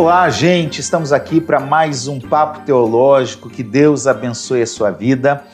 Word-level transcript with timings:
Olá, 0.00 0.30
gente! 0.30 0.80
Estamos 0.80 1.12
aqui 1.12 1.42
para 1.42 1.60
mais 1.60 2.08
um 2.08 2.18
Papo 2.18 2.60
Teológico. 2.60 3.50
Que 3.50 3.62
Deus 3.62 4.06
abençoe 4.06 4.62
a 4.62 4.66
sua 4.66 4.90
vida. 4.90 5.44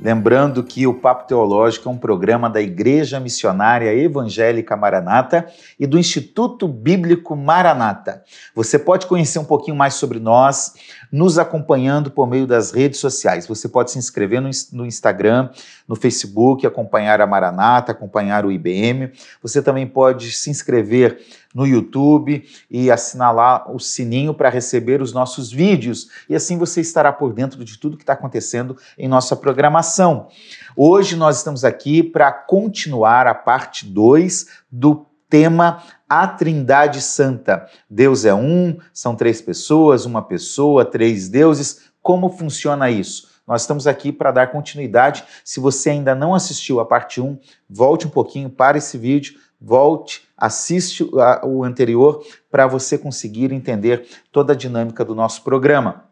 Lembrando 0.00 0.64
que 0.64 0.84
o 0.88 0.94
Papo 0.94 1.28
Teológico 1.28 1.88
é 1.88 1.92
um 1.92 1.96
programa 1.96 2.50
da 2.50 2.60
Igreja 2.60 3.20
Missionária 3.20 3.94
Evangélica 3.94 4.76
Maranata 4.76 5.46
e 5.78 5.86
do 5.86 5.96
Instituto 5.96 6.66
Bíblico 6.66 7.36
Maranata. 7.36 8.24
Você 8.56 8.76
pode 8.76 9.06
conhecer 9.06 9.38
um 9.38 9.44
pouquinho 9.44 9.76
mais 9.76 9.94
sobre 9.94 10.18
nós 10.18 10.74
nos 11.12 11.38
acompanhando 11.38 12.10
por 12.10 12.26
meio 12.26 12.48
das 12.48 12.72
redes 12.72 12.98
sociais. 12.98 13.46
Você 13.46 13.68
pode 13.68 13.92
se 13.92 13.98
inscrever 13.98 14.40
no, 14.40 14.50
no 14.72 14.84
Instagram, 14.84 15.50
no 15.92 15.96
Facebook, 15.96 16.66
acompanhar 16.66 17.20
a 17.20 17.26
Maranata, 17.26 17.92
acompanhar 17.92 18.46
o 18.46 18.50
IBM. 18.50 19.12
Você 19.42 19.60
também 19.60 19.86
pode 19.86 20.32
se 20.32 20.48
inscrever 20.48 21.20
no 21.54 21.66
YouTube 21.66 22.48
e 22.70 22.90
assinalar 22.90 23.70
o 23.70 23.78
sininho 23.78 24.32
para 24.32 24.48
receber 24.48 25.02
os 25.02 25.12
nossos 25.12 25.52
vídeos. 25.52 26.08
E 26.30 26.34
assim 26.34 26.56
você 26.56 26.80
estará 26.80 27.12
por 27.12 27.34
dentro 27.34 27.62
de 27.62 27.78
tudo 27.78 27.98
que 27.98 28.04
está 28.04 28.14
acontecendo 28.14 28.74
em 28.96 29.06
nossa 29.06 29.36
programação. 29.36 30.28
Hoje 30.74 31.14
nós 31.14 31.36
estamos 31.36 31.62
aqui 31.62 32.02
para 32.02 32.32
continuar 32.32 33.26
a 33.26 33.34
parte 33.34 33.84
2 33.84 34.46
do 34.70 35.04
tema 35.28 35.82
A 36.08 36.26
Trindade 36.26 37.02
Santa. 37.02 37.68
Deus 37.90 38.24
é 38.24 38.32
um, 38.32 38.78
são 38.94 39.14
três 39.14 39.42
pessoas, 39.42 40.06
uma 40.06 40.22
pessoa, 40.22 40.86
três 40.86 41.28
deuses. 41.28 41.82
Como 42.00 42.30
funciona 42.30 42.90
isso? 42.90 43.31
Nós 43.46 43.62
estamos 43.62 43.86
aqui 43.86 44.12
para 44.12 44.30
dar 44.30 44.52
continuidade. 44.52 45.24
Se 45.44 45.58
você 45.58 45.90
ainda 45.90 46.14
não 46.14 46.34
assistiu 46.34 46.80
a 46.80 46.84
parte 46.84 47.20
1, 47.20 47.38
volte 47.68 48.06
um 48.06 48.10
pouquinho 48.10 48.48
para 48.48 48.78
esse 48.78 48.96
vídeo, 48.96 49.34
volte, 49.60 50.28
assiste 50.36 51.08
o 51.44 51.64
anterior 51.64 52.24
para 52.50 52.66
você 52.66 52.96
conseguir 52.96 53.52
entender 53.52 54.06
toda 54.30 54.52
a 54.52 54.56
dinâmica 54.56 55.04
do 55.04 55.14
nosso 55.14 55.42
programa. 55.42 56.04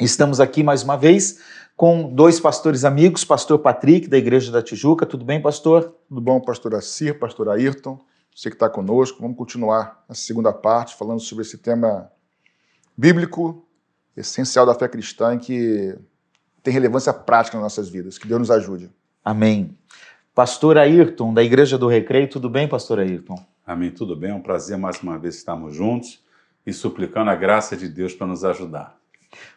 Estamos 0.00 0.40
aqui 0.40 0.62
mais 0.62 0.82
uma 0.82 0.96
vez 0.96 1.40
com 1.76 2.12
dois 2.12 2.40
pastores 2.40 2.84
amigos, 2.84 3.24
pastor 3.24 3.58
Patrick, 3.60 4.08
da 4.08 4.18
Igreja 4.18 4.50
da 4.50 4.62
Tijuca. 4.62 5.06
Tudo 5.06 5.24
bem, 5.24 5.40
pastor? 5.40 5.94
Tudo 6.08 6.20
bom, 6.20 6.40
pastor 6.40 6.74
Assir, 6.74 7.18
pastor 7.18 7.48
Ayrton, 7.48 8.00
você 8.34 8.50
que 8.50 8.56
está 8.56 8.68
conosco. 8.68 9.20
Vamos 9.20 9.36
continuar 9.36 10.04
a 10.08 10.14
segunda 10.14 10.52
parte, 10.52 10.96
falando 10.96 11.20
sobre 11.20 11.42
esse 11.42 11.58
tema 11.58 12.10
bíblico, 12.96 13.64
essencial 14.16 14.66
da 14.66 14.74
fé 14.74 14.88
cristã, 14.88 15.34
e 15.34 15.38
que 15.38 15.98
tem 16.62 16.72
relevância 16.72 17.12
prática 17.12 17.56
nas 17.56 17.64
nossas 17.64 17.88
vidas. 17.88 18.18
Que 18.18 18.26
Deus 18.26 18.40
nos 18.40 18.50
ajude. 18.50 18.90
Amém. 19.24 19.76
Pastor 20.34 20.78
Ayrton, 20.78 21.34
da 21.34 21.42
Igreja 21.42 21.76
do 21.76 21.88
Recreio, 21.88 22.28
tudo 22.28 22.48
bem, 22.48 22.68
pastor 22.68 23.00
Ayrton? 23.00 23.38
Amém, 23.66 23.90
tudo 23.90 24.14
bem. 24.14 24.30
É 24.30 24.34
um 24.34 24.40
prazer 24.40 24.78
mais 24.78 25.02
uma 25.02 25.18
vez 25.18 25.36
estarmos 25.36 25.74
juntos 25.74 26.22
e 26.64 26.72
suplicando 26.72 27.30
a 27.30 27.34
graça 27.34 27.76
de 27.76 27.88
Deus 27.88 28.14
para 28.14 28.26
nos 28.26 28.44
ajudar. 28.44 28.96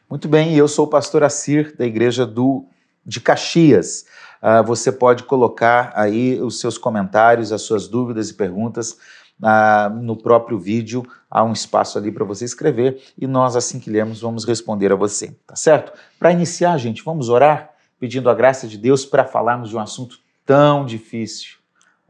Muito 0.10 0.28
bem, 0.28 0.56
eu 0.56 0.68
sou 0.68 0.86
o 0.86 0.90
pastor 0.90 1.24
Assir, 1.24 1.76
da 1.78 1.86
Igreja 1.86 2.26
do, 2.26 2.66
de 3.06 3.22
Caxias. 3.22 4.06
Uh, 4.42 4.66
você 4.66 4.92
pode 4.92 5.24
colocar 5.24 5.94
aí 5.96 6.42
os 6.42 6.60
seus 6.60 6.78
comentários, 6.78 7.52
as 7.52 7.62
suas 7.62 7.88
dúvidas 7.88 8.30
e 8.30 8.34
perguntas 8.34 8.98
uh, 9.42 9.94
no 9.94 10.16
próprio 10.16 10.60
vídeo. 10.60 11.06
Há 11.30 11.44
um 11.44 11.54
espaço 11.54 11.98
ali 11.98 12.12
para 12.12 12.24
você 12.24 12.46
escrever 12.46 13.02
e 13.18 13.26
nós, 13.26 13.56
assim 13.56 13.80
que 13.80 13.90
lermos, 13.90 14.22
vamos 14.22 14.46
responder 14.46 14.92
a 14.92 14.96
você, 14.96 15.36
tá 15.48 15.56
certo? 15.56 15.94
Para 16.20 16.32
iniciar, 16.32 16.78
gente, 16.78 17.04
vamos 17.04 17.30
orar 17.30 17.72
pedindo 18.00 18.30
a 18.30 18.34
graça 18.34 18.68
de 18.68 18.78
Deus 18.78 19.06
para 19.06 19.26
falarmos 19.26 19.70
de 19.70 19.76
um 19.76 19.80
assunto 19.80 20.20
tão 20.46 20.86
difícil, 20.86 21.58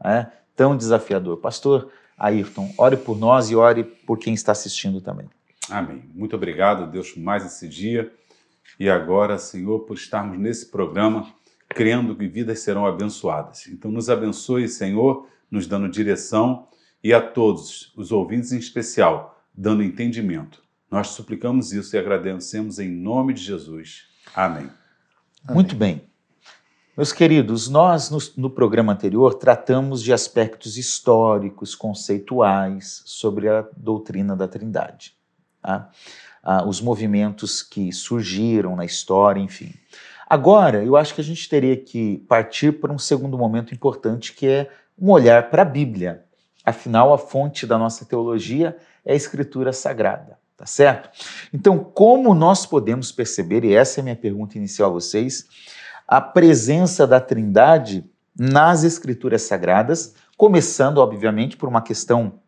né? 0.02 0.32
tão 0.56 0.76
desafiador. 0.76 1.36
Pastor 1.36 1.90
Ayrton, 2.18 2.72
ore 2.78 2.96
por 2.96 3.18
nós 3.18 3.50
e 3.50 3.56
ore 3.56 3.84
por 3.84 4.18
quem 4.18 4.34
está 4.34 4.52
assistindo 4.52 5.00
também. 5.00 5.28
Amém. 5.70 6.02
Muito 6.14 6.34
obrigado, 6.34 6.90
Deus, 6.90 7.10
por 7.10 7.20
mais 7.20 7.44
esse 7.44 7.68
dia. 7.68 8.12
E 8.80 8.88
agora, 8.88 9.38
Senhor, 9.38 9.80
por 9.80 9.94
estarmos 9.94 10.38
nesse 10.38 10.66
programa, 10.66 11.32
crendo 11.68 12.16
que 12.16 12.26
vidas 12.26 12.60
serão 12.60 12.86
abençoadas. 12.86 13.66
Então, 13.68 13.90
nos 13.90 14.08
abençoe, 14.10 14.68
Senhor, 14.68 15.26
nos 15.50 15.66
dando 15.66 15.88
direção 15.88 16.66
e 17.02 17.12
a 17.12 17.20
todos, 17.20 17.92
os 17.96 18.12
ouvintes 18.12 18.52
em 18.52 18.58
especial, 18.58 19.42
dando 19.54 19.82
entendimento. 19.82 20.62
Nós 20.90 21.08
suplicamos 21.08 21.72
isso 21.72 21.96
e 21.96 21.98
agradecemos 21.98 22.78
em 22.78 22.88
nome 22.88 23.32
de 23.32 23.42
Jesus. 23.42 24.04
Amém. 24.34 24.70
Muito 25.50 25.74
bem. 25.74 26.02
Meus 26.96 27.12
queridos, 27.12 27.68
nós 27.68 28.10
no, 28.10 28.18
no, 28.36 28.50
programa 28.50 28.92
anterior 28.92 29.34
tratamos 29.34 30.02
de 30.02 30.12
aspectos 30.12 30.76
históricos, 30.76 31.74
conceituais 31.74 33.02
sobre 33.06 33.48
a 33.48 33.66
doutrina 33.74 34.36
da 34.36 34.46
Trindade, 34.46 35.14
tá? 35.62 35.90
ah, 36.42 36.64
os 36.66 36.80
movimentos 36.80 37.62
que 37.62 37.92
surgiram 37.92 38.76
na 38.76 38.84
história, 38.84 39.40
enfim. 39.40 39.72
Agora, 40.28 40.84
eu 40.84 40.96
acho 40.96 41.14
que 41.14 41.20
a 41.20 41.24
gente 41.24 41.48
teria 41.48 41.76
que 41.76 42.18
partir 42.28 42.80
para 42.80 42.92
um 42.92 42.98
segundo 42.98 43.38
momento 43.38 43.72
importante, 43.72 44.32
que 44.32 44.46
é 44.46 44.70
um 44.98 45.10
olhar 45.10 45.50
para 45.50 45.62
a 45.62 45.64
Bíblia. 45.64 46.24
Afinal, 46.64 47.12
a 47.12 47.18
fonte 47.18 47.66
da 47.66 47.76
nossa 47.76 48.04
teologia 48.04 48.76
é 49.04 49.12
a 49.12 49.16
Escritura 49.16 49.72
Sagrada, 49.72 50.38
tá 50.56 50.66
certo? 50.66 51.10
Então, 51.52 51.78
como 51.78 52.34
nós 52.34 52.64
podemos 52.64 53.10
perceber, 53.10 53.64
e 53.64 53.74
essa 53.74 53.98
é 53.98 54.00
a 54.00 54.04
minha 54.04 54.16
pergunta 54.16 54.56
inicial 54.56 54.90
a 54.90 54.92
vocês, 54.92 55.46
a 56.06 56.20
presença 56.20 57.06
da 57.06 57.20
Trindade 57.20 58.04
nas 58.38 58.84
Escrituras 58.84 59.42
Sagradas, 59.42 60.14
começando, 60.36 60.98
obviamente, 60.98 61.56
por 61.56 61.68
uma 61.68 61.82
questão 61.82 62.40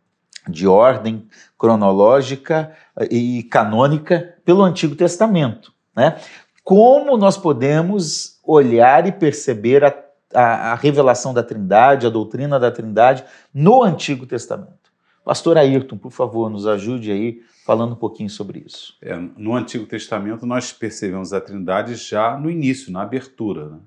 de 0.48 0.66
ordem 0.66 1.26
cronológica 1.58 2.72
eh, 2.98 3.08
e 3.10 3.42
canônica 3.44 4.36
pelo 4.44 4.62
Antigo 4.62 4.94
Testamento. 4.94 5.72
Né? 5.96 6.18
Como 6.62 7.16
nós 7.16 7.36
podemos 7.36 8.38
olhar 8.44 9.06
e 9.06 9.12
perceber 9.12 9.84
a, 9.84 9.94
a, 10.34 10.72
a 10.72 10.74
revelação 10.74 11.32
da 11.32 11.42
Trindade, 11.42 12.06
a 12.06 12.10
doutrina 12.10 12.58
da 12.58 12.70
Trindade 12.70 13.24
no 13.52 13.82
Antigo 13.82 14.26
Testamento? 14.26 14.92
Pastor 15.24 15.56
Ayrton, 15.56 15.96
por 15.96 16.12
favor, 16.12 16.50
nos 16.50 16.66
ajude 16.66 17.10
aí 17.10 17.40
falando 17.64 17.92
um 17.92 17.96
pouquinho 17.96 18.28
sobre 18.28 18.62
isso. 18.66 18.94
É, 19.00 19.16
no 19.16 19.54
Antigo 19.54 19.86
Testamento, 19.86 20.44
nós 20.44 20.70
percebemos 20.70 21.32
a 21.32 21.40
Trindade 21.40 21.94
já 21.94 22.36
no 22.38 22.50
início, 22.50 22.92
na 22.92 23.02
abertura. 23.02 23.70
Né? 23.70 23.78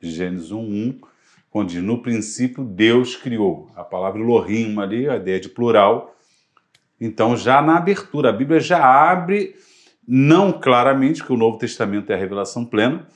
Gênesis 0.00 0.52
1, 0.52 1.00
onde 1.52 1.80
no 1.80 2.00
princípio 2.02 2.62
Deus 2.62 3.16
criou. 3.16 3.68
A 3.74 3.82
palavra 3.82 4.20
Elohim 4.20 4.78
ali, 4.78 5.08
a 5.08 5.16
ideia 5.16 5.40
de 5.40 5.48
plural. 5.48 6.14
Então, 7.00 7.36
já 7.36 7.60
na 7.60 7.76
abertura, 7.76 8.30
a 8.30 8.32
Bíblia 8.32 8.60
já 8.60 8.84
abre, 8.84 9.56
não 10.06 10.52
claramente, 10.52 11.24
que 11.24 11.32
o 11.32 11.36
Novo 11.36 11.58
Testamento 11.58 12.10
é 12.10 12.14
a 12.14 12.18
revelação 12.18 12.64
plena, 12.64 13.06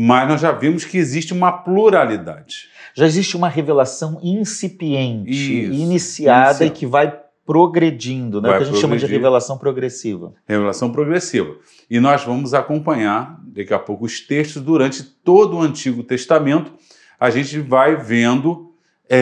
mas 0.00 0.28
nós 0.28 0.40
já 0.40 0.52
vimos 0.52 0.84
que 0.84 0.96
existe 0.96 1.32
uma 1.32 1.50
pluralidade. 1.50 2.68
Já 2.94 3.04
existe 3.04 3.36
uma 3.36 3.48
revelação 3.48 4.20
incipiente, 4.22 5.30
Isso, 5.32 5.72
iniciada 5.72 6.50
inicial. 6.50 6.68
e 6.68 6.70
que 6.70 6.86
vai 6.86 7.20
progredindo, 7.44 8.40
né? 8.40 8.48
o 8.48 8.56
que 8.58 8.62
a 8.62 8.66
gente 8.66 8.78
chama 8.78 8.96
de 8.96 9.06
revelação 9.06 9.58
progressiva. 9.58 10.32
Revelação 10.46 10.92
progressiva. 10.92 11.56
E 11.90 11.98
nós 11.98 12.22
vamos 12.22 12.54
acompanhar 12.54 13.40
daqui 13.42 13.74
a 13.74 13.78
pouco 13.80 14.04
os 14.04 14.20
textos 14.20 14.62
durante 14.62 15.02
todo 15.02 15.56
o 15.56 15.60
Antigo 15.60 16.04
Testamento. 16.04 16.72
A 17.18 17.28
gente 17.28 17.58
vai 17.58 17.96
vendo 17.96 18.72
é, 19.08 19.18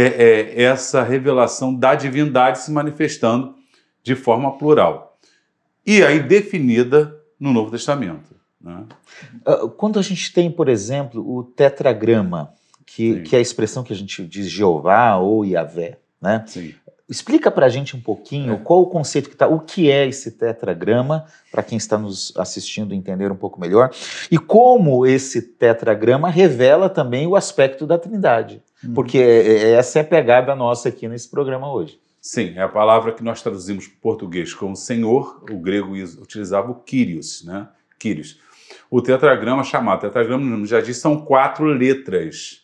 é, 0.56 0.62
essa 0.62 1.02
revelação 1.02 1.74
da 1.74 1.94
divindade 1.94 2.58
se 2.58 2.70
manifestando 2.70 3.54
de 4.02 4.14
forma 4.14 4.58
plural. 4.58 5.18
E 5.86 6.02
aí 6.02 6.20
definida 6.20 7.18
no 7.40 7.50
Novo 7.50 7.70
Testamento. 7.70 8.35
Né? 8.66 8.84
Ah, 9.46 9.68
quando 9.76 9.98
a 9.98 10.02
gente 10.02 10.32
tem, 10.32 10.50
por 10.50 10.68
exemplo, 10.68 11.24
o 11.24 11.44
tetragrama, 11.44 12.52
que, 12.84 13.20
que 13.22 13.36
é 13.36 13.38
a 13.38 13.42
expressão 13.42 13.84
que 13.84 13.92
a 13.92 13.96
gente 13.96 14.24
diz 14.26 14.50
Jeová 14.50 15.16
ou 15.16 15.44
Yahvé, 15.44 15.98
né? 16.20 16.44
Sim. 16.46 16.74
Explica 17.08 17.52
para 17.52 17.66
a 17.66 17.68
gente 17.68 17.96
um 17.96 18.00
pouquinho 18.00 18.54
é. 18.54 18.56
qual 18.56 18.82
o 18.82 18.86
conceito 18.86 19.28
que 19.28 19.36
está, 19.36 19.46
o 19.46 19.60
que 19.60 19.88
é 19.88 20.08
esse 20.08 20.32
tetragrama, 20.32 21.24
para 21.52 21.62
quem 21.62 21.78
está 21.78 21.96
nos 21.96 22.32
assistindo 22.36 22.92
entender 22.92 23.30
um 23.30 23.36
pouco 23.36 23.60
melhor, 23.60 23.90
e 24.28 24.36
como 24.36 25.06
esse 25.06 25.40
tetragrama 25.40 26.28
revela 26.28 26.90
também 26.90 27.24
o 27.28 27.36
aspecto 27.36 27.86
da 27.86 27.96
Trindade, 27.96 28.60
uhum. 28.82 28.92
porque 28.92 29.18
é, 29.18 29.46
é, 29.46 29.70
essa 29.74 30.00
é 30.00 30.02
a 30.02 30.04
pegada 30.04 30.56
nossa 30.56 30.88
aqui 30.88 31.06
nesse 31.06 31.30
programa 31.30 31.72
hoje. 31.72 32.00
Sim, 32.20 32.54
é 32.56 32.62
a 32.62 32.68
palavra 32.68 33.12
que 33.12 33.22
nós 33.22 33.40
traduzimos 33.40 33.86
para 33.86 33.96
o 33.96 34.00
português 34.00 34.52
como 34.52 34.74
Senhor, 34.74 35.44
o 35.48 35.58
grego 35.58 35.92
utilizava 35.92 36.72
o 36.72 36.74
Kyrios, 36.74 37.44
né? 37.44 37.68
Kyrios. 38.00 38.40
O 38.90 39.02
tetragrama 39.02 39.64
chamado 39.64 40.00
tetragrama, 40.00 40.64
já 40.66 40.80
diz, 40.80 40.98
são 40.98 41.18
quatro 41.18 41.64
letras. 41.64 42.62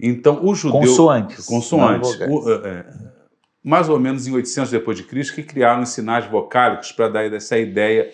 Então, 0.00 0.44
o 0.44 0.54
judeu... 0.54 0.80
Consoantes. 0.80 1.46
Consoantes. 1.46 2.18
O, 2.28 2.50
é, 2.50 2.84
mais 3.62 3.88
ou 3.88 3.98
menos 3.98 4.26
em 4.26 4.32
800 4.32 4.70
depois 4.70 4.96
de 4.96 5.04
Cristo, 5.04 5.34
que 5.34 5.42
criaram 5.42 5.82
os 5.82 5.90
sinais 5.90 6.26
vocálicos 6.26 6.90
para 6.90 7.08
dar 7.08 7.32
essa 7.32 7.58
ideia 7.58 8.10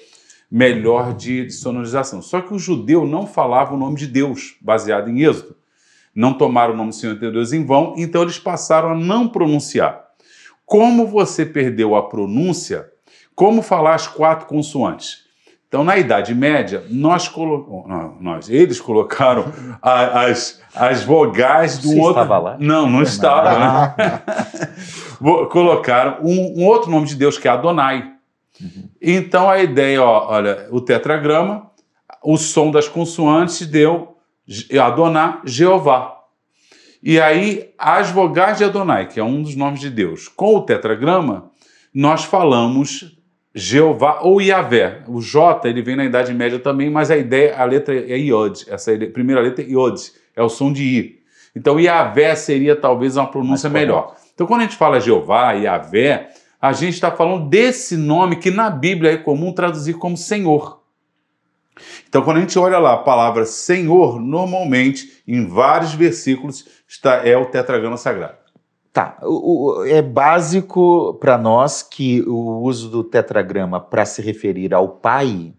melhor 0.51 1.15
de, 1.15 1.47
de 1.47 1.53
sonorização. 1.53 2.21
Só 2.21 2.41
que 2.41 2.53
o 2.53 2.59
judeu 2.59 3.07
não 3.07 3.27
falava 3.27 3.75
o 3.75 3.79
nome 3.79 3.97
de 3.97 4.07
Deus, 4.07 4.57
baseado 4.61 5.09
em 5.09 5.23
Êxodo. 5.23 5.57
Não 6.15 6.35
tomaram 6.35 6.75
o 6.75 6.77
nome 6.77 6.91
do 6.91 6.97
Senhor 6.97 7.15
de 7.15 7.31
Deus 7.31 7.53
em 7.53 7.65
vão, 7.65 7.95
então 7.97 8.23
eles 8.23 8.39
passaram 8.39 8.91
a 8.91 8.95
não 8.95 9.29
pronunciar. 9.29 10.05
Como 10.67 11.07
você 11.07 11.47
perdeu 11.47 11.95
a 11.95 12.09
pronúncia, 12.09 12.91
como 13.35 13.63
falar 13.63 13.95
as 13.95 14.07
quatro 14.09 14.47
consoantes. 14.47 15.28
Então, 15.69 15.85
na 15.85 15.99
Idade 15.99 16.35
Média, 16.35 16.83
nós 16.89 17.29
colocamos. 17.29 18.17
Nós, 18.23 18.49
eles 18.49 18.81
colocaram 18.81 19.53
a, 19.83 20.23
as, 20.25 20.61
as 20.75 21.03
vogais 21.05 21.77
do 21.77 21.89
Você 21.89 22.01
outro. 22.01 22.23
estava 22.23 22.39
lá? 22.39 22.57
Não, 22.59 22.89
não 22.89 23.03
estava. 23.03 23.95
né? 23.99 24.23
Vo- 25.21 25.47
colocaram 25.49 26.19
um, 26.23 26.63
um 26.63 26.67
outro 26.67 26.91
nome 26.91 27.07
de 27.07 27.15
Deus 27.15 27.37
que 27.37 27.47
é 27.47 27.51
Adonai. 27.51 28.13
Então 29.01 29.49
a 29.51 29.59
ideia, 29.59 30.03
ó, 30.03 30.33
olha, 30.33 30.67
o 30.71 30.81
tetragrama, 30.81 31.71
o 32.25 32.37
som 32.39 32.71
das 32.71 32.89
consoantes 32.89 33.67
deu 33.67 34.17
Adoná, 34.83 35.43
Jeová. 35.45 36.15
E 37.03 37.21
aí 37.21 37.71
as 37.79 38.11
vogais 38.11 38.57
de 38.59 38.65
Adonai, 38.65 39.07
que 39.07 39.21
é 39.21 39.25
um 39.25 39.43
dos 39.43 39.55
nomes 39.55 39.81
de 39.81 39.91
Deus, 39.91 40.29
com 40.29 40.57
o 40.57 40.63
tetragrama, 40.63 41.51
nós 41.95 42.25
falamos 42.25 43.18
Jeová 43.55 44.21
ou 44.23 44.41
Yahvé. 44.41 45.03
O 45.09 45.21
J 45.21 45.69
ele 45.69 45.83
vem 45.83 45.97
na 45.97 46.05
Idade 46.05 46.33
Média 46.35 46.59
também, 46.59 46.91
mas 46.91 47.11
a 47.11 47.17
ideia, 47.17 47.57
a 47.57 47.65
letra 47.65 47.95
é 47.95 48.19
Iod. 48.19 48.67
Essa 48.69 48.97
primeira 49.13 49.41
letra 49.41 49.65
é 49.65 49.69
Iod, 49.69 50.01
é 50.37 50.43
o 50.43 50.49
som 50.49 50.73
de 50.73 50.83
I. 50.83 51.19
Então 51.57 51.81
Yahvé 51.81 52.35
seria 52.35 52.77
talvez 52.77 53.17
uma 53.17 53.27
pronúncia 53.27 53.69
melhor. 53.69 54.15
Então 54.35 54.47
quando 54.47 54.61
a 54.61 54.65
gente 54.65 54.77
fala 54.77 55.01
Jeová, 55.01 55.53
Yahvé, 55.53 56.29
a 56.61 56.73
gente 56.73 56.95
está 56.95 57.11
falando 57.11 57.49
desse 57.49 57.97
nome 57.97 58.37
que 58.37 58.51
na 58.51 58.69
Bíblia 58.69 59.13
é 59.13 59.17
comum 59.17 59.53
traduzir 59.53 59.95
como 59.95 60.17
Senhor. 60.17 60.79
Então, 62.09 62.23
quando 62.23 62.39
a 62.39 62.41
gente 62.41 62.59
olha 62.59 62.79
lá 62.79 62.95
a 62.95 62.99
palavra 62.99 63.45
Senhor, 63.45 64.21
normalmente, 64.21 65.23
em 65.27 65.47
vários 65.47 65.95
versículos, 65.95 66.67
está, 66.89 67.27
é 67.27 67.37
o 67.37 67.47
tetragrama 67.47 67.97
sagrado. 67.97 68.39
Tá, 68.93 69.19
o- 69.23 69.81
o- 69.81 69.85
é 69.85 70.01
básico 70.03 71.15
para 71.21 71.37
nós 71.39 71.83
que 71.83 72.23
o 72.23 72.61
uso 72.63 72.89
do 72.89 73.05
tetragrama 73.05 73.81
para 73.81 74.05
se 74.05 74.23
referir 74.23 74.73
ao 74.75 74.89
Pai 74.89 75.55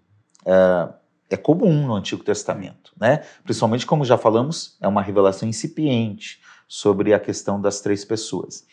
é, 0.46 0.90
é 1.32 1.38
comum 1.38 1.86
no 1.86 1.94
Antigo 1.96 2.24
Testamento, 2.24 2.92
né? 3.00 3.22
Principalmente, 3.44 3.86
como 3.86 4.04
já 4.04 4.18
falamos, 4.18 4.78
é 4.82 4.88
uma 4.88 5.02
revelação 5.02 5.48
incipiente 5.48 6.40
sobre 6.68 7.14
a 7.14 7.20
questão 7.20 7.62
das 7.62 7.82
três 7.82 8.04
pessoas. 8.04 8.66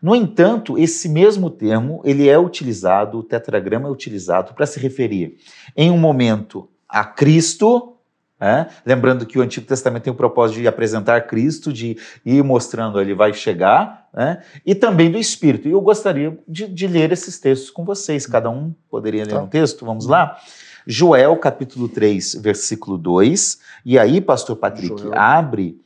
No 0.00 0.14
entanto, 0.14 0.78
esse 0.78 1.08
mesmo 1.08 1.50
termo 1.50 2.00
ele 2.04 2.28
é 2.28 2.38
utilizado, 2.38 3.18
o 3.18 3.22
tetragrama 3.22 3.88
é 3.88 3.90
utilizado 3.90 4.54
para 4.54 4.64
se 4.64 4.80
referir 4.80 5.36
em 5.76 5.90
um 5.90 5.98
momento 5.98 6.68
a 6.88 7.04
Cristo, 7.04 7.97
né? 8.40 8.68
lembrando 8.86 9.26
que 9.26 9.38
o 9.38 9.42
Antigo 9.42 9.66
Testamento 9.66 10.04
tem 10.04 10.12
o 10.12 10.16
propósito 10.16 10.60
de 10.60 10.68
apresentar 10.68 11.26
Cristo, 11.26 11.72
de 11.72 11.96
ir 12.24 12.42
mostrando 12.44 13.00
ele 13.00 13.14
vai 13.14 13.32
chegar, 13.34 14.08
né? 14.14 14.42
e 14.64 14.74
também 14.74 15.10
do 15.10 15.18
Espírito. 15.18 15.68
E 15.68 15.72
eu 15.72 15.80
gostaria 15.80 16.38
de, 16.46 16.66
de 16.68 16.86
ler 16.86 17.12
esses 17.12 17.38
textos 17.38 17.70
com 17.70 17.84
vocês. 17.84 18.26
Cada 18.26 18.48
um 18.50 18.74
poderia 18.90 19.24
ler 19.24 19.32
Tá. 19.32 19.42
um 19.42 19.46
texto? 19.46 19.84
Vamos 19.84 20.06
lá? 20.06 20.38
Joel, 20.86 21.36
capítulo 21.36 21.88
3, 21.88 22.36
versículo 22.36 22.96
2. 22.96 23.58
E 23.84 23.98
aí, 23.98 24.20
pastor 24.20 24.56
Patrick, 24.56 24.98
Joel. 25.02 25.12
abre. 25.18 25.78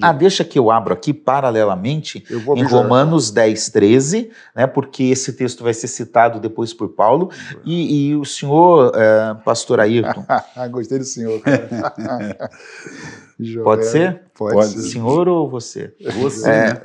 Ah, 0.00 0.12
deixa 0.12 0.44
que 0.44 0.58
eu 0.58 0.70
abro 0.70 0.92
aqui 0.92 1.12
paralelamente 1.12 2.24
em. 2.56 2.62
Romanos 2.64 3.30
10, 3.30 3.68
13, 3.70 4.30
né, 4.54 4.66
porque 4.66 5.04
esse 5.04 5.32
texto 5.34 5.62
vai 5.62 5.74
ser 5.74 5.88
citado 5.88 6.40
depois 6.40 6.72
por 6.74 6.88
Paulo. 6.90 7.30
E, 7.64 8.08
e 8.08 8.16
o 8.16 8.24
senhor, 8.24 8.92
eh, 8.94 9.36
pastor 9.44 9.80
Ayrton, 9.80 10.24
gostei 10.70 10.98
do 10.98 11.04
senhor. 11.04 11.40
Joel. 13.38 13.64
pode 13.64 13.86
ser? 13.86 14.22
Pode, 14.34 14.54
Pode. 14.54 14.68
ser. 14.70 14.90
Senhor 14.90 15.28
ou 15.28 15.48
você? 15.48 15.94
Você, 16.20 16.50
É? 16.50 16.82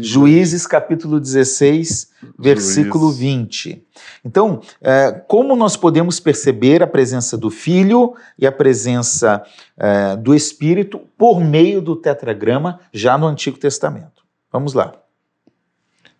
Juízes 0.00 0.66
capítulo 0.66 1.18
16, 1.20 2.10
versículo 2.38 3.10
20. 3.10 3.86
Então, 4.24 4.60
é, 4.80 5.12
como 5.12 5.56
nós 5.56 5.76
podemos 5.76 6.20
perceber 6.20 6.82
a 6.82 6.86
presença 6.86 7.36
do 7.36 7.50
Filho 7.50 8.14
e 8.38 8.46
a 8.46 8.52
presença 8.52 9.42
é, 9.76 10.16
do 10.16 10.34
Espírito 10.34 11.00
por 11.16 11.40
meio 11.40 11.80
do 11.80 11.96
tetragrama 11.96 12.80
já 12.92 13.16
no 13.16 13.26
Antigo 13.26 13.58
Testamento? 13.58 14.24
Vamos 14.52 14.74
lá. 14.74 14.92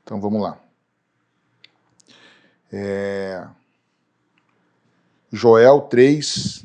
Então 0.02 0.20
vamos 0.20 0.42
lá. 0.42 0.58
É, 2.72 3.44
Joel 5.32 5.82
3, 5.82 6.64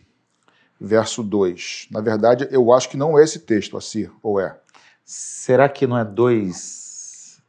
verso 0.80 1.24
2. 1.24 1.88
Na 1.92 2.02
verdade, 2.02 2.48
eu 2.52 2.72
acho 2.74 2.90
que 2.90 2.98
não 2.98 3.18
é 3.18 3.24
esse 3.24 3.40
texto, 3.40 3.78
Assir, 3.78 4.12
ou 4.22 4.40
é? 4.40 4.58
Será 5.04 5.70
que 5.70 5.86
não 5.86 5.98
é 5.98 6.04
dois? 6.04 7.40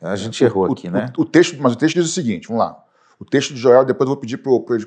A 0.00 0.14
gente 0.16 0.42
errou 0.44 0.68
O- 0.68 0.72
aqui, 0.72 0.88
o, 0.88 0.90
né? 0.92 1.12
O, 1.18 1.24
texto, 1.24 1.56
mas 1.60 1.72
o 1.72 1.76
texto 1.76 1.96
diz 1.96 2.04
o 2.06 2.12
seguinte, 2.12 2.48
vamos 2.48 2.62
lá. 2.64 2.84
O 3.18 3.24
texto 3.24 3.52
de 3.52 3.58
Joel, 3.60 3.84
depois 3.84 4.06
eu 4.08 4.14
vou 4.14 4.20
pedir 4.20 4.38
para 4.38 4.52
eles 4.76 4.86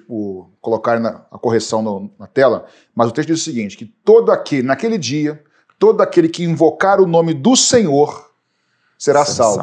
colocarem 0.62 1.04
na, 1.04 1.25
a 1.30 1.38
correção 1.38 1.81
no- 1.81 2.12
na 2.18 2.28
tela, 2.28 2.66
mas 2.96 3.10
o 3.10 3.12
texto 3.12 3.28
diz 3.28 3.42
o 3.42 3.44
seguinte, 3.44 3.75
que 3.75 3.86
todo 3.86 4.31
aquele, 4.31 4.63
naquele 4.63 4.98
dia, 4.98 5.44
todo 5.78 6.00
aquele 6.02 6.30
que 6.30 6.44
invocar 6.46 7.02
o 7.02 7.06
nome 7.08 7.34
do 7.34 7.58
Senhor 7.58 8.31
será, 8.98 9.25
salvo. 9.25 9.58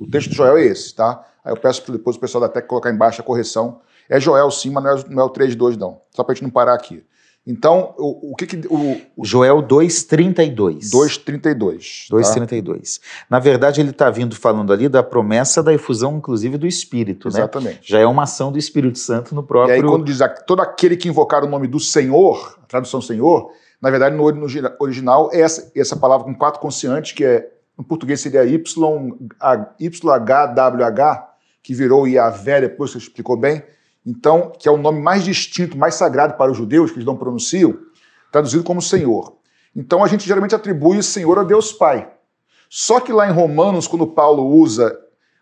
O 0.00 0.10
texto 0.10 0.30
de 0.30 0.34
Joel 0.36 0.56
é 0.56 0.64
esse, 0.64 0.94
tá? 0.94 1.24
Aí 1.44 1.52
eu 1.52 1.56
peço 1.56 1.82
para 1.84 1.92
depois 1.92 2.16
o 2.16 2.20
pessoal 2.20 2.40
da 2.40 2.48
Tec 2.48 2.66
colocar 2.66 2.90
embaixo 2.90 3.20
a 3.20 3.24
correção. 3.24 3.80
É 4.08 4.18
Joel 4.18 4.50
sim, 4.50 4.70
mas 4.70 4.82
não 4.82 4.90
é, 4.90 5.04
não 5.08 5.22
é 5.22 5.24
o 5.24 5.30
3.2 5.30 5.76
não. 5.76 6.00
Só 6.10 6.24
para 6.24 6.32
a 6.32 6.34
gente 6.34 6.42
não 6.44 6.50
parar 6.50 6.74
aqui. 6.74 7.04
Então, 7.44 7.92
o, 7.98 8.32
o 8.32 8.36
que 8.36 8.46
que... 8.46 8.66
O, 8.68 9.00
o 9.16 9.24
Joel 9.24 9.62
2,32. 9.62 10.90
2.32. 10.92 12.08
tá? 12.08 12.16
2,32. 12.16 13.00
Na 13.28 13.40
verdade, 13.40 13.80
ele 13.80 13.90
está 13.90 14.08
vindo 14.10 14.36
falando 14.36 14.72
ali 14.72 14.88
da 14.88 15.02
promessa 15.02 15.60
da 15.62 15.74
efusão, 15.74 16.16
inclusive, 16.16 16.56
do 16.56 16.66
Espírito, 16.66 17.28
né? 17.28 17.40
Exatamente. 17.40 17.80
Já 17.82 17.98
é 17.98 18.06
uma 18.06 18.22
ação 18.22 18.52
do 18.52 18.58
Espírito 18.58 18.98
Santo 18.98 19.34
no 19.34 19.42
E 19.42 19.44
próprio. 19.44 19.74
aí, 19.74 19.82
quando 19.82 20.04
diz 20.04 20.18
todo 20.46 20.62
aquele 20.62 20.96
que 20.96 21.08
invocar 21.08 21.44
o 21.44 21.48
nome 21.48 21.66
do 21.66 21.80
Senhor, 21.80 22.56
a 22.62 22.66
tradução 22.66 23.00
Senhor, 23.00 23.50
na 23.80 23.90
verdade, 23.90 24.14
no, 24.14 24.30
no 24.30 24.46
original, 24.78 25.28
é 25.32 25.40
essa, 25.40 25.72
essa 25.74 25.96
palavra 25.96 26.24
com 26.24 26.34
quatro 26.34 26.60
consoantes, 26.60 27.10
que 27.10 27.24
é, 27.24 27.50
em 27.76 27.82
português 27.82 28.20
seria 28.20 28.44
YHWH, 28.44 28.92
que 31.60 31.74
virou 31.74 32.06
Yahvé, 32.06 32.60
depois 32.60 32.92
você 32.92 32.98
explicou 32.98 33.36
bem. 33.36 33.64
Então, 34.04 34.52
que 34.58 34.68
é 34.68 34.70
o 34.70 34.76
nome 34.76 35.00
mais 35.00 35.24
distinto, 35.24 35.78
mais 35.78 35.94
sagrado 35.94 36.34
para 36.34 36.50
os 36.50 36.56
judeus, 36.56 36.90
que 36.90 36.96
eles 36.96 37.06
não 37.06 37.16
pronunciam, 37.16 37.78
traduzido 38.30 38.64
como 38.64 38.82
Senhor. 38.82 39.36
Então, 39.74 40.02
a 40.02 40.08
gente 40.08 40.26
geralmente 40.26 40.54
atribui 40.54 41.02
Senhor 41.02 41.38
a 41.38 41.44
Deus 41.44 41.72
Pai. 41.72 42.10
Só 42.68 43.00
que 43.00 43.12
lá 43.12 43.28
em 43.28 43.32
Romanos, 43.32 43.86
quando 43.86 44.06
Paulo 44.06 44.46
usa 44.46 44.98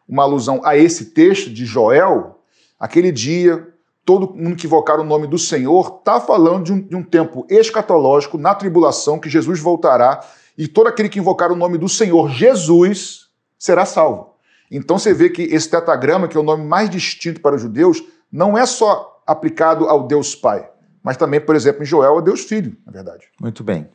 uma 0.06 0.24
alusão 0.24 0.60
a 0.64 0.76
esse 0.76 1.06
texto 1.06 1.48
de 1.48 1.64
Joel, 1.64 2.40
aquele 2.78 3.12
dia, 3.12 3.68
todo 4.04 4.34
mundo 4.34 4.56
que 4.56 4.66
invocar 4.66 4.98
o 4.98 5.04
nome 5.04 5.28
do 5.28 5.38
Senhor 5.38 5.98
está 6.00 6.20
falando 6.20 6.64
de 6.64 6.72
um, 6.72 6.80
de 6.80 6.96
um 6.96 7.02
tempo 7.02 7.46
escatológico 7.48 8.36
na 8.36 8.54
tribulação 8.54 9.20
que 9.20 9.30
Jesus 9.30 9.60
voltará 9.60 10.20
e 10.58 10.66
todo 10.66 10.88
aquele 10.88 11.08
que 11.08 11.20
invocar 11.20 11.52
o 11.52 11.56
nome 11.56 11.78
do 11.78 11.88
Senhor 11.88 12.28
Jesus 12.28 13.28
será 13.56 13.86
salvo. 13.86 14.34
Então 14.70 14.98
você 14.98 15.14
vê 15.14 15.30
que 15.30 15.42
esse 15.42 15.70
tetragrama, 15.70 16.26
que 16.26 16.36
é 16.36 16.40
o 16.40 16.44
nome 16.44 16.64
mais 16.64 16.90
distinto 16.90 17.40
para 17.40 17.54
os 17.54 17.62
judeus, 17.62 18.02
não 18.30 18.56
é 18.56 18.64
só 18.66 19.22
aplicado 19.26 19.86
ao 19.86 20.06
Deus 20.06 20.34
Pai, 20.34 20.68
mas 21.02 21.16
também, 21.16 21.40
por 21.40 21.56
exemplo, 21.56 21.82
em 21.82 21.86
Joel, 21.86 22.12
ao 22.12 22.22
Deus 22.22 22.40
Filho, 22.40 22.76
na 22.84 22.92
verdade. 22.92 23.28
Muito 23.40 23.64
bem. 23.64 23.88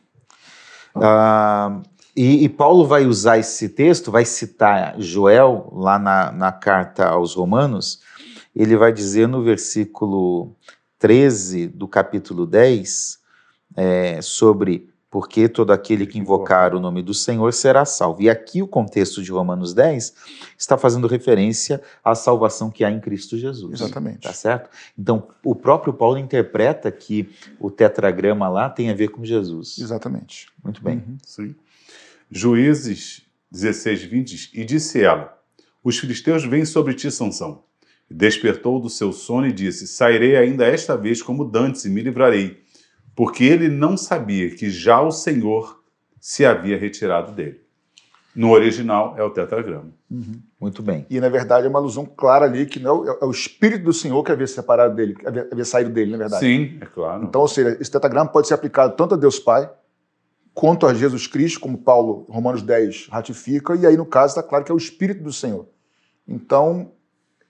Ah, 0.95 1.81
e, 2.15 2.45
e 2.45 2.49
Paulo 2.49 2.87
vai 2.87 3.05
usar 3.05 3.37
esse 3.37 3.67
texto, 3.67 4.11
vai 4.11 4.23
citar 4.23 4.95
Joel 4.97 5.69
lá 5.73 5.99
na, 5.99 6.31
na 6.31 6.51
carta 6.51 7.07
aos 7.07 7.35
Romanos. 7.35 7.99
Ele 8.55 8.77
vai 8.77 8.93
dizer 8.93 9.27
no 9.27 9.43
versículo 9.43 10.55
13 10.97 11.67
do 11.67 11.87
capítulo 11.87 12.45
10 12.45 13.19
é, 13.75 14.21
sobre 14.21 14.89
porque 15.09 15.47
todo 15.47 15.71
aquele 15.71 16.05
que 16.05 16.19
invocar 16.19 16.75
o 16.75 16.79
nome 16.79 17.01
do 17.01 17.13
Senhor 17.13 17.53
será 17.53 17.85
salvo. 17.85 18.21
E 18.21 18.29
aqui 18.29 18.61
o 18.61 18.67
contexto 18.67 19.23
de 19.23 19.31
Romanos 19.31 19.73
10 19.73 20.13
está 20.57 20.77
fazendo 20.77 21.07
referência 21.07 21.81
à 22.03 22.13
salvação 22.15 22.69
que 22.69 22.83
há 22.83 22.91
em 22.91 22.99
Cristo 22.99 23.37
Jesus. 23.37 23.81
Exatamente. 23.81 24.21
Tá 24.21 24.33
certo? 24.33 24.69
Então, 24.97 25.27
o 25.43 25.55
próprio 25.55 25.93
Paulo 25.93 26.17
interpreta 26.17 26.91
que 26.91 27.29
o 27.59 27.71
tetragrama 27.71 28.49
lá 28.49 28.69
tem 28.69 28.89
a 28.89 28.93
ver 28.93 29.09
com 29.09 29.23
Jesus. 29.23 29.77
Exatamente. 29.79 30.47
Muito 30.63 30.83
bem. 30.83 30.97
Uhum. 30.97 31.17
Sim. 31.23 31.55
Juízes 32.29 33.21
16, 33.51 34.03
20 34.03 34.27
diz, 34.27 34.49
E 34.53 34.65
disse 34.65 35.01
ela, 35.01 35.37
os 35.83 35.97
filisteus 35.97 36.43
vêm 36.43 36.65
sobre 36.65 36.93
ti, 36.93 37.09
Sansão. 37.11 37.63
Despertou 38.09 38.79
do 38.79 38.89
seu 38.89 39.13
sono 39.13 39.47
e 39.47 39.53
disse, 39.53 39.87
sairei 39.87 40.35
ainda 40.35 40.65
esta 40.65 40.97
vez 40.97 41.21
como 41.21 41.45
dantes 41.45 41.85
e 41.85 41.89
me 41.89 42.01
livrarei. 42.01 42.64
Porque 43.15 43.43
ele 43.43 43.69
não 43.69 43.95
sabia 43.95 44.49
que 44.51 44.69
já 44.69 45.01
o 45.01 45.11
Senhor 45.11 45.81
se 46.19 46.45
havia 46.45 46.77
retirado 46.77 47.31
dele. 47.31 47.61
No 48.35 48.51
original 48.51 49.15
é 49.17 49.23
o 49.23 49.29
tetragrama. 49.29 49.91
Muito 50.59 50.81
bem. 50.83 51.05
E, 51.09 51.21
na 51.21 51.29
verdade, 51.29 51.65
é 51.65 51.69
uma 51.69 51.79
alusão 51.79 52.05
clara 52.05 52.45
ali 52.45 52.65
que 52.65 52.79
não 52.79 53.05
é 53.07 53.11
o- 53.11 53.17
é 53.21 53.25
o 53.25 53.31
Espírito 53.31 53.85
do 53.85 53.93
Senhor 53.93 54.21
que 54.23 54.31
havia 54.31 54.45
separado 54.47 54.93
dele, 54.93 55.15
que 55.15 55.25
havia, 55.25 55.47
havia 55.49 55.63
saído 55.63 55.89
dele, 55.91 56.11
na 56.11 56.17
verdade. 56.17 56.45
Sim, 56.45 56.77
é 56.81 56.85
claro. 56.85 57.23
Então, 57.23 57.39
ou 57.41 57.47
seja, 57.47 57.77
esse 57.79 57.89
tetragrama 57.89 58.29
pode 58.29 58.47
ser 58.49 58.53
aplicado 58.55 58.93
tanto 58.97 59.13
a 59.13 59.17
Deus 59.17 59.39
Pai, 59.39 59.69
quanto 60.53 60.85
a 60.85 60.93
Jesus 60.93 61.27
Cristo, 61.27 61.59
como 61.61 61.77
Paulo, 61.77 62.25
Romanos 62.29 62.61
10, 62.61 63.07
ratifica, 63.09 63.73
e 63.75 63.85
aí, 63.85 63.95
no 63.95 64.05
caso, 64.05 64.31
está 64.37 64.43
claro 64.43 64.65
que 64.65 64.71
é 64.71 64.75
o 64.75 64.77
Espírito 64.77 65.23
do 65.23 65.31
Senhor. 65.31 65.67
Então, 66.27 66.91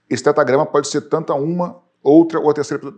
esse 0.09 0.23
tetragrama 0.23 0.65
pode 0.67 0.87
ser 0.87 1.01
tanto 1.01 1.31
a 1.33 1.35
uma, 1.35 1.81
outra 2.03 2.39
ou 2.39 2.49
a 2.49 2.53
terceira 2.53 2.93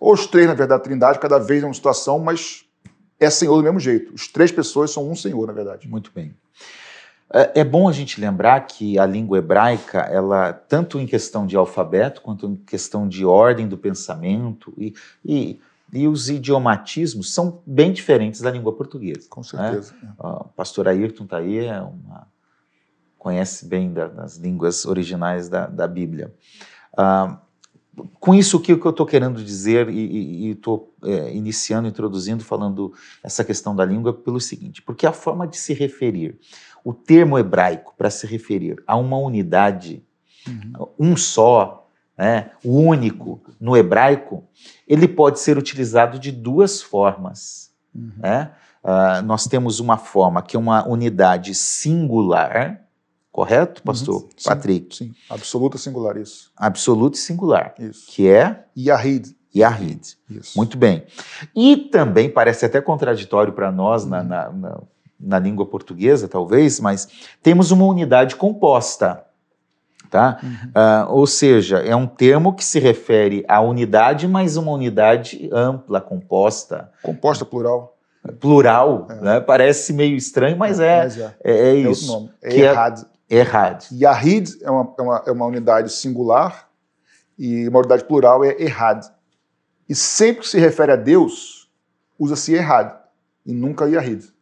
os 0.00 0.26
três, 0.26 0.46
na 0.46 0.54
verdade, 0.54 0.82
trindade, 0.82 1.18
cada 1.18 1.38
vez 1.38 1.62
é 1.62 1.66
uma 1.66 1.74
situação, 1.74 2.18
mas 2.18 2.64
é 3.18 3.30
Senhor 3.30 3.56
do 3.56 3.62
mesmo 3.62 3.80
jeito. 3.80 4.12
Os 4.14 4.28
três 4.28 4.50
pessoas 4.50 4.90
são 4.90 5.08
um 5.10 5.14
Senhor, 5.14 5.46
na 5.46 5.52
verdade. 5.52 5.88
Muito 5.88 6.10
bem. 6.14 6.34
É, 7.32 7.60
é 7.60 7.64
bom 7.64 7.88
a 7.88 7.92
gente 7.92 8.20
lembrar 8.20 8.60
que 8.60 8.98
a 8.98 9.06
língua 9.06 9.38
hebraica, 9.38 10.00
ela, 10.00 10.52
tanto 10.52 11.00
em 11.00 11.06
questão 11.06 11.46
de 11.46 11.56
alfabeto, 11.56 12.20
quanto 12.20 12.46
em 12.46 12.56
questão 12.56 13.08
de 13.08 13.24
ordem 13.24 13.66
do 13.66 13.78
pensamento, 13.78 14.72
e, 14.76 14.94
e, 15.24 15.60
e 15.92 16.06
os 16.06 16.28
idiomatismos 16.28 17.32
são 17.32 17.62
bem 17.66 17.92
diferentes 17.92 18.40
da 18.40 18.50
língua 18.50 18.72
portuguesa. 18.72 19.26
Com 19.28 19.42
certeza. 19.42 19.94
Né? 20.02 20.12
O 20.18 20.44
pastor 20.44 20.86
Ayrton 20.88 21.24
está 21.24 21.38
aí, 21.38 21.64
é 21.64 21.80
uma, 21.80 22.26
conhece 23.18 23.66
bem 23.66 23.92
da, 23.92 24.06
das 24.06 24.36
línguas 24.36 24.84
originais 24.84 25.48
da, 25.48 25.66
da 25.66 25.88
Bíblia. 25.88 26.32
Ah, 26.96 27.38
com 28.18 28.34
isso, 28.34 28.56
o 28.56 28.60
que, 28.60 28.72
eu 28.72 28.90
estou 28.90 29.06
querendo 29.06 29.42
dizer 29.42 29.88
e 29.88 30.50
estou 30.50 30.94
é, 31.04 31.34
iniciando, 31.34 31.86
introduzindo, 31.86 32.42
falando 32.42 32.92
essa 33.22 33.44
questão 33.44 33.74
da 33.74 33.84
língua 33.84 34.12
pelo 34.12 34.40
seguinte: 34.40 34.82
porque 34.82 35.06
a 35.06 35.12
forma 35.12 35.46
de 35.46 35.56
se 35.56 35.72
referir, 35.74 36.38
o 36.84 36.92
termo 36.92 37.38
hebraico 37.38 37.94
para 37.96 38.10
se 38.10 38.26
referir 38.26 38.82
a 38.86 38.96
uma 38.96 39.16
unidade, 39.16 40.02
uhum. 40.46 40.88
um 40.98 41.16
só, 41.16 41.88
né, 42.16 42.50
o 42.64 42.78
único, 42.78 43.42
no 43.60 43.76
hebraico, 43.76 44.44
ele 44.86 45.08
pode 45.08 45.40
ser 45.40 45.56
utilizado 45.56 46.18
de 46.18 46.30
duas 46.30 46.82
formas. 46.82 47.72
Uhum. 47.94 48.12
Né? 48.18 48.50
Uh, 48.82 49.22
nós 49.24 49.46
temos 49.46 49.80
uma 49.80 49.96
forma 49.96 50.42
que 50.42 50.56
é 50.56 50.58
uma 50.58 50.86
unidade 50.86 51.54
singular, 51.54 52.83
Correto, 53.34 53.80
uhum. 53.80 53.86
pastor 53.86 54.14
uhum, 54.14 54.28
sim, 54.36 54.48
Patrick? 54.48 54.96
Sim, 54.96 55.12
absoluta 55.28 55.76
singular, 55.76 56.16
isso. 56.16 56.52
Absoluto 56.56 57.16
e 57.16 57.18
singular. 57.18 57.74
Isso. 57.80 58.06
Que 58.06 58.28
é? 58.28 58.62
Yahid. 58.78 59.34
Yahid. 59.52 60.16
Isso. 60.30 60.56
Muito 60.56 60.78
bem. 60.78 61.02
E 61.52 61.76
também 61.76 62.30
parece 62.30 62.64
até 62.64 62.80
contraditório 62.80 63.52
para 63.52 63.72
nós 63.72 64.04
uhum. 64.04 64.10
na, 64.10 64.22
na, 64.22 64.50
na, 64.50 64.80
na, 65.18 65.38
língua 65.40 65.66
portuguesa, 65.66 66.28
talvez, 66.28 66.78
mas 66.78 67.08
temos 67.42 67.72
uma 67.72 67.84
unidade 67.86 68.36
composta. 68.36 69.24
Tá? 70.08 70.38
Uhum. 70.40 70.50
Uh, 70.50 71.12
ou 71.12 71.26
seja, 71.26 71.78
é 71.78 71.96
um 71.96 72.06
termo 72.06 72.54
que 72.54 72.64
se 72.64 72.78
refere 72.78 73.44
à 73.48 73.60
unidade, 73.60 74.28
mas 74.28 74.56
uma 74.56 74.70
unidade 74.70 75.50
ampla, 75.52 76.00
composta. 76.00 76.92
Composta 77.02 77.44
plural. 77.44 77.96
Plural, 78.38 79.08
é. 79.10 79.14
né? 79.20 79.40
parece 79.40 79.92
meio 79.92 80.16
estranho, 80.16 80.56
mas 80.56 80.78
é, 80.78 81.02
mas 81.02 81.18
é. 81.18 81.34
é, 81.42 81.52
é, 81.52 81.74
isso. 81.74 82.30
É, 82.40 82.54
é 82.54 82.60
errado. 82.60 83.13
Errad. 83.28 83.84
Yahid 83.92 84.58
é 84.62 84.70
uma, 84.70 84.94
é 84.98 85.02
uma, 85.02 85.22
é 85.26 85.30
uma 85.32 85.46
unidade 85.46 85.92
singular 85.92 86.68
e 87.38 87.68
uma 87.68 87.80
unidade 87.80 88.04
plural 88.04 88.44
é 88.44 88.60
Errad. 88.62 89.04
E 89.88 89.94
sempre 89.94 90.42
que 90.42 90.48
se 90.48 90.58
refere 90.58 90.92
a 90.92 90.96
Deus, 90.96 91.70
usa-se 92.18 92.54
Errad 92.54 92.94
e 93.44 93.52
nunca 93.52 93.88
Yahid. 93.88 94.32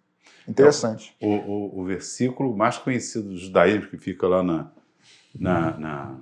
Interessante. 0.46 1.14
Então, 1.18 1.30
o, 1.30 1.78
o, 1.78 1.80
o, 1.80 1.84
versículo 1.84 2.56
mais 2.56 2.76
conhecido 2.76 3.28
do 3.28 3.36
judaísmo, 3.36 3.88
que 3.88 3.96
fica 3.96 4.26
lá 4.26 4.42
na, 4.42 4.70
na, 5.34 5.78
na 5.78 6.16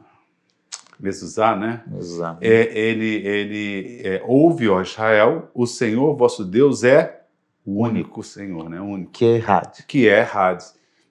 Mezuzá, 0.98 1.56
né? 1.56 1.82
Mezuzá. 1.86 2.36
É, 2.40 2.78
ele 2.78 3.26
ele 3.26 4.02
é, 4.04 4.22
ouve, 4.26 4.68
ó 4.68 4.82
Israel, 4.82 5.50
o 5.54 5.66
Senhor 5.66 6.14
vosso 6.16 6.44
Deus 6.44 6.84
é 6.84 7.22
o 7.64 7.82
único 7.82 8.22
Senhor, 8.22 8.68
né? 8.68 8.80
O 8.80 8.84
único. 8.84 9.10
Que 9.12 9.24
é 9.24 9.34
errado. 9.36 9.84
Que 9.86 10.08
é 10.08 10.18
errado. 10.18 10.64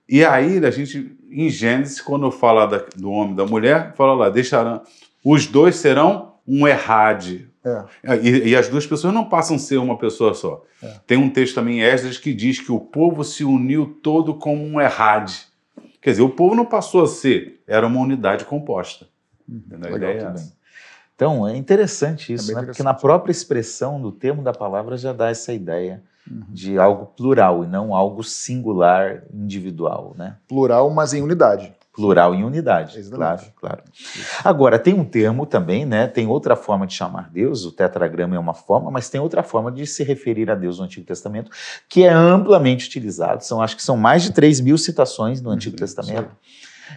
E 0.08 0.24
aí 0.24 0.63
a 0.63 0.72
gente 0.72 1.18
em 1.32 1.50
Gênesis, 1.50 2.02
quando 2.02 2.30
fala 2.32 2.66
da, 2.66 2.86
do 2.96 3.12
homem 3.12 3.34
e 3.34 3.36
da 3.38 3.46
mulher, 3.46 3.94
fala 3.96 4.14
lá, 4.14 4.30
deixarão, 4.30 4.82
os 5.24 5.46
dois 5.48 5.76
serão 5.76 6.34
um 6.48 6.68
errade. 6.68 7.48
É. 7.64 8.16
E, 8.18 8.50
e, 8.50 8.56
as 8.56 8.68
duas 8.70 8.88
pessoas 8.88 9.14
não 9.14 9.26
passam 9.26 9.58
a 9.58 9.60
ser 9.60 9.78
uma 9.78 9.98
pessoa 9.98 10.34
só. 10.34 10.64
É. 10.82 10.94
Tem 11.06 11.18
um 11.18 11.30
texto 11.30 11.56
também 11.56 11.80
em 11.80 11.84
Esdras 11.84 12.18
que 12.18 12.34
diz 12.34 12.60
que 12.60 12.72
o 12.72 12.80
povo 12.80 13.24
se 13.24 13.44
uniu 13.44 14.00
todo 14.02 14.34
como 14.34 14.64
um 14.66 14.80
errade. 14.80 15.48
Quer 16.02 16.12
dizer, 16.12 16.22
o 16.22 16.30
povo 16.30 16.56
não 16.56 16.66
passou 16.66 17.04
a 17.04 17.08
ser, 17.08 17.62
era 17.68 17.86
uma 17.86 18.00
unidade 18.00 18.46
composta. 18.46 19.08
Uhum. 19.48 19.62
A 19.84 19.92
ideia 19.92 20.34
é 20.36 20.42
Então, 21.16 21.48
é 21.48 21.58
interessante 21.58 22.32
isso, 22.34 22.52
é 22.52 22.56
né? 22.56 22.62
Interessante. 22.62 22.78
Porque 22.78 22.84
na 22.84 22.94
própria 22.94 23.32
expressão 23.32 24.02
do 24.02 24.12
termo 24.12 24.42
da 24.42 24.54
palavra 24.54 24.98
já 24.98 25.12
dá 25.12 25.30
essa 25.30 25.54
ideia 25.54 26.02
uhum. 26.30 26.44
de 26.50 26.78
algo 26.78 27.08
plural 27.08 27.64
e 27.64 27.68
não 27.68 27.94
algo 27.94 28.24
singular, 28.24 29.24
individual, 29.34 30.16
né? 30.18 30.38
Plural, 30.48 30.90
mas 30.90 31.14
em 31.14 31.22
unidade. 31.22 31.74
Plural 31.94 32.34
em 32.34 32.46
unidade, 32.46 32.98
Exatamente. 32.98 33.52
claro, 33.60 33.82
claro. 33.82 33.84
Agora, 34.44 34.80
tem 34.80 34.94
um 34.94 35.04
termo 35.04 35.46
também, 35.46 35.86
né? 35.86 36.08
Tem 36.08 36.28
outra 36.28 36.56
forma 36.56 36.88
de 36.88 36.94
chamar 36.94 37.30
Deus, 37.30 37.66
o 37.66 37.72
tetragrama 37.74 38.36
é 38.36 38.40
uma 38.40 38.54
forma, 38.54 38.90
mas 38.90 39.10
tem 39.10 39.20
outra 39.20 39.44
forma 39.44 39.70
de 39.70 39.86
se 39.86 40.04
referir 40.04 40.50
a 40.50 40.56
Deus 40.56 40.80
no 40.80 40.86
Antigo 40.86 41.06
Testamento, 41.06 41.52
que 41.90 42.04
é 42.04 42.10
amplamente 42.10 42.88
utilizado. 42.88 43.44
São, 43.44 43.62
acho 43.62 43.76
que 43.76 43.84
são 43.84 43.98
mais 43.98 44.24
de 44.24 44.32
3 44.32 44.62
mil 44.62 44.78
citações 44.78 45.42
no 45.42 45.50
Antigo 45.50 45.74
uhum, 45.74 45.80
Testamento, 45.80 46.30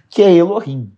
que 0.08 0.22
é 0.22 0.32
Elohim, 0.32 0.92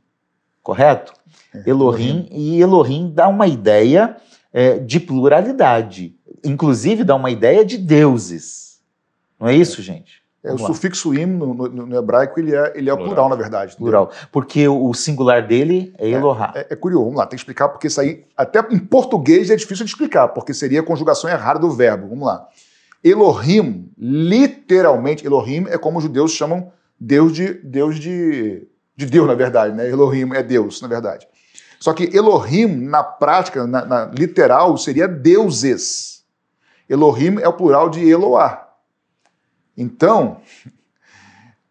correto? 0.62 1.14
É, 1.54 1.62
Elohim, 1.71 2.26
Elohim, 2.26 2.28
e 2.31 2.61
Elohim 2.61 3.12
dá 3.14 3.28
uma 3.28 3.47
ideia 3.47 4.16
é, 4.52 4.78
de 4.78 5.00
pluralidade 5.00 6.13
inclusive 6.44 7.04
dá 7.04 7.14
uma 7.14 7.30
ideia 7.30 7.64
de 7.64 7.78
deuses. 7.78 8.80
Não 9.38 9.48
é 9.48 9.54
isso, 9.54 9.82
gente? 9.82 10.24
É, 10.44 10.52
o 10.52 10.58
sufixo 10.58 11.14
im 11.14 11.24
no, 11.24 11.54
no, 11.54 11.68
no, 11.86 11.96
hebraico 11.96 12.38
ele 12.38 12.54
é, 12.54 12.72
ele 12.74 12.90
é 12.90 12.92
plural. 12.92 13.06
plural, 13.14 13.28
na 13.30 13.34
verdade. 13.34 13.76
Plural. 13.76 14.10
Porque 14.30 14.68
o 14.68 14.92
singular 14.92 15.46
dele 15.46 15.94
é 15.96 16.06
Elohá. 16.10 16.52
É, 16.54 16.60
é, 16.60 16.66
é, 16.70 16.76
curioso, 16.76 17.04
vamos 17.04 17.18
lá, 17.18 17.24
tem 17.24 17.36
que 17.36 17.40
explicar, 17.40 17.70
porque 17.70 17.86
isso 17.86 17.98
aí, 17.98 18.26
até 18.36 18.60
em 18.70 18.78
português 18.78 19.48
é 19.48 19.56
difícil 19.56 19.86
de 19.86 19.90
explicar, 19.90 20.28
porque 20.28 20.52
seria 20.52 20.80
a 20.80 20.82
conjugação 20.82 21.30
errada 21.30 21.58
do 21.58 21.70
verbo. 21.70 22.08
Vamos 22.08 22.26
lá. 22.26 22.46
Elohim, 23.02 23.90
literalmente, 23.96 25.24
Elohim 25.24 25.64
é 25.68 25.78
como 25.78 25.96
os 25.96 26.04
judeus 26.04 26.32
chamam 26.32 26.70
Deus 27.00 27.32
de 27.32 27.54
Deus 27.54 27.98
de, 27.98 28.68
de 28.94 29.06
Deus, 29.06 29.26
na 29.26 29.34
verdade, 29.34 29.74
né? 29.74 29.88
Elohim 29.88 30.30
é 30.34 30.42
Deus, 30.42 30.82
na 30.82 30.88
verdade. 30.88 31.26
Só 31.80 31.94
que 31.94 32.14
Elohim, 32.14 32.66
na 32.66 33.02
prática, 33.02 33.66
na, 33.66 33.84
na 33.84 34.04
literal, 34.06 34.76
seria 34.76 35.08
deuses. 35.08 36.13
Elohim 36.88 37.38
é 37.41 37.49
o 37.49 37.53
plural 37.53 37.88
de 37.88 38.07
Eloá. 38.09 38.69
Então, 39.76 40.41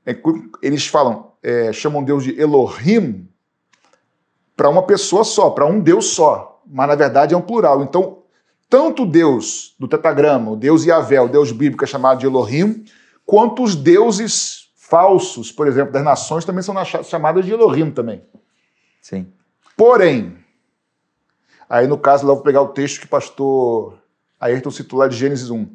é, 0.05 0.15
eles 0.61 0.87
falam, 0.87 1.31
é, 1.41 1.71
chamam 1.71 2.03
Deus 2.03 2.23
de 2.23 2.39
Elohim 2.39 3.27
para 4.55 4.69
uma 4.69 4.83
pessoa 4.83 5.23
só, 5.23 5.49
para 5.49 5.65
um 5.65 5.79
Deus 5.79 6.07
só, 6.07 6.61
mas 6.65 6.87
na 6.87 6.95
verdade 6.95 7.33
é 7.33 7.37
um 7.37 7.41
plural. 7.41 7.81
Então, 7.81 8.23
tanto 8.69 9.03
o 9.03 9.05
Deus 9.05 9.75
do 9.79 9.87
tetragrama, 9.87 10.51
o 10.51 10.55
Deus 10.55 10.85
Yahvé, 10.85 11.21
o 11.21 11.27
Deus 11.27 11.51
bíblico 11.51 11.83
é 11.83 11.87
chamado 11.87 12.19
de 12.19 12.25
Elohim, 12.25 12.85
quanto 13.25 13.63
os 13.63 13.75
deuses 13.75 14.71
falsos, 14.75 15.51
por 15.51 15.67
exemplo, 15.67 15.93
das 15.93 16.03
nações, 16.03 16.45
também 16.45 16.61
são 16.61 16.75
chamados 17.03 17.45
de 17.45 17.51
Elohim 17.51 17.89
também. 17.91 18.23
Sim. 19.01 19.31
Porém, 19.75 20.37
aí 21.69 21.87
no 21.87 21.97
caso, 21.97 22.27
lá 22.27 22.33
vou 22.33 22.43
pegar 22.43 22.61
o 22.61 22.69
texto 22.69 22.99
que 22.99 23.05
o 23.05 23.09
pastor 23.09 23.97
Ayrton 24.43 24.71
citou 24.71 24.99
lá 24.99 25.07
de 25.07 25.15
Gênesis 25.15 25.49
1. 25.49 25.67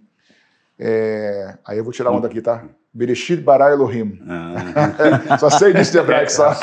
É, 0.78 1.58
aí 1.64 1.78
eu 1.78 1.84
vou 1.84 1.92
tirar 1.92 2.10
uma 2.10 2.20
daqui, 2.20 2.40
tá? 2.40 2.64
Bereshit 2.92 3.40
bara 3.40 3.70
Elohim. 3.70 4.20
Ah. 4.28 5.38
só 5.38 5.50
sei 5.50 5.72
disso 5.72 5.92
de 5.92 5.98
hebraico 5.98 6.30
só. 6.30 6.54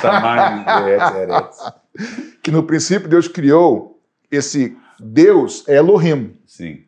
que 2.42 2.52
no 2.52 2.64
princípio 2.64 3.08
Deus 3.08 3.28
criou 3.28 4.02
esse 4.32 4.76
Deus 5.00 5.68
é 5.68 5.76
Elohim. 5.76 6.34
Sim. 6.46 6.84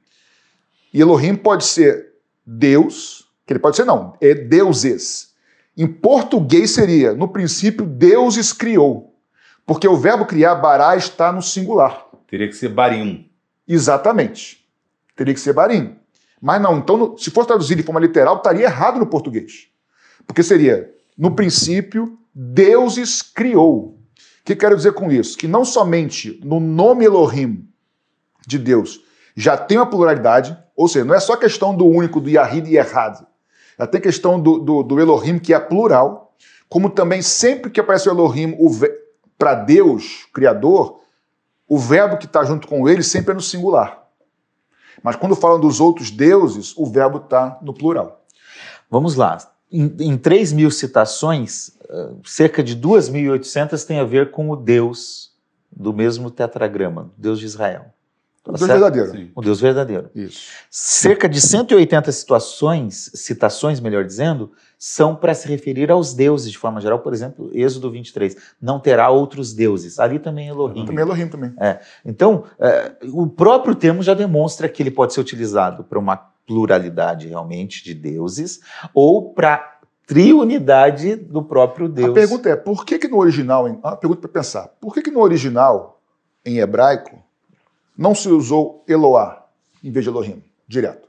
E 0.94 1.02
Elohim 1.02 1.36
pode 1.36 1.66
ser 1.66 2.14
Deus, 2.46 3.28
que 3.46 3.54
ele 3.54 3.60
pode 3.60 3.76
ser 3.76 3.86
não, 3.86 4.14
é 4.22 4.34
deuses. 4.34 5.34
Em 5.76 5.86
português 5.86 6.72
seria, 6.72 7.14
no 7.14 7.28
princípio, 7.28 7.86
deuses 7.86 8.52
criou. 8.52 9.16
Porque 9.66 9.88
o 9.88 9.98
verbo 9.98 10.26
criar, 10.26 10.56
bará, 10.56 10.96
está 10.96 11.32
no 11.32 11.42
singular. 11.42 12.06
Teria 12.28 12.48
que 12.48 12.56
ser 12.56 12.70
barim. 12.70 13.30
Exatamente. 13.68 14.67
Teria 15.18 15.34
que 15.34 15.40
ser 15.40 15.52
barim. 15.52 15.98
Mas 16.42 16.62
não, 16.62 16.78
então, 16.78 17.18
se 17.18 17.30
for 17.30 17.46
traduzido 17.46 17.82
de 17.82 17.86
forma 17.86 18.00
literal, 18.00 18.38
estaria 18.38 18.66
errado 18.66 19.00
no 19.00 19.08
português. 19.08 19.68
Porque 20.26 20.44
seria, 20.44 20.94
no 21.18 21.36
princípio, 21.36 22.18
deuses 22.34 23.22
criou. 23.22 23.88
O 23.88 23.98
que 24.46 24.56
quero 24.56 24.78
dizer 24.78 24.94
com 24.94 25.12
isso? 25.12 25.38
Que 25.38 25.48
não 25.48 25.66
somente 25.66 26.40
no 26.46 26.60
nome 26.60 27.04
Elohim 27.04 27.68
de 28.48 28.58
Deus 28.58 29.02
já 29.36 29.56
tem 29.56 29.78
uma 29.78 29.86
pluralidade, 29.86 30.58
ou 30.76 30.88
seja, 30.88 31.06
não 31.06 31.14
é 31.14 31.20
só 31.20 31.36
questão 31.36 31.76
do 31.76 31.86
único, 31.86 32.20
do 32.20 32.30
Yahid 32.30 32.72
e 32.72 32.78
Errad. 32.78 33.20
Já 33.78 33.86
tem 33.86 34.02
questão 34.02 34.40
do, 34.40 34.58
do, 34.58 34.82
do, 34.82 35.00
Elohim, 35.00 35.38
que 35.38 35.54
é 35.54 35.60
plural, 35.60 36.34
como 36.68 36.90
também 36.90 37.22
sempre 37.22 37.70
que 37.70 37.80
aparece 37.80 38.10
o 38.10 38.12
Elohim 38.12 38.58
para 39.38 39.54
Deus, 39.54 40.28
Criador, 40.34 41.02
o 41.68 41.78
verbo 41.78 42.18
que 42.18 42.26
está 42.26 42.44
junto 42.44 42.68
com 42.68 42.90
ele 42.90 43.04
sempre 43.04 43.32
é 43.32 43.36
no 43.36 43.42
singular. 43.42 44.07
Mas 45.04 45.16
quando 45.16 45.36
falam 45.36 45.60
dos 45.60 45.80
outros 45.80 46.10
deuses, 46.12 46.74
o 46.78 46.86
verbo 46.86 47.18
está 47.18 47.60
no 47.62 47.74
plural. 47.74 48.26
Vamos 48.90 49.16
lá. 49.16 49.38
em, 49.72 49.96
em 50.00 50.18
3 50.18 50.54
mil 50.54 50.72
citações, 50.72 51.70
uh, 51.90 52.20
cerca 52.26 52.64
de 52.64 52.76
2.800 52.76 53.86
tem 53.86 54.00
a 54.00 54.06
ver 54.06 54.32
com 54.32 54.50
o 54.50 54.56
Deus 54.56 55.32
do 55.72 55.94
mesmo 55.94 56.32
tetragrama, 56.32 57.12
Deus 57.18 57.40
de 57.40 57.46
Israel. 57.46 57.94
O 58.46 58.54
Deus 58.54 58.68
verdadeiro. 58.68 59.12
Sim. 59.12 59.32
O 59.36 59.42
Deus 59.42 59.60
verdadeiro. 59.60 60.10
Isso. 60.16 60.40
Cerca 60.72 61.28
de 61.28 61.42
180 61.42 62.12
situações, 62.14 63.12
citações, 63.14 63.82
melhor 63.82 64.06
dizendo, 64.06 64.54
são 64.78 65.16
para 65.16 65.34
se 65.34 65.48
referir 65.48 65.90
aos 65.90 66.14
deuses 66.14 66.52
de 66.52 66.58
forma 66.58 66.80
geral. 66.80 67.00
Por 67.00 67.14
exemplo, 67.14 67.50
Êxodo 67.54 67.90
23, 67.90 68.36
não 68.62 68.80
terá 68.80 69.10
outros 69.10 69.54
deuses. 69.54 70.00
Ali 70.00 70.20
também 70.20 70.48
é 70.48 70.52
Elohim. 70.52 70.86
Também 70.86 71.02
Elohim 71.04 71.28
também. 71.28 71.54
Então, 72.06 72.44
é, 72.60 72.96
o 73.12 73.28
próprio 73.28 73.74
termo 73.76 74.04
já 74.04 74.14
demonstra 74.14 74.70
que 74.70 74.84
ele 74.84 74.92
pode 74.92 75.14
ser 75.14 75.22
utilizado 75.22 75.84
para 75.84 75.98
uma 75.98 76.16
pluralidade 76.46 77.28
realmente 77.28 77.84
de 77.84 77.94
deuses 77.94 78.60
ou 78.94 79.34
para 79.34 79.80
triunidade 80.06 81.16
do 81.16 81.44
próprio 81.44 81.90
Deus. 81.90 82.12
A 82.12 82.14
pergunta 82.14 82.50
é, 82.50 82.56
por 82.56 82.86
que 82.86 82.98
que 83.00 83.08
no 83.08 83.18
original, 83.18 83.68
em- 83.68 83.74
uma 83.84 83.96
pergunta 83.98 84.22
para 84.22 84.30
pensar, 84.42 84.68
por 84.80 84.94
que 84.94 85.02
que 85.02 85.12
no 85.12 85.20
original, 85.22 86.02
em 86.46 86.60
hebraico, 86.60 87.22
não 87.98 88.14
se 88.16 88.30
usou 88.30 88.84
Eloá 88.88 89.46
em 89.84 89.92
vez 89.92 90.06
de 90.06 90.10
Elohim, 90.10 90.42
direto? 90.68 91.08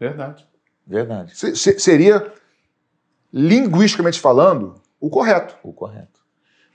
Verdade. 0.00 0.46
Verdade, 0.86 1.36
Se- 1.38 1.56
se- 1.56 1.78
seria, 1.78 2.30
linguisticamente 3.36 4.20
falando, 4.20 4.76
o 5.00 5.10
correto. 5.10 5.56
o 5.64 5.72
correto. 5.72 6.20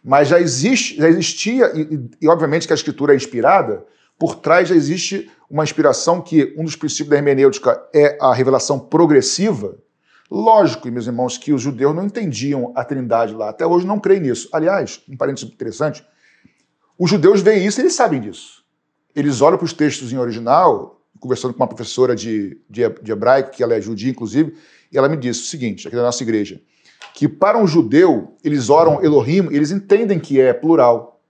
Mas 0.04 0.28
já 0.28 0.40
existe, 0.42 0.98
já 0.98 1.08
existia, 1.08 1.72
e, 1.74 1.82
e- 1.96 2.10
e 2.22 2.28
obviamente 2.28 2.68
que 2.68 2.74
a 2.74 2.76
escritura 2.76 3.14
é 3.14 3.16
inspirada, 3.16 3.86
por 4.18 4.36
trás 4.36 4.68
já 4.68 4.76
existe 4.76 5.32
uma 5.50 5.64
inspiração 5.64 6.22
que 6.22 6.54
um 6.58 6.66
dos 6.66 6.76
princípios 6.76 7.10
da 7.10 7.16
hermenêutica 7.16 7.82
é 7.96 8.18
a 8.22 8.34
revelação 8.34 8.78
progressiva. 8.78 9.78
Lógico, 10.30 10.92
meus 10.92 11.08
irmãos, 11.08 11.38
que 11.38 11.54
os 11.54 11.62
judeus 11.62 11.96
não 11.96 12.04
entendiam 12.06 12.74
a 12.76 12.84
trindade 12.84 13.34
lá. 13.34 13.50
Até 13.50 13.66
hoje 13.66 13.88
não 13.88 13.98
creem 13.98 14.20
nisso. 14.20 14.50
Aliás, 14.52 15.02
um 15.08 15.16
parênteses 15.16 15.50
interessante, 15.50 16.06
os 16.98 17.10
judeus 17.10 17.42
veem 17.42 17.66
isso 17.66 17.80
e 17.80 17.84
eles 17.84 17.94
sabem 17.94 18.20
disso. 18.20 18.64
Eles 19.16 19.40
olham 19.40 19.58
para 19.58 19.66
os 19.66 19.74
textos 19.74 20.12
em 20.12 20.18
original, 20.18 21.02
conversando 21.22 21.54
com 21.54 21.62
uma 21.62 21.68
professora 21.68 22.14
de, 22.16 22.60
de, 22.70 22.88
de 23.02 23.12
hebraico, 23.12 23.52
que 23.52 23.64
ela 23.64 23.74
é 23.76 23.82
judia, 23.82 24.12
inclusive, 24.12 24.56
e 24.92 24.98
ela 24.98 25.10
me 25.10 25.18
disse 25.18 25.42
o 25.42 25.46
seguinte, 25.46 25.88
aqui 25.88 25.96
na 25.96 26.04
nossa 26.04 26.24
igreja, 26.24 26.62
que 27.14 27.28
para 27.28 27.58
um 27.58 27.68
judeu, 27.68 28.36
eles 28.44 28.70
oram 28.70 29.04
Elohim, 29.04 29.48
eles 29.52 29.72
entendem 29.72 30.20
que 30.20 30.40
é 30.40 30.54
plural. 30.54 31.22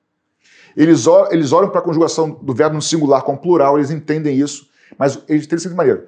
Eles 0.75 1.07
oram, 1.07 1.31
eles 1.31 1.51
oram 1.51 1.69
para 1.69 1.79
a 1.79 1.83
conjugação 1.83 2.29
do 2.29 2.53
verbo 2.53 2.75
no 2.75 2.81
singular 2.81 3.23
com 3.23 3.35
plural, 3.35 3.77
eles 3.77 3.89
entendem 3.91 4.37
isso, 4.37 4.69
mas 4.97 5.19
eles 5.27 5.47
têm 5.47 5.57
de 5.57 5.69
maneira. 5.69 6.07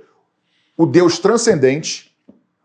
O 0.77 0.86
Deus 0.86 1.20
transcendente, 1.20 2.15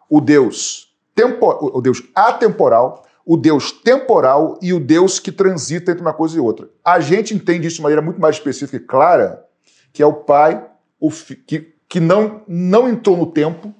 o 0.08 0.20
Deus, 0.20 0.94
tempo, 1.14 1.46
o 1.76 1.80
Deus 1.80 2.02
atemporal, 2.14 3.04
o 3.24 3.36
Deus 3.36 3.72
temporal 3.72 4.58
e 4.62 4.72
o 4.72 4.78
Deus 4.78 5.18
que 5.18 5.32
transita 5.32 5.90
entre 5.90 6.02
uma 6.02 6.12
coisa 6.12 6.36
e 6.36 6.40
outra. 6.40 6.68
A 6.84 7.00
gente 7.00 7.34
entende 7.34 7.66
isso 7.66 7.76
de 7.76 7.82
maneira 7.82 8.02
muito 8.02 8.20
mais 8.20 8.36
específica 8.36 8.76
e 8.76 8.86
clara, 8.86 9.44
que 9.92 10.02
é 10.02 10.06
o 10.06 10.12
Pai 10.12 10.64
o 11.00 11.10
fi- 11.10 11.34
que, 11.34 11.74
que 11.88 11.98
não, 11.98 12.42
não 12.46 12.88
entrou 12.88 13.16
no 13.16 13.26
tempo, 13.26 13.74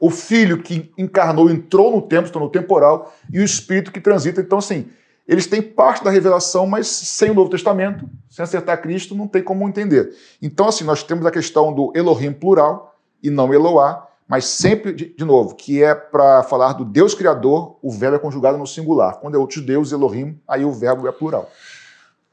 o 0.00 0.10
Filho 0.10 0.62
que 0.62 0.92
encarnou 0.98 1.50
entrou 1.50 1.90
no 1.90 2.02
tempo, 2.02 2.38
no 2.38 2.48
temporal, 2.48 3.12
e 3.32 3.40
o 3.40 3.44
Espírito 3.44 3.92
que 3.92 4.00
transita. 4.00 4.40
Então, 4.40 4.58
assim, 4.58 4.88
eles 5.26 5.46
têm 5.46 5.62
parte 5.62 6.04
da 6.04 6.10
revelação, 6.10 6.66
mas 6.66 6.86
sem 6.86 7.30
o 7.30 7.34
Novo 7.34 7.48
Testamento, 7.48 8.08
sem 8.28 8.42
acertar 8.42 8.82
Cristo, 8.82 9.14
não 9.14 9.26
tem 9.26 9.42
como 9.42 9.66
entender. 9.68 10.14
Então, 10.42 10.68
assim, 10.68 10.84
nós 10.84 11.02
temos 11.02 11.24
a 11.24 11.30
questão 11.30 11.72
do 11.72 11.92
Elohim 11.94 12.32
plural 12.32 12.94
e 13.22 13.30
não 13.30 13.52
Eloá, 13.54 14.06
mas 14.28 14.44
sempre, 14.46 14.92
de, 14.92 15.14
de 15.14 15.24
novo, 15.24 15.54
que 15.54 15.82
é 15.82 15.94
para 15.94 16.42
falar 16.42 16.72
do 16.74 16.84
Deus 16.84 17.14
Criador, 17.14 17.78
o 17.82 17.90
verbo 17.90 18.16
é 18.16 18.18
conjugado 18.18 18.58
no 18.58 18.66
singular. 18.66 19.18
Quando 19.18 19.34
é 19.34 19.38
outros 19.38 19.64
deuses, 19.64 19.92
Elohim, 19.92 20.38
aí 20.48 20.64
o 20.64 20.72
verbo 20.72 21.06
é 21.06 21.12
plural. 21.12 21.48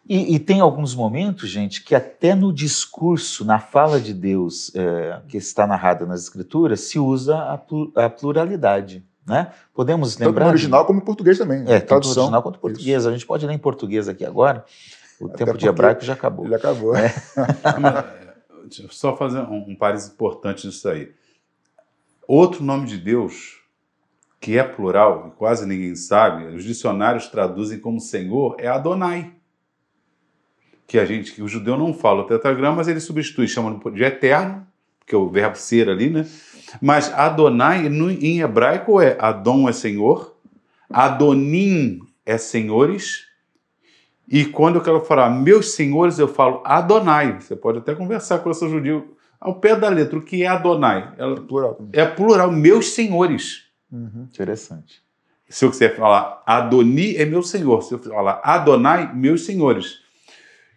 E, 0.08 0.36
e 0.36 0.40
tem 0.40 0.60
alguns 0.60 0.96
momentos, 0.96 1.48
gente, 1.50 1.84
que 1.84 1.94
até 1.96 2.34
no 2.36 2.52
discurso, 2.52 3.46
na 3.46 3.60
fala 3.60 4.00
de 4.00 4.14
Deus 4.14 4.72
é, 4.76 5.22
que 5.28 5.38
está 5.38 5.66
narrada 5.68 6.06
nas 6.06 6.24
Escrituras, 6.24 6.82
se 6.82 6.98
usa 7.00 7.38
a, 7.38 7.58
plu- 7.58 7.92
a 7.96 8.10
pluralidade. 8.10 9.06
Né? 9.26 9.52
Podemos 9.74 10.16
Tanto 10.16 10.28
lembrar. 10.30 10.46
no 10.46 10.50
original 10.52 10.86
como 10.86 11.00
em 11.00 11.06
português 11.06 11.38
também. 11.38 11.62
É, 11.62 11.64
tanto 11.64 11.82
no 11.82 11.86
tradução. 11.86 12.24
original 12.24 12.42
quanto 12.44 12.56
em 12.58 12.60
português. 12.62 13.06
A 13.06 13.12
gente 13.12 13.26
pode 13.26 13.46
ler 13.46 13.54
em 13.54 13.60
português 13.60 14.08
aqui 14.08 14.26
agora. 14.26 14.66
O 15.20 15.28
Até 15.28 15.46
tempo 15.46 15.58
de 15.58 15.68
hebraico 15.68 16.04
já 16.04 16.14
acabou. 16.14 16.46
Ele 16.46 16.56
acabou. 16.56 16.96
É. 16.96 17.14
Ah, 17.64 17.78
mas, 17.80 17.96
é, 17.96 18.34
deixa 18.64 18.84
eu 18.84 18.90
só 18.90 19.16
fazer 19.16 19.40
um, 19.42 19.70
um 19.70 19.76
parênteses 19.76 20.12
importante 20.12 20.66
nisso 20.66 20.90
aí. 20.90 21.12
Outro 22.28 22.64
nome 22.64 22.88
de 22.88 22.98
Deus, 22.98 23.60
que 24.40 24.58
é 24.58 24.64
plural, 24.64 25.28
e 25.28 25.38
quase 25.38 25.68
ninguém 25.68 25.96
sabe, 25.96 26.46
os 26.56 26.64
dicionários 26.64 27.28
traduzem 27.28 27.80
como 27.80 28.00
Senhor, 28.00 28.56
é 28.58 28.68
Adonai. 28.68 29.32
Que 30.92 31.00
a 31.00 31.06
gente, 31.06 31.32
que 31.32 31.42
o 31.42 31.48
judeu 31.48 31.78
não 31.78 31.94
fala 31.94 32.24
o 32.24 32.26
tetragrama, 32.26 32.76
mas 32.76 32.90
ele 32.90 33.00
substitui, 33.00 33.48
chama 33.48 33.80
de 33.92 34.04
eterno, 34.04 34.68
porque 35.00 35.16
é 35.16 35.18
o 35.18 35.30
verbo 35.30 35.56
ser 35.58 35.88
ali, 35.88 36.10
né? 36.10 36.28
Mas 36.82 37.10
Adonai, 37.14 37.88
no- 37.88 38.12
em 38.12 38.42
hebraico, 38.42 39.00
é 39.00 39.16
Adon 39.18 39.70
é 39.70 39.72
Senhor, 39.72 40.36
Adonim 40.90 42.02
é 42.26 42.38
senhores, 42.38 43.26
e 44.28 44.44
quando 44.44 44.76
eu 44.76 44.82
quero 44.82 45.00
falar 45.00 45.30
meus 45.30 45.72
senhores, 45.76 46.20
eu 46.20 46.28
falo 46.28 46.62
Adonai. 46.66 47.40
Você 47.40 47.56
pode 47.56 47.78
até 47.78 47.96
conversar 47.96 48.40
com 48.40 48.50
o 48.50 48.54
seu 48.54 48.70
judeu 48.70 49.16
ao 49.40 49.56
pé 49.62 49.78
da 49.78 49.88
letra. 49.88 50.20
O 50.20 50.22
que 50.22 50.44
é 50.44 50.48
Adonai? 50.48 51.14
Ela- 51.18 51.40
Plural 51.40 51.74
também. 51.76 52.02
É 52.02 52.06
plural, 52.06 52.52
meus 52.52 52.90
senhores. 52.90 53.64
Uhum. 53.90 54.28
Interessante. 54.30 55.02
Se 55.48 55.64
eu 55.64 55.70
quiser 55.70 55.96
falar 55.96 56.44
Adoni, 56.46 57.16
é 57.16 57.24
meu 57.26 57.42
senhor. 57.44 57.82
Se 57.82 57.94
eu 57.94 58.00
falar 58.00 58.42
Adonai, 58.44 59.10
meus 59.14 59.46
senhores. 59.46 60.01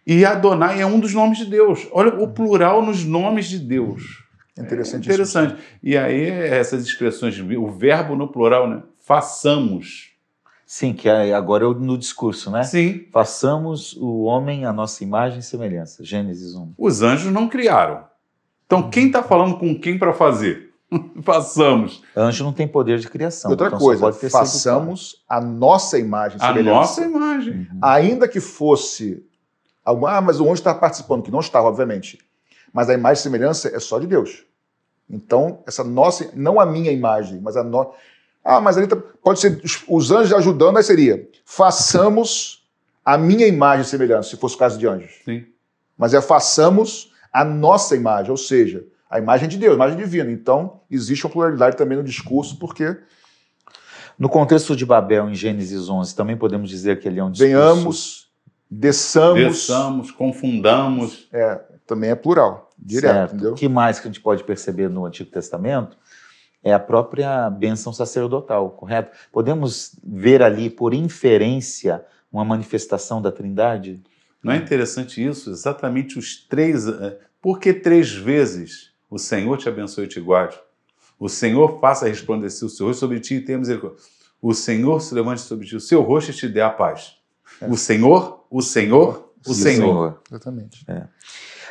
E 0.05 0.23
Adonai 0.23 0.81
é 0.81 0.85
um 0.85 0.99
dos 0.99 1.13
nomes 1.13 1.37
de 1.37 1.45
Deus. 1.45 1.87
Olha 1.91 2.13
o 2.21 2.27
plural 2.27 2.81
nos 2.85 3.03
nomes 3.03 3.47
de 3.47 3.59
Deus. 3.59 4.23
É 4.57 4.61
interessante. 4.61 5.09
É 5.09 5.13
interessante. 5.13 5.55
E 5.81 5.97
aí, 5.97 6.29
essas 6.29 6.85
expressões, 6.85 7.37
o 7.39 7.67
verbo 7.67 8.15
no 8.15 8.27
plural, 8.27 8.69
né? 8.69 8.83
Façamos. 8.99 10.11
Sim, 10.65 10.93
que 10.93 11.07
agora 11.09 11.65
é 11.65 11.67
no 11.67 11.97
discurso, 11.97 12.49
né? 12.49 12.63
Sim, 12.63 13.05
Façamos 13.11 13.95
o 13.97 14.23
homem 14.23 14.65
a 14.65 14.73
nossa 14.73 15.03
imagem 15.03 15.39
e 15.39 15.43
semelhança. 15.43 16.03
Gênesis 16.03 16.55
1. 16.55 16.73
os 16.77 17.01
anjos 17.01 17.31
não 17.31 17.47
criaram. 17.47 18.03
Então, 18.65 18.89
quem 18.89 19.07
está 19.07 19.21
falando 19.21 19.57
com 19.57 19.79
quem 19.79 19.97
para 19.99 20.11
fazer? 20.11 20.71
Façamos. 21.21 22.01
Anjo 22.15 22.43
não 22.43 22.53
tem 22.53 22.67
poder 22.67 22.97
de 22.99 23.07
criação. 23.07 23.51
Outra 23.51 23.67
então 23.67 23.79
coisa, 23.79 24.01
pode 24.01 24.17
ter 24.17 24.29
sido 24.29 24.39
façamos 24.39 25.23
a 25.29 25.39
nossa 25.39 25.99
imagem 25.99 26.37
e 26.39 26.43
A 26.43 26.47
semelhança. 26.47 26.75
nossa 26.75 27.05
imagem. 27.05 27.53
Uhum. 27.53 27.79
Ainda 27.81 28.27
que 28.27 28.39
fosse. 28.39 29.23
Algum- 29.85 30.07
Ah, 30.07 30.19
mas 30.19 30.39
o 30.39 30.43
anjo 30.45 30.53
está 30.55 30.73
participando, 30.73 31.23
que 31.23 31.31
não 31.31 31.39
estava, 31.39 31.67
obviamente. 31.67 32.17
Mas 32.73 32.89
a 32.89 32.93
imagem 32.93 33.19
e 33.21 33.23
semelhança 33.23 33.69
é 33.73 33.79
só 33.79 33.99
de 33.99 34.07
Deus. 34.07 34.43
Então, 35.09 35.63
essa 35.67 35.83
nossa, 35.83 36.29
não 36.33 36.59
a 36.59 36.65
minha 36.65 36.91
imagem, 36.91 37.39
mas 37.39 37.55
a 37.55 37.63
nossa. 37.63 37.91
Ah, 38.43 38.59
mas 38.59 38.77
ali 38.77 38.87
tá- 38.87 38.97
pode 39.23 39.39
ser 39.39 39.61
os- 39.63 39.83
os 39.87 40.11
anjos 40.11 40.33
ajudando, 40.33 40.77
aí 40.77 40.83
seria: 40.83 41.29
façamos 41.45 42.65
a 43.03 43.17
minha 43.17 43.47
imagem 43.47 43.85
e 43.85 43.87
semelhança, 43.87 44.29
se 44.31 44.37
fosse 44.37 44.55
o 44.55 44.57
caso 44.57 44.77
de 44.79 44.87
anjos. 44.87 45.11
Sim. 45.23 45.45
Mas 45.97 46.13
é 46.13 46.21
façamos 46.21 47.11
a 47.31 47.43
nossa 47.45 47.95
imagem, 47.95 48.31
ou 48.31 48.37
seja, 48.37 48.83
a 49.09 49.19
imagem 49.19 49.47
de 49.47 49.57
Deus, 49.57 49.73
a 49.73 49.75
imagem 49.75 49.97
divina. 49.97 50.31
Então, 50.31 50.81
existe 50.89 51.25
uma 51.25 51.31
pluralidade 51.31 51.77
também 51.77 51.97
no 51.97 52.03
discurso, 52.03 52.57
porque 52.57 52.97
No 54.17 54.29
contexto 54.29 54.77
de 54.77 54.85
Babel, 54.85 55.29
em 55.29 55.35
Gênesis 55.35 55.89
11, 55.89 56.15
também 56.15 56.37
podemos 56.37 56.69
dizer 56.69 57.01
que 57.01 57.07
ele 57.07 57.19
é 57.19 57.23
um 57.23 57.29
discurso... 57.29 57.45
venhamos, 57.53 58.27
desçamos, 58.69 59.39
Desçamos, 59.41 60.11
confundamos. 60.11 61.27
também 61.85 62.09
é 62.09 62.15
plural, 62.15 62.69
direto, 62.77 63.13
certo. 63.13 63.33
entendeu? 63.35 63.51
O 63.53 63.55
que 63.55 63.67
mais 63.69 63.99
que 63.99 64.07
a 64.07 64.11
gente 64.11 64.21
pode 64.21 64.43
perceber 64.43 64.89
no 64.89 65.05
Antigo 65.05 65.29
Testamento 65.29 65.97
é 66.63 66.73
a 66.73 66.79
própria 66.79 67.49
bênção 67.49 67.93
sacerdotal, 67.93 68.71
correto? 68.71 69.15
Podemos 69.31 69.95
ver 70.03 70.41
ali, 70.41 70.69
por 70.69 70.93
inferência, 70.93 72.03
uma 72.31 72.43
manifestação 72.43 73.21
da 73.21 73.31
Trindade? 73.31 74.01
Não 74.43 74.51
é 74.53 74.57
interessante 74.57 75.23
isso? 75.25 75.49
Exatamente 75.51 76.17
os 76.19 76.35
três. 76.47 76.87
eh, 76.87 77.17
Por 77.41 77.59
que 77.59 77.73
três 77.73 78.11
vezes 78.11 78.91
o 79.09 79.17
Senhor 79.19 79.57
te 79.57 79.69
abençoe 79.69 80.05
e 80.05 80.07
te 80.07 80.19
guarde? 80.19 80.57
O 81.19 81.29
Senhor 81.29 81.79
faça 81.79 82.07
resplandecer 82.07 82.65
o 82.67 82.69
seu 82.69 82.87
rosto 82.87 82.99
sobre 82.99 83.19
ti 83.19 83.35
e 83.35 83.41
tenha 83.41 83.57
misericórdia. 83.57 83.97
O 84.41 84.53
Senhor 84.53 84.99
se 85.01 85.15
levante 85.15 85.41
sobre 85.41 85.65
ti 85.65 85.75
o 85.75 85.79
seu 85.79 86.01
rosto 86.01 86.31
e 86.31 86.33
te 86.33 86.47
dê 86.49 86.61
a 86.61 86.69
paz. 86.69 87.14
É. 87.61 87.67
O 87.67 87.75
Senhor, 87.77 88.45
o 88.49 88.61
Senhor, 88.61 89.31
o 89.47 89.51
E 89.51 89.55
Senhor. 89.55 90.21
Exatamente. 90.29 90.83
É. 90.87 91.03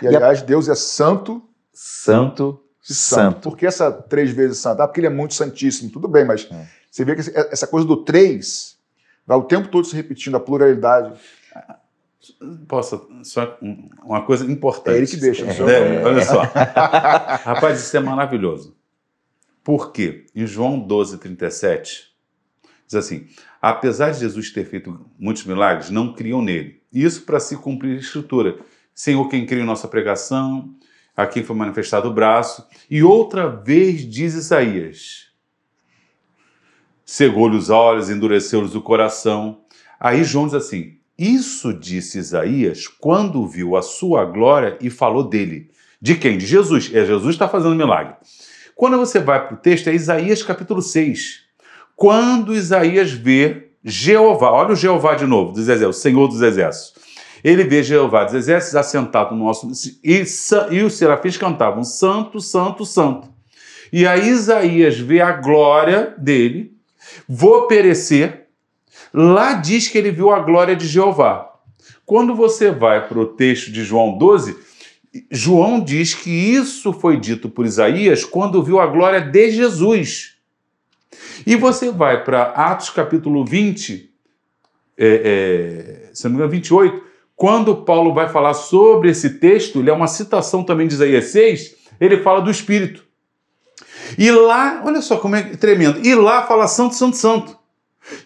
E 0.03 0.07
aliás, 0.09 0.43
Deus 0.43 0.69
é 0.69 0.75
santo 0.75 1.43
Santo, 1.73 2.63
santo. 2.81 2.95
santo. 2.95 3.41
Por 3.41 3.57
que 3.57 3.67
essa 3.67 3.91
três 3.91 4.31
vezes 4.31 4.59
santo? 4.59 4.81
Ah, 4.81 4.87
porque 4.87 5.01
ele 5.01 5.07
é 5.09 5.11
muito 5.11 5.35
santíssimo. 5.35 5.91
Tudo 5.91 6.07
bem, 6.09 6.25
mas 6.25 6.49
É. 6.51 6.67
você 6.91 7.05
vê 7.05 7.15
que 7.17 7.23
essa 7.35 7.67
coisa 7.67 7.87
do 7.87 8.05
três 8.05 8.79
vai 9.27 9.37
o 9.37 9.43
tempo 9.43 9.69
todo 9.69 9.85
se 9.87 9.97
repetindo, 9.97 10.37
a 10.37 10.41
pluralidade. 10.41 11.19
Posso, 12.69 13.07
só 13.23 13.59
um- 13.61 13.89
uma 14.03 14.23
coisa 14.25 14.51
importante. 14.51 14.95
É 14.95 14.99
ele 14.99 15.07
que 15.07 15.17
deixa, 15.17 15.45
não 15.45 15.53
sou 15.53 15.69
É, 15.69 16.03
eu. 16.03 16.07
olha 16.07 16.25
só. 16.25 16.41
Rapaz, 17.45 17.81
isso 17.81 17.97
é 17.97 18.01
maravilhoso. 18.01 18.75
Por 19.63 19.93
quê? 19.93 20.27
Em 20.35 20.47
João 20.47 20.79
12, 20.79 21.19
37, 21.19 22.15
diz 22.87 22.95
assim: 22.95 23.27
apesar 23.71 24.11
de 24.11 24.21
Jesus 24.21 24.51
ter 24.51 24.67
feito 24.67 25.01
muitos 25.19 25.45
milagres, 25.47 25.89
não 25.89 26.13
criam 26.13 26.43
nele. 26.43 26.83
Isso 26.93 27.23
para 27.23 27.41
se 27.41 27.57
cumprir 27.57 27.97
a 27.97 28.01
escritura. 28.01 28.59
Senhor, 28.95 29.27
quem 29.31 29.47
em 29.51 29.65
nossa 29.65 29.89
pregação, 29.89 30.75
a 31.17 31.27
quem 31.27 31.43
foi 31.43 31.57
manifestado 31.57 32.11
o 32.11 32.13
braço. 32.13 32.67
E 32.91 33.03
outra 33.03 33.49
vez 33.49 34.03
diz 34.03 34.35
Isaías: 34.35 35.29
cegou-lhe 37.07 37.57
os 37.57 37.71
olhos, 37.71 38.11
endureceu-lhes 38.11 38.75
o 38.75 38.83
coração. 38.83 39.63
Aí 39.99 40.25
João 40.25 40.45
diz 40.45 40.55
assim: 40.55 40.99
Isso 41.17 41.73
disse 41.73 42.19
Isaías 42.19 42.87
quando 42.87 43.49
viu 43.49 43.77
a 43.77 43.83
sua 43.83 44.27
glória 44.27 44.77
e 44.79 44.91
falou 44.91 45.25
dele. 45.25 45.71
De 46.03 46.17
quem? 46.17 46.37
De 46.37 46.45
Jesus. 46.45 46.91
É 46.93 47.07
Jesus 47.07 47.35
está 47.35 47.49
fazendo 47.49 47.75
milagre. 47.75 48.15
Quando 48.75 48.99
você 48.99 49.21
vai 49.21 49.47
para 49.47 49.55
o 49.55 49.59
texto, 49.59 49.89
é 49.89 49.95
Isaías 49.95 50.43
capítulo 50.43 50.83
6. 50.83 51.44
Quando 51.97 52.55
Isaías 52.55 53.13
vê 53.13 53.69
Jeová, 53.85 54.51
olha 54.51 54.73
o 54.73 54.77
Jeová 54.77 55.15
de 55.15 55.27
novo, 55.27 55.53
dos 55.53 55.69
exércitos, 55.69 55.99
o 55.99 56.01
Senhor 56.01 56.29
dos 56.29 56.41
exércitos. 56.41 56.95
Ele 57.43 57.63
vê 57.65 57.83
Jeová 57.83 58.25
dos 58.25 58.35
exércitos 58.35 58.75
assentado 58.75 59.35
no 59.35 59.45
nosso. 59.45 59.71
E, 60.03 60.25
e 60.71 60.83
os 60.83 60.95
serafins 60.95 61.37
cantavam: 61.37 61.85
Santo, 61.85 62.41
Santo, 62.41 62.87
Santo. 62.87 63.29
E 63.93 64.07
aí 64.07 64.29
Isaías 64.29 64.99
vê 64.99 65.21
a 65.21 65.33
glória 65.33 66.15
dele, 66.19 66.73
vou 67.29 67.67
perecer. 67.67 68.47
Lá 69.13 69.53
diz 69.53 69.87
que 69.87 69.99
ele 69.99 70.11
viu 70.11 70.31
a 70.31 70.41
glória 70.41 70.75
de 70.75 70.87
Jeová. 70.87 71.53
Quando 72.05 72.35
você 72.35 72.71
vai 72.71 73.07
para 73.07 73.19
o 73.19 73.27
texto 73.27 73.71
de 73.71 73.85
João 73.85 74.19
12, 74.19 74.57
João 75.31 75.81
diz 75.81 76.13
que 76.15 76.31
isso 76.31 76.93
foi 76.93 77.19
dito 77.19 77.49
por 77.49 77.67
Isaías 77.67 78.25
quando 78.25 78.63
viu 78.63 78.81
a 78.81 78.87
glória 78.87 79.21
de 79.21 79.51
Jesus. 79.53 80.34
E 81.47 81.57
você 81.57 81.91
vai 81.91 82.23
para 82.25 82.43
Atos 82.43 82.91
capítulo 82.91 83.45
20, 83.45 84.11
é, 84.97 86.07
é, 86.09 86.15
se 86.15 86.25
não 86.25 86.31
me 86.31 86.37
engano, 86.37 86.51
28, 86.51 87.03
quando 87.37 87.85
Paulo 87.85 88.15
vai 88.15 88.29
falar 88.29 88.55
sobre 88.55 89.11
esse 89.11 89.39
texto, 89.39 89.81
ele 89.81 89.91
é 89.91 89.93
uma 89.93 90.07
citação 90.07 90.63
também 90.63 90.87
de 90.87 90.95
Isaías 90.95 91.27
6, 91.27 91.75
ele 92.01 92.19
fala 92.19 92.41
do 92.41 92.51
Espírito. 92.51 93.05
E 94.19 94.31
lá, 94.31 94.83
olha 94.85 95.03
só 95.03 95.17
como 95.17 95.37
é 95.37 95.43
tremendo, 95.57 96.05
e 96.07 96.15
lá 96.15 96.47
fala 96.47 96.69
Santo, 96.69 96.95
Santo, 96.95 97.17
Santo. 97.17 97.59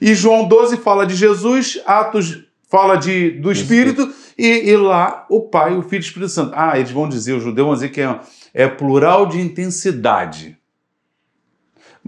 E 0.00 0.14
João 0.14 0.46
12 0.46 0.78
fala 0.78 1.06
de 1.06 1.14
Jesus, 1.14 1.80
Atos 1.86 2.44
fala 2.68 2.96
de, 2.96 3.30
do 3.30 3.50
Espírito, 3.50 4.12
e, 4.36 4.70
e, 4.70 4.76
lá 4.76 5.26
o 5.28 5.40
Pai, 5.40 5.76
o 5.76 5.82
Filho 5.82 6.00
e 6.00 6.04
o 6.04 6.06
Espírito 6.06 6.30
Santo. 6.30 6.52
Ah, 6.54 6.78
eles 6.78 6.90
vão 6.90 7.08
dizer, 7.08 7.32
os 7.32 7.42
judeus 7.42 7.66
vão 7.66 7.74
dizer 7.74 7.88
que 7.88 8.00
é, 8.00 8.20
é 8.52 8.68
plural 8.68 9.26
de 9.26 9.40
intensidade. 9.40 10.56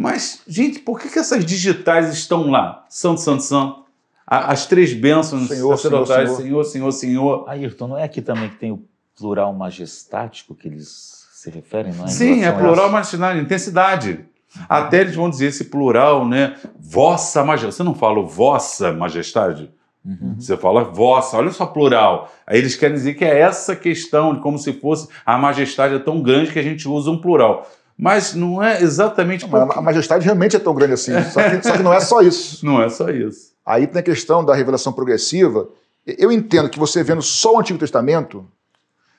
Mas, 0.01 0.41
gente, 0.49 0.79
por 0.79 0.99
que, 0.99 1.11
que 1.11 1.19
essas 1.19 1.45
digitais 1.45 2.11
estão 2.11 2.51
lá? 2.51 2.87
Santo, 2.89 3.21
Santo, 3.21 3.43
Santo. 3.43 3.85
As 4.27 4.65
três 4.65 4.95
bênçãos 4.95 5.47
Senhor, 5.47 5.77
sacerdotais, 5.77 6.31
Senhor, 6.31 6.41
Senhor, 6.41 6.65
Senhor, 6.65 6.93
Senhor. 6.93 7.45
Ayrton, 7.47 7.89
não 7.89 7.99
é 7.99 8.05
aqui 8.05 8.23
também 8.23 8.49
que 8.49 8.57
tem 8.57 8.73
o 8.73 8.83
plural 9.15 9.53
majestático 9.53 10.55
que 10.55 10.69
eles 10.69 11.27
se 11.35 11.51
referem, 11.51 11.93
não 11.93 12.07
é? 12.07 12.09
Sim, 12.09 12.45
é 12.45 12.49
a 12.49 12.53
plural 12.55 12.91
majestático, 12.91 13.45
intensidade. 13.45 14.25
Até 14.67 15.03
eles 15.03 15.15
vão 15.15 15.29
dizer 15.29 15.49
esse 15.49 15.65
plural, 15.65 16.27
né? 16.27 16.57
Vossa 16.79 17.45
majestade. 17.45 17.75
Você 17.75 17.83
não 17.83 17.95
fala 17.95 18.23
vossa 18.23 18.95
majestade? 18.95 19.71
Uhum. 20.03 20.37
Você 20.39 20.57
fala 20.57 20.83
vossa, 20.83 21.37
olha 21.37 21.51
só 21.51 21.67
plural. 21.67 22.33
Aí 22.47 22.57
eles 22.57 22.75
querem 22.75 22.97
dizer 22.97 23.13
que 23.15 23.25
é 23.25 23.39
essa 23.39 23.77
questão, 23.77 24.35
de 24.35 24.41
como 24.41 24.59
se 24.59 24.73
fosse 24.73 25.09
a 25.27 25.37
majestade 25.37 25.97
é 25.97 25.99
tão 25.99 26.23
grande 26.23 26.53
que 26.53 26.59
a 26.59 26.63
gente 26.63 26.89
usa 26.89 27.11
um 27.11 27.19
plural. 27.19 27.71
Mas 28.01 28.35
não 28.35 28.63
é 28.63 28.83
exatamente 28.83 29.47
Mas 29.49 29.65
porque... 29.65 29.79
a 29.79 29.83
majestade 29.83 30.25
realmente 30.25 30.57
é 30.57 30.59
tão 30.59 30.75
grande 30.75 30.95
assim. 30.95 31.13
Só 31.31 31.43
que, 31.43 31.63
só 31.67 31.77
que 31.77 31.83
não 31.83 31.93
é 31.93 32.01
só 32.01 32.23
isso. 32.23 32.65
Não 32.65 32.83
é 32.83 32.89
só 32.89 33.11
isso. 33.11 33.51
Aí 33.67 33.87
tem 33.87 34.01
a 34.01 34.03
questão 34.03 34.43
da 34.45 34.55
revelação 34.55 34.93
progressiva. 34.93 35.69
Eu 36.07 36.33
entendo 36.33 36.71
que 36.71 36.79
você 36.79 37.03
vendo 37.03 37.21
só 37.23 37.55
o 37.57 37.61
Antigo 37.61 37.79
Testamento, 37.79 38.45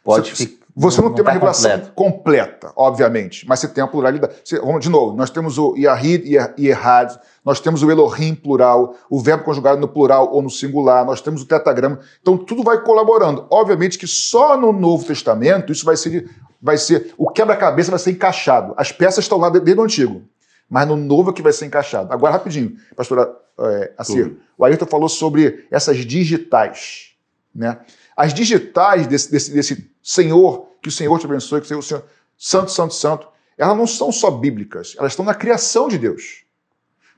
Pode 0.04 0.32
Você- 0.36 0.46
ficar. 0.48 0.66
você 0.76 1.00
não, 1.00 1.10
tem 1.14 1.20
uma 1.22 1.26
tá 1.30 1.34
revelação 1.34 1.70
completo. 1.72 1.92
completa, 1.94 2.74
obviamente, 2.76 3.48
mas 3.48 3.60
você 3.60 3.68
tem 3.68 3.84
a 3.84 3.88
pluralidade. 3.88 4.34
Você- 4.44 4.60
vamos 4.60 4.82
de 4.82 4.90
novo, 4.90 5.16
nós 5.16 5.30
temos 5.30 5.60
o 5.60 5.76
Yahid 5.78 6.24
e 6.58 6.68
Erhad, 6.68 7.20
nós 7.46 7.60
temos 7.60 7.84
o 7.84 7.92
Elohim 7.92 8.34
plural, 8.34 8.96
o 9.12 9.20
verbo 9.22 9.44
conjugado 9.44 9.80
no 9.80 9.88
plural 9.88 10.34
ou 10.34 10.42
no 10.42 10.50
singular, 10.50 11.06
nós 11.06 11.22
temos 11.22 11.44
o 11.44 11.46
tetragrama. 11.46 12.00
Então 12.20 12.36
tudo 12.36 12.64
vai 12.64 12.82
colaborando. 12.82 13.46
Obviamente 13.52 14.00
que 14.00 14.08
só 14.08 14.58
no 14.58 14.74
Novo 14.74 15.06
Testamento 15.06 15.72
isso 15.72 15.86
vai 15.86 15.96
ser, 15.96 16.28
vai 16.62 16.78
ser 16.78 17.14
o 17.18 17.30
quebra-cabeça 17.30 17.90
vai 17.90 18.00
ser 18.00 18.12
encaixado. 18.12 18.74
As 18.78 18.92
peças 18.92 19.26
estão 19.26 19.38
lá 19.38 19.50
de- 19.50 19.60
desde 19.60 19.80
o 19.82 19.84
Antigo, 19.84 20.24
mas 20.70 20.88
no 20.88 20.96
Novo 20.96 21.32
é 21.32 21.34
que 21.34 21.42
vai 21.42 21.52
ser 21.54 21.66
encaixado. 21.66 22.12
Agora, 22.14 22.34
rapidinho, 22.34 22.78
pastora 22.96 23.36
é, 23.60 23.94
Tudo. 24.26 24.38
o 24.58 24.66
Ayrton 24.66 24.86
falou 24.86 25.10
sobre 25.10 25.68
essas 25.72 25.98
digitais, 25.98 27.12
né? 27.54 27.80
As 28.16 28.34
digitais 28.34 29.08
desse, 29.08 29.32
desse, 29.32 29.52
desse 29.54 29.92
Senhor, 30.02 30.68
que 30.82 30.90
o 30.90 30.92
Senhor 30.92 31.18
te 31.20 31.26
abençoe, 31.26 31.60
que 31.62 31.66
o 31.66 31.68
Senhor, 31.68 31.80
o 31.80 31.84
Senhor, 31.84 32.04
Santo, 32.38 32.72
Santo, 32.72 32.94
Santo, 32.94 33.28
elas 33.58 33.78
não 33.78 33.86
são 33.86 34.12
só 34.12 34.32
bíblicas, 34.32 34.96
elas 34.98 35.12
estão 35.12 35.26
na 35.26 35.34
criação 35.36 35.88
de 35.88 35.98
Deus. 35.98 36.44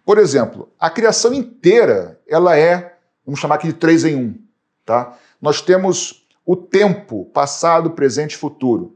Por 0.06 0.18
exemplo, 0.18 0.70
a 0.80 0.90
criação 0.90 1.34
inteira, 1.34 2.20
ela 2.28 2.58
é, 2.58 2.98
vamos 3.26 3.40
chamar 3.40 3.56
aqui 3.56 3.68
de 3.68 3.74
três 3.74 4.04
em 4.04 4.16
um, 4.16 4.38
tá? 4.86 5.18
Nós 5.42 5.62
temos 5.62 6.26
o 6.46 6.56
tempo, 6.58 7.26
passado, 7.34 7.92
presente 7.92 8.34
e 8.34 8.38
futuro. 8.38 8.93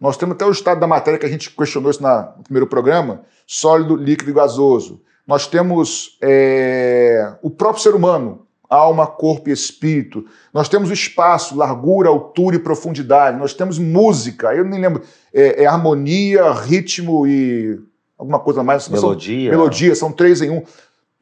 Nós 0.00 0.16
temos 0.16 0.34
até 0.34 0.44
o 0.44 0.50
estado 0.50 0.78
da 0.80 0.86
matéria 0.86 1.18
que 1.18 1.26
a 1.26 1.28
gente 1.28 1.50
questionou 1.50 1.90
isso 1.90 2.02
na- 2.02 2.32
no 2.36 2.42
primeiro 2.44 2.66
programa, 2.66 3.22
sólido, 3.46 3.96
líquido 3.96 4.30
e 4.30 4.34
gasoso. 4.34 5.00
Nós 5.26 5.46
temos 5.46 6.18
é, 6.22 7.34
o 7.42 7.50
próprio 7.50 7.82
ser 7.82 7.94
humano, 7.94 8.46
alma, 8.68 9.06
corpo 9.06 9.48
e 9.48 9.52
espírito. 9.52 10.24
Nós 10.52 10.68
temos 10.68 10.90
o 10.90 10.92
espaço, 10.92 11.56
largura, 11.56 12.08
altura 12.08 12.56
e 12.56 12.58
profundidade. 12.60 13.38
Nós 13.38 13.54
temos 13.54 13.78
música, 13.78 14.54
eu 14.54 14.64
nem 14.64 14.80
lembro, 14.80 15.02
é, 15.32 15.62
é 15.62 15.66
harmonia, 15.66 16.52
ritmo 16.52 17.26
e 17.26 17.78
alguma 18.18 18.38
coisa 18.38 18.62
mais. 18.62 18.84
São- 18.84 18.92
Melodia. 18.94 19.50
melodia, 19.50 19.94
são 19.94 20.12
três 20.12 20.42
em 20.42 20.50
um. 20.50 20.62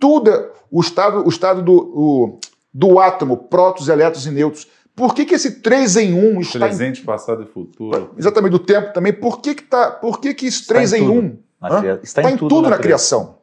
Tudo 0.01 0.31
é 0.31 0.51
o 0.71 0.81
estado, 0.81 1.25
o 1.25 1.29
estado 1.29 1.63
do, 1.63 1.73
o- 1.75 2.39
do 2.73 2.99
átomo, 2.99 3.37
prótons, 3.37 3.89
elétrons 3.89 4.27
e 4.27 4.31
nêutrons. 4.31 4.67
Por 4.97 5.15
que, 5.15 5.25
que 5.25 5.35
esse 5.35 5.61
três 5.61 5.97
em 5.97 6.15
um 6.15 6.41
está 6.41 6.59
em 6.59 6.61
Presente, 6.61 7.03
passado 7.03 7.43
e 7.43 7.47
futuro. 7.47 8.15
Exatamente, 8.17 8.53
do 8.53 8.59
tempo 8.61 8.93
também. 8.93 9.13
Por 9.13 9.41
que, 9.41 9.55
que, 9.55 9.63
tá, 9.65 9.91
por 9.91 10.21
que, 10.21 10.33
que 10.35 10.47
esse 10.47 10.61
Está 10.61 10.75
três 10.75 10.93
em 10.93 11.03
em 11.03 11.07
tudo. 11.07 11.19
um 11.19 11.39
Na 11.61 11.79
cria- 11.81 12.01
Está, 12.03 12.21
está 12.23 12.31
em 12.31 12.37
tudo, 12.37 12.69
na 12.71 12.79
criação? 12.79 13.39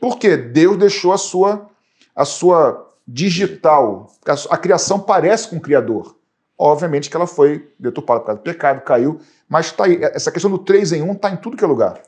Porque 0.00 0.36
Deus 0.36 0.76
deixou 0.76 1.12
a 1.12 1.18
sua, 1.18 1.68
a 2.14 2.24
sua 2.24 2.88
digital. 3.06 4.12
A, 4.24 4.54
a 4.54 4.58
criação 4.58 5.00
parece 5.00 5.48
com 5.48 5.56
o 5.56 5.60
Criador. 5.60 6.16
Obviamente 6.56 7.10
que 7.10 7.16
ela 7.16 7.26
foi 7.26 7.68
deturpada 7.78 8.20
por 8.20 8.26
causa 8.26 8.40
do 8.40 8.44
pecado, 8.44 8.80
caiu. 8.82 9.18
Mas 9.48 9.66
está 9.66 9.86
aí. 9.86 9.98
Essa 10.00 10.30
questão 10.30 10.50
do 10.50 10.58
três 10.58 10.92
em 10.92 11.02
um 11.02 11.12
está 11.12 11.28
em 11.30 11.36
tudo 11.36 11.56
que 11.56 11.64
é 11.64 11.66
lugar. 11.66 12.00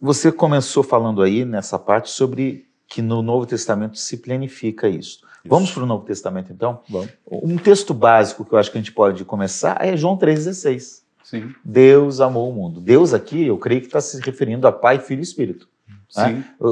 Você 0.00 0.30
começou 0.30 0.84
falando 0.84 1.20
aí 1.20 1.44
nessa 1.44 1.76
parte 1.78 2.10
sobre 2.10 2.66
que 2.86 3.02
no 3.02 3.20
Novo 3.22 3.44
Testamento 3.44 3.98
se 3.98 4.16
planifica 4.18 4.88
isso. 4.88 5.26
Vamos 5.44 5.70
para 5.70 5.82
o 5.82 5.86
Novo 5.86 6.04
Testamento 6.04 6.52
então? 6.52 6.80
Vamos. 6.88 7.08
Um 7.30 7.56
texto 7.56 7.94
básico 7.94 8.44
que 8.44 8.52
eu 8.52 8.58
acho 8.58 8.70
que 8.70 8.78
a 8.78 8.80
gente 8.80 8.92
pode 8.92 9.24
começar 9.24 9.78
é 9.84 9.96
João 9.96 10.16
3,16. 10.16 11.02
Sim, 11.24 11.54
Deus 11.64 12.20
amou 12.20 12.50
o 12.50 12.54
mundo. 12.54 12.80
Deus 12.80 13.12
aqui, 13.12 13.46
eu 13.46 13.58
creio 13.58 13.80
que 13.80 13.86
está 13.86 14.00
se 14.00 14.18
referindo 14.20 14.66
a 14.66 14.72
Pai, 14.72 14.98
Filho 14.98 15.20
e 15.20 15.22
Espírito. 15.22 15.68
sim. 16.08 16.42
O, 16.58 16.68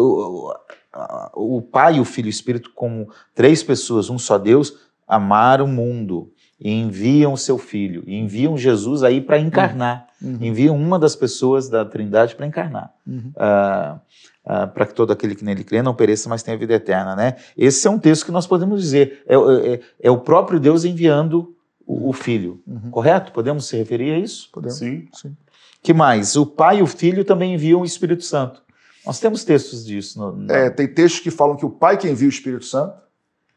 o- 0.48 0.54
a- 0.92 1.30
o 1.34 1.60
Pai, 1.62 2.00
o 2.00 2.04
Filho 2.04 2.26
e 2.26 2.28
o 2.28 2.30
Espírito, 2.30 2.70
como 2.74 3.10
três 3.34 3.62
pessoas, 3.62 4.08
um 4.08 4.18
só 4.18 4.38
Deus, 4.38 4.78
amaram 5.06 5.66
o 5.66 5.68
mundo 5.68 6.32
e 6.58 6.72
enviam 6.72 7.32
o 7.34 7.36
seu 7.38 7.58
Filho, 7.58 8.02
e 8.06 8.16
enviam 8.16 8.56
Jesus 8.56 9.02
aí 9.02 9.20
para 9.20 9.38
encarnar, 9.38 10.06
enviam 10.22 10.74
uma 10.76 10.98
das 10.98 11.14
pessoas 11.14 11.68
da 11.68 11.84
Trindade 11.84 12.34
para 12.34 12.46
encarnar, 12.46 12.92
Ah, 13.36 14.00
ah, 14.44 14.66
para 14.66 14.86
que 14.86 14.94
todo 14.94 15.12
aquele 15.12 15.34
que 15.34 15.44
nele 15.44 15.64
crê 15.64 15.82
não 15.82 15.94
pereça, 15.94 16.28
mas 16.28 16.42
tenha 16.42 16.56
vida 16.56 16.72
eterna, 16.74 17.14
né? 17.16 17.36
Esse 17.56 17.86
é 17.86 17.90
um 17.90 17.98
texto 17.98 18.24
que 18.24 18.32
nós 18.32 18.46
podemos 18.46 18.80
dizer, 18.80 19.22
é, 19.26 19.34
é- 19.34 19.80
é 20.04 20.10
o 20.10 20.18
próprio 20.18 20.58
Deus 20.58 20.84
enviando 20.84 21.54
o, 21.86 22.08
o 22.08 22.12
Filho, 22.12 22.60
Uhum. 22.66 22.90
correto? 22.90 23.32
Podemos 23.32 23.66
se 23.66 23.76
referir 23.76 24.12
a 24.12 24.18
isso? 24.18 24.48
Podemos? 24.52 24.78
Sim. 24.78 25.08
Sim. 25.12 25.36
Que 25.82 25.92
mais? 25.92 26.36
O 26.36 26.46
Pai 26.46 26.78
e 26.78 26.82
o 26.82 26.86
Filho 26.86 27.24
também 27.24 27.54
enviam 27.54 27.80
o 27.82 27.84
Espírito 27.84 28.24
Santo. 28.24 28.62
Nós 29.04 29.20
temos 29.20 29.44
textos 29.44 29.84
disso. 29.84 30.18
No, 30.18 30.32
no- 30.32 30.52
É, 30.52 30.70
tem 30.70 30.88
textos 30.88 31.20
que 31.20 31.30
falam 31.30 31.54
que 31.56 31.64
o 31.66 31.70
Pai 31.70 31.96
que 31.96 32.08
envia 32.08 32.26
o 32.26 32.30
Espírito 32.30 32.64
Santo, 32.64 32.94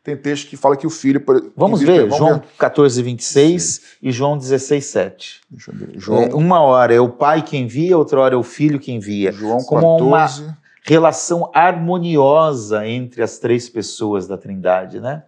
tem 0.03 0.15
textos 0.17 0.49
que 0.49 0.57
falam 0.57 0.77
que 0.77 0.87
o 0.87 0.89
Filho. 0.89 1.19
por- 1.21 1.51
Vamos 1.55 1.81
ver, 1.81 2.09
João 2.09 2.41
14, 2.57 3.01
26 3.03 3.81
e 4.01 4.11
João 4.11 4.37
16, 4.37 4.85
7. 4.85 5.41
Deixa 5.49 5.71
eu 5.71 5.75
ver. 5.75 5.89
João, 5.99 6.23
É, 6.23 6.33
uma 6.33 6.61
hora 6.61 6.93
é 6.93 6.99
o 6.99 7.09
pai 7.09 7.41
que 7.43 7.57
envia, 7.57 7.97
outra 7.97 8.19
hora 8.21 8.33
é 8.35 8.37
o 8.37 8.43
filho 8.43 8.79
que 8.79 8.91
envia. 8.91 9.31
João 9.31 9.63
como 9.63 9.97
uma- 9.97 10.19
14. 10.27 10.55
Relação 10.83 11.51
harmoniosa 11.53 12.87
entre 12.87 13.21
as 13.21 13.37
três 13.37 13.69
pessoas 13.69 14.27
da 14.27 14.37
Trindade, 14.37 14.99
né? 14.99 15.23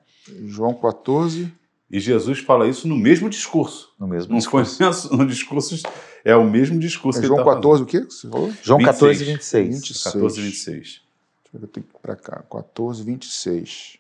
João 0.46 0.74
14. 0.74 1.52
E 1.90 2.00
Jesus 2.00 2.40
fala 2.40 2.66
isso 2.68 2.88
no 2.88 2.96
mesmo 2.96 3.30
discurso. 3.30 3.90
No 4.00 4.08
mesmo 4.08 4.36
discurso. 4.38 4.80
no 5.16 5.26
discurso 5.28 5.78
É 6.24 6.36
o 6.36 6.44
mesmo 6.50 6.80
discurso 6.80 7.20
É 7.20 7.22
que 7.22 7.28
João 7.28 7.40
ele 7.40 7.46
tá 7.50 7.56
14, 7.56 7.84
o 7.84 7.86
quê? 7.86 8.00
que 8.02 8.14
Você 8.14 8.30
falou? 8.30 8.52
João 8.64 8.80
26. 8.80 8.86
14, 9.00 9.24
26. 9.26 9.68
26. 9.76 10.04
fazendo. 10.04 10.14
14, 10.22 10.42
26. 10.42 10.78
Deixa 10.78 11.02
eu 11.54 11.60
ver, 11.60 11.66
eu 11.66 11.68
tenho 11.68 11.86
que 11.86 12.12
ir 12.12 12.16
cá. 12.16 12.44
14, 12.50 13.04
26. 13.04 13.98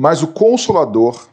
Mas 0.00 0.22
o 0.22 0.28
Consolador, 0.28 1.28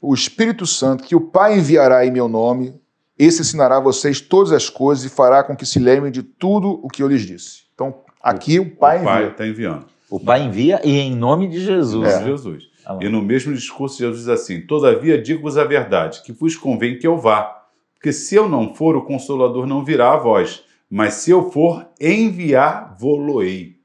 o 0.00 0.14
Espírito 0.14 0.66
Santo, 0.66 1.04
que 1.04 1.14
o 1.14 1.20
Pai 1.20 1.58
enviará 1.58 2.06
em 2.06 2.10
meu 2.10 2.28
nome, 2.28 2.72
esse 3.18 3.42
ensinará 3.42 3.76
a 3.76 3.80
vocês 3.80 4.22
todas 4.22 4.52
as 4.52 4.70
coisas 4.70 5.04
e 5.04 5.14
fará 5.14 5.44
com 5.44 5.54
que 5.54 5.66
se 5.66 5.78
lembrem 5.78 6.10
de 6.10 6.22
tudo 6.22 6.80
o 6.82 6.88
que 6.88 7.02
eu 7.02 7.08
lhes 7.08 7.26
disse. 7.26 7.64
Então, 7.74 7.94
aqui 8.22 8.58
o 8.58 8.74
Pai 8.74 9.02
o 9.02 9.04
Pai 9.04 9.16
envia. 9.18 9.30
está 9.30 9.46
enviando. 9.46 9.84
O 10.08 10.18
Pai 10.18 10.42
envia 10.42 10.80
e 10.82 10.98
em 10.98 11.14
nome 11.14 11.46
de 11.46 11.62
Jesus. 11.62 12.08
É. 12.08 12.24
Jesus. 12.24 12.70
Ah. 12.86 12.96
E 13.02 13.08
no 13.10 13.20
mesmo 13.20 13.52
discurso, 13.52 13.98
Jesus 13.98 14.20
diz 14.20 14.28
assim: 14.30 14.62
Todavia 14.62 15.20
digo-vos 15.20 15.58
a 15.58 15.64
verdade, 15.64 16.22
que 16.22 16.32
vos 16.32 16.56
convém 16.56 16.98
que 16.98 17.06
eu 17.06 17.18
vá. 17.18 17.66
Porque 17.92 18.14
se 18.14 18.34
eu 18.34 18.48
não 18.48 18.74
for, 18.74 18.96
o 18.96 19.02
Consolador 19.02 19.66
não 19.66 19.84
virá 19.84 20.14
a 20.14 20.16
vós. 20.16 20.64
Mas 20.88 21.14
se 21.16 21.30
eu 21.30 21.50
for, 21.50 21.86
enviar-vos-ei. 22.00 23.76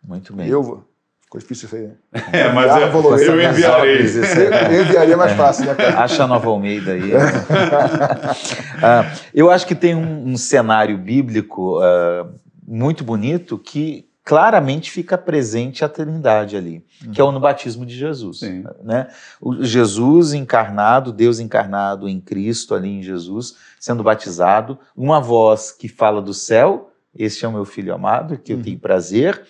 Muito 0.00 0.32
bem. 0.32 0.46
Eu 0.46 0.62
vou. 0.62 0.85
Ficou 1.26 1.40
difícil 1.40 1.66
isso 1.66 1.76
aí. 1.76 1.82
né? 1.82 1.94
É, 2.32 2.52
mas 2.52 2.74
eu, 2.80 2.90
vos-ei. 2.92 3.28
eu 3.28 3.42
enviarei. 3.50 3.98
Esse 3.98 4.20
é- 4.20 4.76
Eu 4.76 4.82
enviaria 4.82 5.16
mais 5.16 5.32
fácil, 5.32 5.66
né, 5.66 5.74
cara? 5.74 5.98
Acha 6.00 6.22
a 6.24 6.26
Nova 6.26 6.48
Almeida 6.48 6.92
aí. 6.92 7.10
Ah, 8.82 9.10
eu 9.34 9.50
acho 9.50 9.66
que 9.66 9.74
tem 9.74 9.94
um, 9.94 10.28
um 10.28 10.36
cenário 10.36 10.96
bíblico 10.98 11.78
ah, 11.80 12.26
muito 12.66 13.02
bonito 13.04 13.58
que 13.58 14.06
claramente 14.24 14.90
fica 14.90 15.16
presente 15.16 15.84
a 15.84 15.88
Trindade 15.88 16.56
ali, 16.56 16.84
que 17.12 17.20
é 17.20 17.24
o 17.24 17.30
no 17.30 17.38
batismo 17.40 17.86
de 17.86 17.94
Jesus. 17.96 18.40
Sim. 18.40 18.64
Né? 18.82 19.06
O 19.40 19.64
Jesus 19.64 20.32
encarnado, 20.34 21.12
Deus 21.12 21.38
encarnado 21.38 22.08
em 22.08 22.20
Cristo 22.20 22.74
ali 22.74 22.88
em 22.88 23.02
Jesus, 23.02 23.54
sendo 23.78 24.02
batizado, 24.02 24.78
uma 24.96 25.20
voz 25.20 25.70
que 25.70 25.88
fala 25.88 26.20
do 26.20 26.34
céu, 26.34 26.90
este 27.16 27.44
é 27.44 27.48
o 27.48 27.52
meu 27.52 27.64
filho 27.64 27.94
amado, 27.94 28.36
que 28.36 28.52
eu 28.52 28.56
Uhum. 28.58 28.62
tenho 28.64 28.78
prazer, 28.78 29.42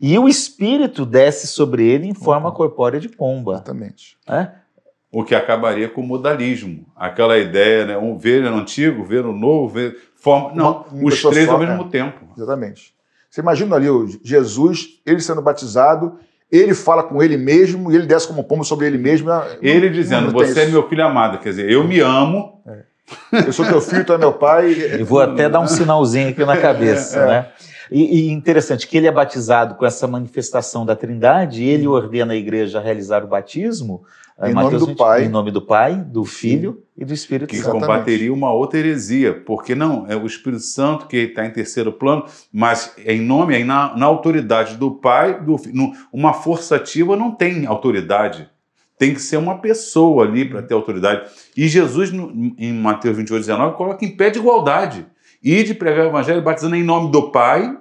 e 0.00 0.18
o 0.18 0.28
Espírito 0.28 1.04
desce 1.06 1.46
sobre 1.46 1.86
ele 1.86 2.06
em 2.06 2.14
forma 2.14 2.48
Uhum. 2.48 2.54
corpórea 2.54 2.98
de 3.00 3.08
pomba. 3.08 3.54
Exatamente. 3.54 4.16
né? 4.28 4.52
O 5.10 5.22
que 5.24 5.34
acabaria 5.34 5.88
com 5.90 6.00
o 6.00 6.06
modalismo. 6.06 6.86
Aquela 6.96 7.36
ideia, 7.36 7.84
né? 7.84 7.98
Um 7.98 8.16
ver 8.16 8.42
no 8.42 8.56
antigo, 8.56 9.04
ver 9.04 9.22
no 9.22 9.32
novo, 9.32 9.68
ver. 9.68 9.96
Forma... 10.16 10.52
Não, 10.54 10.70
Uma- 10.72 10.86
uma 10.92 11.08
os 11.08 11.20
três 11.22 11.46
só, 11.46 11.52
ao 11.52 11.58
mesmo 11.58 11.82
é. 11.82 11.88
tempo. 11.88 12.20
Exatamente. 12.36 12.94
Você 13.28 13.40
imagina 13.40 13.76
ali 13.76 13.90
o 13.90 14.06
Jesus, 14.22 15.00
ele 15.04 15.20
sendo 15.20 15.42
batizado, 15.42 16.18
ele 16.50 16.72
fala 16.74 17.02
com 17.02 17.22
ele 17.22 17.36
mesmo 17.36 17.90
e 17.92 17.96
ele 17.96 18.06
desce 18.06 18.26
como 18.28 18.44
pombo 18.44 18.64
sobre 18.64 18.86
ele 18.86 18.96
mesmo. 18.98 19.28
Ele 19.60 19.86
Não- 19.88 19.92
dizendo, 19.94 20.32
não 20.32 20.38
tem 20.38 20.48
você 20.48 20.60
é 20.62 20.66
meu 20.66 20.88
filho 20.88 21.04
amado. 21.04 21.38
Quer 21.38 21.50
dizer, 21.50 21.70
eu 21.70 21.84
me 21.84 22.00
amo. 22.00 22.62
Eu 23.32 23.52
sou 23.52 23.66
teu 23.66 23.80
filho, 23.82 24.04
tu 24.06 24.12
é 24.14 24.18
meu 24.18 24.32
pai. 24.32 24.70
E 24.72 25.02
vou 25.02 25.20
até 25.20 25.46
dar 25.48 25.60
um 25.60 25.66
sinalzinho 25.66 26.30
aqui 26.30 26.44
na 26.44 26.56
cabeça, 26.60 27.18
É. 27.18 27.26
né? 27.26 27.48
E, 27.92 28.28
e 28.28 28.30
interessante 28.32 28.86
que 28.88 28.96
ele 28.96 29.06
é 29.06 29.12
batizado 29.12 29.74
com 29.74 29.84
essa 29.84 30.06
manifestação 30.06 30.86
da 30.86 30.96
Trindade, 30.96 31.62
ele 31.64 31.86
ordena 31.86 32.32
a 32.32 32.36
igreja 32.36 32.78
a 32.78 32.82
realizar 32.82 33.22
o 33.24 33.26
batismo 33.28 34.02
eh, 34.38 34.50
Em 34.50 34.54
nome 34.54 34.64
Mateus 34.64 34.86
do 34.86 34.96
Pai. 34.96 35.24
em 35.24 35.28
nome 35.28 35.50
do 35.50 35.60
Pai, 35.60 35.94
do 35.96 36.24
Filho 36.24 36.82
e 36.96 37.04
do 37.04 37.12
Espírito 37.12 37.48
que 37.50 37.56
Santo. 37.56 37.68
Exatamente. 37.76 37.86
combateria 37.92 38.32
uma 38.32 38.52
outra 38.52 38.78
heresia, 38.78 39.34
porque 39.44 39.74
não 39.74 40.06
é 40.08 40.16
o 40.16 40.24
Espírito 40.26 40.62
Santo 40.62 41.06
que 41.06 41.16
está 41.18 41.44
em 41.44 41.50
terceiro 41.50 41.92
plano, 41.92 42.24
mas 42.52 42.94
em 43.04 43.20
nome, 43.20 43.54
aí 43.54 43.64
na, 43.64 43.96
na 43.96 44.06
autoridade 44.06 44.76
do 44.76 44.90
Pai, 44.92 45.40
do 45.40 45.56
no- 45.72 45.92
uma 46.12 46.32
força 46.32 46.76
ativa 46.76 47.16
não 47.16 47.30
tem 47.32 47.66
autoridade. 47.66 48.48
Tem 48.98 49.12
que 49.12 49.20
ser 49.20 49.36
uma 49.36 49.58
pessoa 49.58 50.24
ali 50.24 50.44
para 50.44 50.62
ter 50.62 50.74
autoridade. 50.74 51.28
E 51.56 51.66
Jesus, 51.68 52.12
no- 52.12 52.54
em 52.56 52.72
Mateus 52.72 53.16
28, 53.16 53.40
19, 53.40 53.76
coloca 53.76 54.04
em 54.04 54.16
pé 54.16 54.30
de 54.30 54.38
igualdade. 54.38 55.06
E 55.44 55.64
de 55.64 55.74
pregar 55.74 56.04
o 56.06 56.08
evangelho 56.10 56.40
batizando 56.40 56.76
em 56.76 56.84
nome 56.84 57.10
do 57.10 57.32
Pai, 57.32 57.76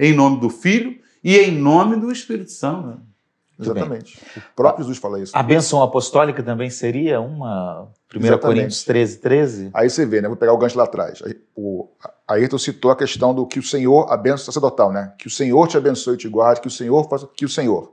em 0.00 0.14
nome 0.14 0.40
do 0.40 0.48
Filho 0.48 0.98
e 1.22 1.36
em 1.36 1.52
nome 1.52 1.96
do 1.96 2.10
Espírito 2.10 2.50
Santo. 2.50 2.86
Muito 3.58 3.74
bem. 3.74 3.82
Exatamente. 3.82 4.18
O 4.36 4.56
próprio 4.56 4.84
Jesus 4.84 4.98
fala 4.98 5.20
isso. 5.20 5.36
A 5.36 5.42
bênção 5.42 5.82
apostólica 5.82 6.42
também 6.42 6.70
seria 6.70 7.20
uma 7.20 7.88
1 8.14 8.18
Exatamente. 8.18 8.40
Coríntios 8.40 8.84
13, 8.84 9.18
13? 9.18 9.70
Aí 9.74 9.90
você 9.90 10.06
vê, 10.06 10.22
né? 10.22 10.28
Vou 10.28 10.36
pegar 10.36 10.54
o 10.54 10.58
gancho 10.58 10.78
lá 10.78 10.84
atrás. 10.84 11.22
Aí, 11.22 11.36
O 11.54 11.90
a 12.26 12.34
Ayrton 12.34 12.58
citou 12.58 12.90
a 12.90 12.96
questão 12.96 13.34
do 13.34 13.46
que 13.46 13.58
o 13.58 13.62
Senhor, 13.62 14.10
a 14.10 14.16
bênção 14.16 14.46
sacerdotal, 14.46 14.92
né? 14.92 15.12
Que 15.18 15.26
o 15.26 15.30
Senhor 15.30 15.68
te 15.68 15.76
abençoe 15.76 16.14
e 16.14 16.16
te 16.16 16.28
guarde, 16.28 16.60
que 16.60 16.68
o 16.68 16.70
Senhor 16.70 17.06
faça, 17.08 17.28
que 17.36 17.44
o 17.44 17.48
Senhor. 17.48 17.92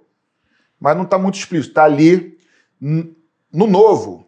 Mas 0.79 0.95
não 0.95 1.03
está 1.03 1.17
muito 1.17 1.37
explícito. 1.37 1.71
Está 1.71 1.83
ali 1.83 2.37
no 2.79 3.67
novo, 3.67 4.27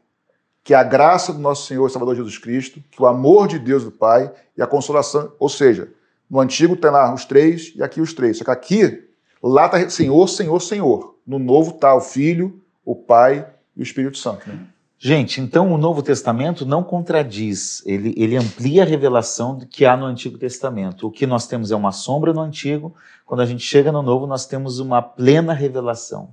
que 0.63 0.73
é 0.73 0.77
a 0.77 0.83
graça 0.83 1.31
do 1.31 1.39
nosso 1.39 1.67
Senhor 1.67 1.87
e 1.87 1.91
Salvador 1.91 2.15
Jesus 2.15 2.37
Cristo, 2.37 2.83
que 2.91 3.01
o 3.01 3.05
amor 3.05 3.47
de 3.47 3.59
Deus 3.59 3.83
do 3.83 3.91
Pai 3.91 4.33
e 4.57 4.61
a 4.61 4.67
consolação. 4.67 5.31
Ou 5.39 5.47
seja, 5.47 5.89
no 6.29 6.39
antigo 6.39 6.75
tem 6.75 6.91
lá 6.91 7.13
os 7.13 7.25
três 7.25 7.73
e 7.75 7.81
aqui 7.81 7.99
os 7.99 8.13
três. 8.13 8.37
Só 8.37 8.43
que 8.43 8.51
aqui, 8.51 9.03
lá 9.41 9.65
está 9.65 9.89
Senhor, 9.89 10.27
Senhor, 10.27 10.59
Senhor. 10.61 11.15
No 11.25 11.39
novo 11.39 11.71
está 11.71 11.95
o 11.95 12.01
Filho, 12.01 12.61
o 12.85 12.95
Pai 12.95 13.47
e 13.75 13.81
o 13.81 13.83
Espírito 13.83 14.17
Santo. 14.17 14.47
Né? 14.47 14.59
Gente, 15.01 15.39
então 15.39 15.71
o 15.71 15.77
Novo 15.77 16.03
Testamento 16.03 16.65
não 16.65 16.83
contradiz, 16.83 17.81
ele, 17.85 18.13
ele 18.17 18.35
amplia 18.35 18.83
a 18.83 18.85
revelação 18.85 19.57
do 19.57 19.65
que 19.65 19.85
há 19.85 19.95
no 19.95 20.05
Antigo 20.05 20.37
Testamento. 20.37 21.07
O 21.07 21.11
que 21.11 21.25
nós 21.25 21.47
temos 21.47 21.71
é 21.71 21.75
uma 21.75 21.93
sombra 21.93 22.33
no 22.33 22.41
Antigo, 22.41 22.93
quando 23.25 23.39
a 23.39 23.45
gente 23.45 23.63
chega 23.63 23.93
no 23.93 24.01
Novo, 24.01 24.27
nós 24.27 24.45
temos 24.45 24.79
uma 24.79 25.01
plena 25.01 25.53
revelação. 25.53 26.31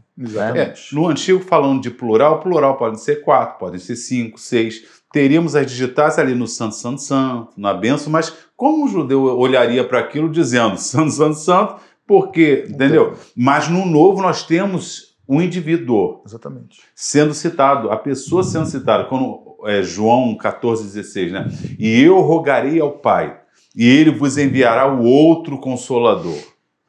É, 0.58 0.74
no 0.92 1.06
antigo, 1.06 1.38
falando 1.40 1.80
de 1.80 1.90
plural, 1.90 2.40
plural 2.40 2.76
pode 2.76 3.00
ser 3.00 3.22
quatro, 3.22 3.56
podem 3.58 3.78
ser 3.78 3.94
cinco, 3.94 4.40
seis. 4.40 4.82
Teríamos 5.12 5.54
as 5.54 5.66
digitais 5.66 6.18
ali 6.18 6.34
no 6.34 6.48
Santo, 6.48 6.74
Santo, 6.74 7.02
Santo, 7.02 7.52
na 7.56 7.72
benção, 7.72 8.10
mas 8.10 8.34
como 8.56 8.86
o 8.86 8.88
judeu 8.88 9.22
olharia 9.22 9.84
para 9.84 10.00
aquilo 10.00 10.30
dizendo 10.30 10.76
Santo, 10.78 11.10
Santo, 11.10 11.36
Santo, 11.36 11.76
porque, 12.06 12.66
entendeu? 12.68 13.14
Mas 13.36 13.68
no 13.68 13.84
novo 13.84 14.22
nós 14.22 14.44
temos 14.44 15.16
um 15.28 15.42
indivíduo 15.42 16.22
Exatamente. 16.24 16.80
sendo 16.94 17.34
citado, 17.34 17.90
a 17.90 17.96
pessoa 17.96 18.44
sendo 18.44 18.66
citada, 18.66 19.04
quando 19.04 19.56
é, 19.64 19.82
João 19.82 20.36
14, 20.36 20.84
16, 20.84 21.32
né? 21.32 21.48
E 21.78 22.00
eu 22.00 22.20
rogarei 22.20 22.80
ao 22.80 22.92
Pai, 22.92 23.40
e 23.74 23.86
ele 23.86 24.10
vos 24.10 24.38
enviará 24.38 24.92
o 24.92 25.04
outro 25.04 25.58
consolador. 25.58 26.38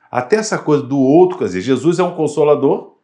Até 0.10 0.38
essa 0.38 0.58
coisa 0.58 0.84
do 0.84 1.00
outro, 1.00 1.38
quer 1.38 1.46
dizer, 1.46 1.62
Jesus 1.62 2.00
é 2.00 2.04
um 2.04 2.16
consolador, 2.16 2.96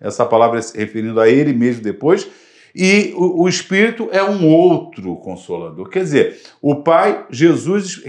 essa 0.00 0.24
palavra 0.24 0.62
se 0.62 0.76
referindo 0.76 1.20
a 1.20 1.28
ele 1.28 1.52
mesmo 1.52 1.82
depois, 1.82 2.28
e 2.74 3.14
o, 3.16 3.42
o 3.42 3.48
Espírito 3.48 4.08
é 4.10 4.22
um 4.22 4.48
outro 4.48 5.14
consolador. 5.16 5.88
Quer 5.88 6.02
dizer, 6.02 6.42
o 6.60 6.82
Pai, 6.82 7.24
Jesus, 7.30 8.02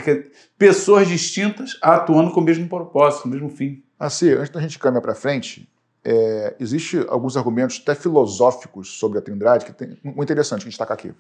pessoas 0.58 1.08
distintas 1.08 1.78
atuando 1.82 2.32
com 2.32 2.40
o 2.40 2.44
mesmo 2.44 2.68
propósito, 2.68 3.26
o 3.26 3.28
mesmo 3.28 3.50
fim. 3.50 3.84
Assim, 4.00 4.32
antes 4.32 4.50
da 4.50 4.60
gente 4.60 4.80
caminhar 4.80 5.02
para 5.02 5.14
frente, 5.14 5.70
é, 6.04 6.56
existe 6.60 6.98
alguns 7.08 7.38
argumentos 7.38 7.80
até 7.82 7.94
filosóficos 7.94 8.98
sobre 8.98 9.20
a 9.20 9.22
Trindade 9.22 9.66
que 9.66 9.74
tem 9.74 9.98
muito 10.04 10.24
interessante 10.24 10.62
a 10.62 10.64
gente 10.64 10.70
destacar 10.70 10.98
aqui. 10.98 11.14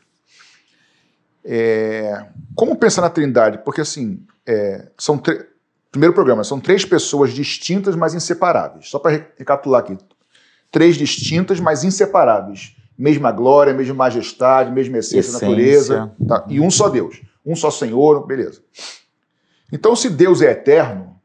É, 1.43 2.25
como 2.55 2.75
pensar 2.75 3.01
na 3.01 3.09
Trindade? 3.09 3.59
Porque 3.59 3.81
assim, 3.81 4.25
é, 4.47 4.87
são 4.97 5.21
primeiro 5.91 6.13
programa, 6.13 6.43
são 6.43 6.59
três 6.59 6.83
pessoas 6.83 7.31
distintas, 7.31 7.95
mas 7.95 8.15
inseparáveis. 8.15 8.89
Só 8.89 8.97
para 8.97 9.29
recapitular 9.37 9.81
aqui, 9.81 9.97
três 10.71 10.97
distintas, 10.97 11.59
mas 11.59 11.83
inseparáveis. 11.83 12.75
Mesma 12.97 13.31
glória, 13.31 13.73
mesma 13.73 13.93
majestade, 13.93 14.71
mesma 14.71 14.99
essência, 14.99 15.29
Essência. 15.29 15.47
natureza, 15.47 16.15
tá? 16.27 16.45
e 16.47 16.59
um 16.61 16.71
só 16.71 16.87
Deus, 16.87 17.21
um 17.45 17.55
só 17.55 17.69
Senhor, 17.69 18.25
beleza. 18.25 18.61
Então, 19.71 19.95
se 19.95 20.09
Deus 20.09 20.41
é 20.41 20.51
eterno, 20.51 21.19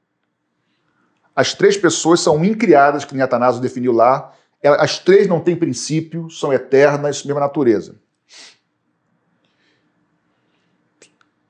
as 1.34 1.54
três 1.54 1.76
pessoas 1.76 2.20
são 2.20 2.44
incriadas, 2.44 3.04
que 3.04 3.14
nem 3.14 3.22
Atanásio 3.22 3.60
definiu 3.60 3.92
lá. 3.92 4.32
As 4.62 4.98
três 4.98 5.26
não 5.26 5.40
têm 5.40 5.56
princípio, 5.56 6.28
são 6.28 6.52
eternas, 6.52 7.24
mesma 7.24 7.40
natureza. 7.40 7.94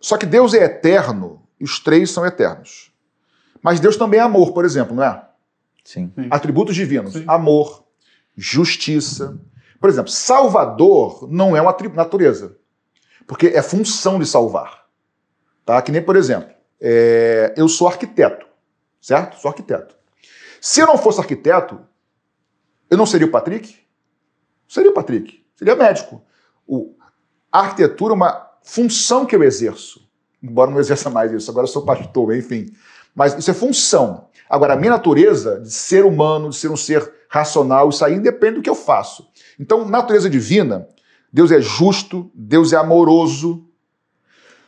Só 0.00 0.16
que 0.16 0.26
Deus 0.26 0.54
é 0.54 0.64
eterno 0.64 1.42
e 1.58 1.64
os 1.64 1.78
três 1.78 2.10
são 2.10 2.24
eternos. 2.24 2.92
Mas 3.62 3.80
Deus 3.80 3.96
também 3.96 4.20
é 4.20 4.22
amor, 4.22 4.52
por 4.52 4.64
exemplo, 4.64 4.94
não 4.94 5.02
é? 5.02 5.24
Sim. 5.84 6.12
Atributos 6.30 6.74
divinos: 6.74 7.14
Sim. 7.14 7.24
amor, 7.26 7.84
justiça. 8.36 9.38
Por 9.80 9.88
exemplo, 9.88 10.10
Salvador 10.10 11.26
não 11.30 11.56
é 11.56 11.62
uma 11.62 11.74
natureza, 11.94 12.56
porque 13.26 13.46
é 13.46 13.62
função 13.62 14.18
de 14.18 14.26
salvar. 14.26 14.84
Tá? 15.64 15.80
Que 15.80 15.90
nem, 15.90 16.02
por 16.02 16.16
exemplo, 16.16 16.54
é, 16.78 17.54
eu 17.56 17.66
sou 17.66 17.88
arquiteto, 17.88 18.46
certo? 19.00 19.40
Sou 19.40 19.48
arquiteto. 19.48 19.96
Se 20.60 20.80
eu 20.80 20.86
não 20.86 20.98
fosse 20.98 21.18
arquiteto, 21.18 21.80
eu 22.90 22.98
não 22.98 23.06
seria 23.06 23.26
o 23.26 23.30
Patrick? 23.30 23.78
Seria 24.68 24.90
o 24.90 24.94
Patrick. 24.94 25.42
Seria 25.56 25.74
médico. 25.74 26.22
O, 26.66 26.94
a 27.50 27.60
arquitetura 27.60 28.12
é 28.12 28.16
uma 28.16 28.50
função 28.62 29.24
que 29.24 29.34
eu 29.34 29.42
exerço. 29.42 30.06
Embora 30.42 30.70
não 30.70 30.78
exerça 30.78 31.08
mais 31.08 31.32
isso, 31.32 31.50
agora 31.50 31.64
eu 31.64 31.70
sou 31.70 31.84
pastor, 31.84 32.36
enfim. 32.36 32.66
Mas 33.14 33.36
isso 33.38 33.50
é 33.50 33.54
função. 33.54 34.28
Agora, 34.48 34.74
a 34.74 34.76
minha 34.76 34.92
natureza 34.92 35.60
de 35.60 35.70
ser 35.70 36.04
humano, 36.04 36.50
de 36.50 36.56
ser 36.56 36.70
um 36.70 36.76
ser 36.76 37.12
racional, 37.28 37.88
isso 37.88 38.04
aí 38.04 38.14
independe 38.14 38.56
do 38.56 38.62
que 38.62 38.70
eu 38.70 38.74
faço. 38.74 39.29
Então, 39.60 39.86
natureza 39.86 40.30
divina, 40.30 40.88
Deus 41.30 41.52
é 41.52 41.60
justo, 41.60 42.30
Deus 42.34 42.72
é 42.72 42.76
amoroso. 42.76 43.68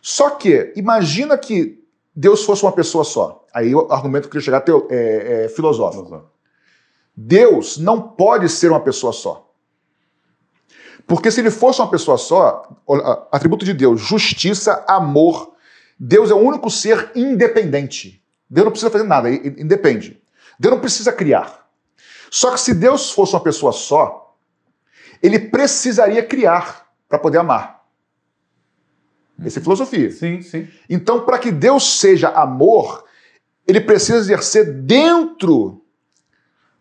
Só 0.02 0.28
que, 0.28 0.70
imagina 0.76 1.38
que 1.38 1.82
Deus 2.14 2.44
fosse 2.44 2.62
uma 2.62 2.72
pessoa 2.72 3.02
só. 3.02 3.46
Aí 3.54 3.74
o 3.74 3.90
argumento 3.90 4.24
que 4.24 4.28
eu 4.28 4.32
queria 4.32 4.44
chegar 4.44 4.60
teo, 4.60 4.86
é, 4.90 5.44
é 5.44 5.48
filosófico. 5.48 6.30
Deus 7.16 7.78
não 7.78 8.02
pode 8.02 8.50
ser 8.50 8.70
uma 8.70 8.80
pessoa 8.80 9.14
só. 9.14 9.50
Porque 11.06 11.30
se 11.30 11.40
ele 11.40 11.50
fosse 11.50 11.80
uma 11.80 11.90
pessoa 11.90 12.18
só, 12.18 12.68
atributo 13.32 13.64
de 13.64 13.72
Deus, 13.72 13.98
justiça, 13.98 14.84
amor, 14.86 15.54
Deus 15.98 16.30
é 16.30 16.34
o 16.34 16.38
único 16.38 16.70
ser 16.70 17.10
independente. 17.14 18.22
Deus 18.48 18.66
não 18.66 18.70
precisa 18.70 18.90
fazer 18.90 19.04
nada, 19.04 19.30
independe. 19.30 20.22
Deus 20.60 20.74
não 20.74 20.80
precisa 20.80 21.10
criar. 21.12 21.66
Só 22.30 22.50
que 22.50 22.60
se 22.60 22.74
Deus 22.74 23.10
fosse 23.10 23.32
uma 23.32 23.40
pessoa 23.40 23.72
só, 23.72 24.21
ele 25.22 25.38
precisaria 25.38 26.22
criar 26.22 26.86
para 27.08 27.18
poder 27.18 27.38
amar. 27.38 27.82
Essa 29.44 29.58
é 29.58 29.62
filosofia. 29.62 30.10
Sim, 30.10 30.42
sim. 30.42 30.68
Então, 30.88 31.24
para 31.24 31.38
que 31.38 31.50
Deus 31.50 31.98
seja 31.98 32.28
amor, 32.28 33.04
ele 33.66 33.80
precisa 33.80 34.18
exercer 34.18 34.72
dentro 34.72 35.82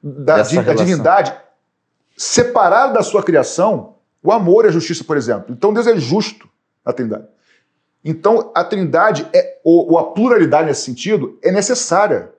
da, 0.01 0.37
da 0.37 0.73
divindade, 0.73 1.33
separado 2.17 2.93
da 2.93 3.03
sua 3.03 3.23
criação, 3.23 3.95
o 4.21 4.31
amor 4.31 4.65
e 4.65 4.67
a 4.67 4.71
justiça, 4.71 5.03
por 5.03 5.17
exemplo. 5.17 5.53
Então, 5.53 5.73
Deus 5.73 5.87
é 5.87 5.95
justo 5.97 6.49
na 6.85 6.93
Trindade. 6.93 7.27
Então, 8.03 8.51
a 8.55 8.63
Trindade, 8.63 9.27
é, 9.33 9.59
ou, 9.63 9.91
ou 9.91 9.99
a 9.99 10.11
pluralidade 10.11 10.67
nesse 10.67 10.81
sentido, 10.81 11.39
é 11.41 11.51
necessária. 11.51 12.31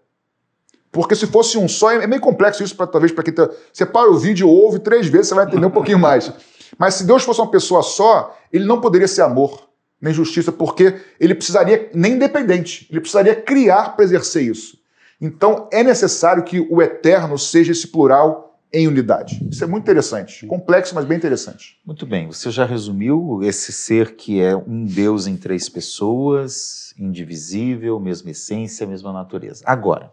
Porque 0.92 1.16
se 1.16 1.26
fosse 1.26 1.56
um 1.56 1.66
só, 1.66 1.90
é 1.90 2.06
meio 2.06 2.20
complexo 2.20 2.62
isso, 2.62 2.76
pra, 2.76 2.86
talvez, 2.86 3.10
para 3.10 3.24
quem 3.24 3.32
tá. 3.32 3.48
Você 3.72 3.86
para 3.86 4.10
o 4.10 4.18
vídeo, 4.18 4.46
ouve 4.48 4.78
três 4.78 5.06
vezes, 5.06 5.28
você 5.28 5.34
vai 5.34 5.46
entender 5.46 5.64
um 5.64 5.70
pouquinho 5.70 5.98
mais. 5.98 6.30
Mas 6.78 6.94
se 6.94 7.04
Deus 7.04 7.24
fosse 7.24 7.40
uma 7.40 7.50
pessoa 7.50 7.82
só, 7.82 8.38
ele 8.52 8.66
não 8.66 8.80
poderia 8.80 9.08
ser 9.08 9.22
amor 9.22 9.72
nem 10.02 10.12
justiça, 10.12 10.50
porque 10.50 10.96
ele 11.20 11.32
precisaria, 11.32 11.88
nem 11.94 12.14
independente, 12.14 12.88
ele 12.90 13.00
precisaria 13.00 13.36
criar 13.36 13.94
para 13.94 14.04
exercer 14.04 14.42
isso. 14.42 14.76
Então 15.20 15.68
é 15.72 15.84
necessário 15.84 16.42
que 16.42 16.58
o 16.58 16.82
eterno 16.82 17.38
seja 17.38 17.70
esse 17.70 17.86
plural 17.86 18.58
em 18.72 18.88
unidade. 18.88 19.46
Isso 19.48 19.62
é 19.62 19.66
muito 19.66 19.84
interessante. 19.84 20.44
Complexo, 20.46 20.94
mas 20.94 21.04
bem 21.04 21.16
interessante. 21.16 21.78
Muito 21.86 22.04
bem. 22.04 22.26
Você 22.26 22.50
já 22.50 22.64
resumiu 22.64 23.40
esse 23.44 23.70
ser 23.70 24.16
que 24.16 24.40
é 24.40 24.56
um 24.56 24.84
Deus 24.84 25.28
em 25.28 25.36
três 25.36 25.68
pessoas, 25.68 26.92
indivisível, 26.98 28.00
mesma 28.00 28.30
essência, 28.30 28.86
mesma 28.86 29.12
natureza. 29.12 29.62
Agora, 29.64 30.10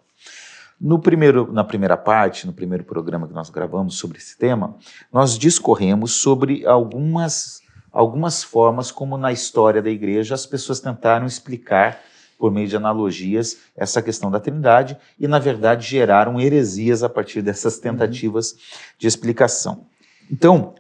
no 0.80 1.00
primeiro, 1.00 1.52
na 1.52 1.64
primeira 1.64 1.98
parte, 1.98 2.48
no 2.48 2.54
primeiro 2.54 2.84
programa 2.84 3.28
que 3.28 3.34
nós 3.34 3.50
gravamos 3.50 3.98
sobre 3.98 4.18
esse 4.18 4.38
tema, 4.38 4.76
nós 5.12 5.38
discorremos 5.38 6.14
sobre 6.14 6.66
algumas 6.66 7.62
algumas 7.92 8.44
formas 8.44 8.92
como 8.92 9.18
na 9.18 9.32
história 9.32 9.82
da 9.82 9.90
igreja 9.90 10.36
as 10.36 10.46
pessoas 10.46 10.80
tentaram 10.80 11.26
explicar 11.26 12.00
por 12.38 12.52
meio 12.52 12.68
de 12.68 12.76
analogias 12.76 13.58
essa 13.76 14.00
questão 14.02 14.30
da 14.30 14.40
Trindade 14.40 14.96
e 15.20 15.28
na 15.28 15.40
verdade 15.40 15.88
geraram 15.88 16.40
heresias 16.40 17.04
a 17.04 17.10
partir 17.10 17.42
dessas 17.42 17.76
uhum. 17.76 17.82
tentativas 17.82 18.56
de 18.98 19.08
explicação. 19.08 19.88
Então, 20.32 20.76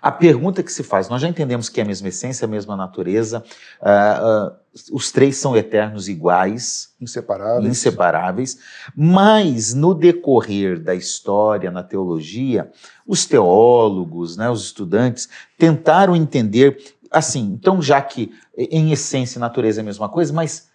a 0.00 0.10
pergunta 0.12 0.62
que 0.62 0.72
se 0.72 0.82
faz, 0.82 1.08
nós 1.08 1.22
já 1.22 1.28
entendemos 1.28 1.68
que 1.68 1.80
é 1.80 1.82
a 1.82 1.86
mesma 1.86 2.08
essência, 2.08 2.44
a 2.44 2.48
mesma 2.48 2.76
natureza, 2.76 3.42
uh, 3.80 4.50
uh, 4.50 4.56
os 4.92 5.10
três 5.10 5.36
são 5.36 5.56
eternos 5.56 6.08
iguais, 6.08 6.94
inseparáveis. 7.00 7.66
inseparáveis, 7.66 8.58
mas 8.94 9.72
no 9.72 9.94
decorrer 9.94 10.78
da 10.78 10.94
história, 10.94 11.70
na 11.70 11.82
teologia, 11.82 12.70
os 13.06 13.24
teólogos, 13.24 14.36
né, 14.36 14.50
os 14.50 14.64
estudantes, 14.64 15.28
tentaram 15.58 16.14
entender, 16.14 16.78
assim, 17.10 17.52
então 17.52 17.80
já 17.80 18.00
que 18.02 18.32
em 18.56 18.92
essência 18.92 19.38
e 19.38 19.40
natureza 19.40 19.80
é 19.80 19.82
a 19.82 19.84
mesma 19.84 20.08
coisa, 20.08 20.32
mas 20.32 20.68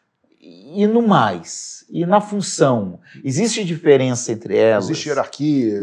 e 0.74 0.88
no 0.88 1.02
mais? 1.02 1.86
E 1.90 2.06
na 2.06 2.22
função? 2.22 3.00
Existe 3.24 3.64
diferença 3.64 4.32
entre 4.32 4.56
elas? 4.56 4.86
Existe 4.86 5.10
hierarquia? 5.10 5.82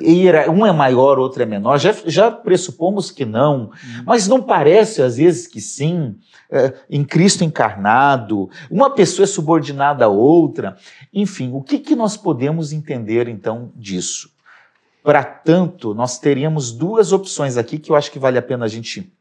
Um 0.50 0.64
é 0.64 0.72
maior, 0.72 1.18
outro 1.18 1.42
é 1.42 1.46
menor. 1.46 1.78
Já, 1.78 1.94
já 2.06 2.30
pressupomos 2.30 3.10
que 3.10 3.24
não, 3.24 3.70
hum. 3.72 4.02
mas 4.06 4.26
não 4.26 4.42
parece 4.42 5.02
às 5.02 5.16
vezes 5.16 5.46
que 5.46 5.60
sim. 5.60 6.16
É, 6.50 6.72
em 6.88 7.04
Cristo 7.04 7.44
encarnado, 7.44 8.48
uma 8.70 8.88
pessoa 8.88 9.24
é 9.24 9.26
subordinada 9.26 10.06
a 10.06 10.08
outra. 10.08 10.78
Enfim, 11.12 11.50
o 11.52 11.62
que, 11.62 11.78
que 11.78 11.94
nós 11.94 12.16
podemos 12.16 12.72
entender 12.72 13.28
então 13.28 13.70
disso? 13.76 14.30
Para 15.02 15.22
tanto, 15.22 15.94
nós 15.94 16.18
teríamos 16.18 16.72
duas 16.72 17.12
opções 17.12 17.58
aqui 17.58 17.78
que 17.78 17.90
eu 17.90 17.96
acho 17.96 18.10
que 18.10 18.18
vale 18.18 18.38
a 18.38 18.42
pena 18.42 18.64
a 18.64 18.68
gente 18.68 19.12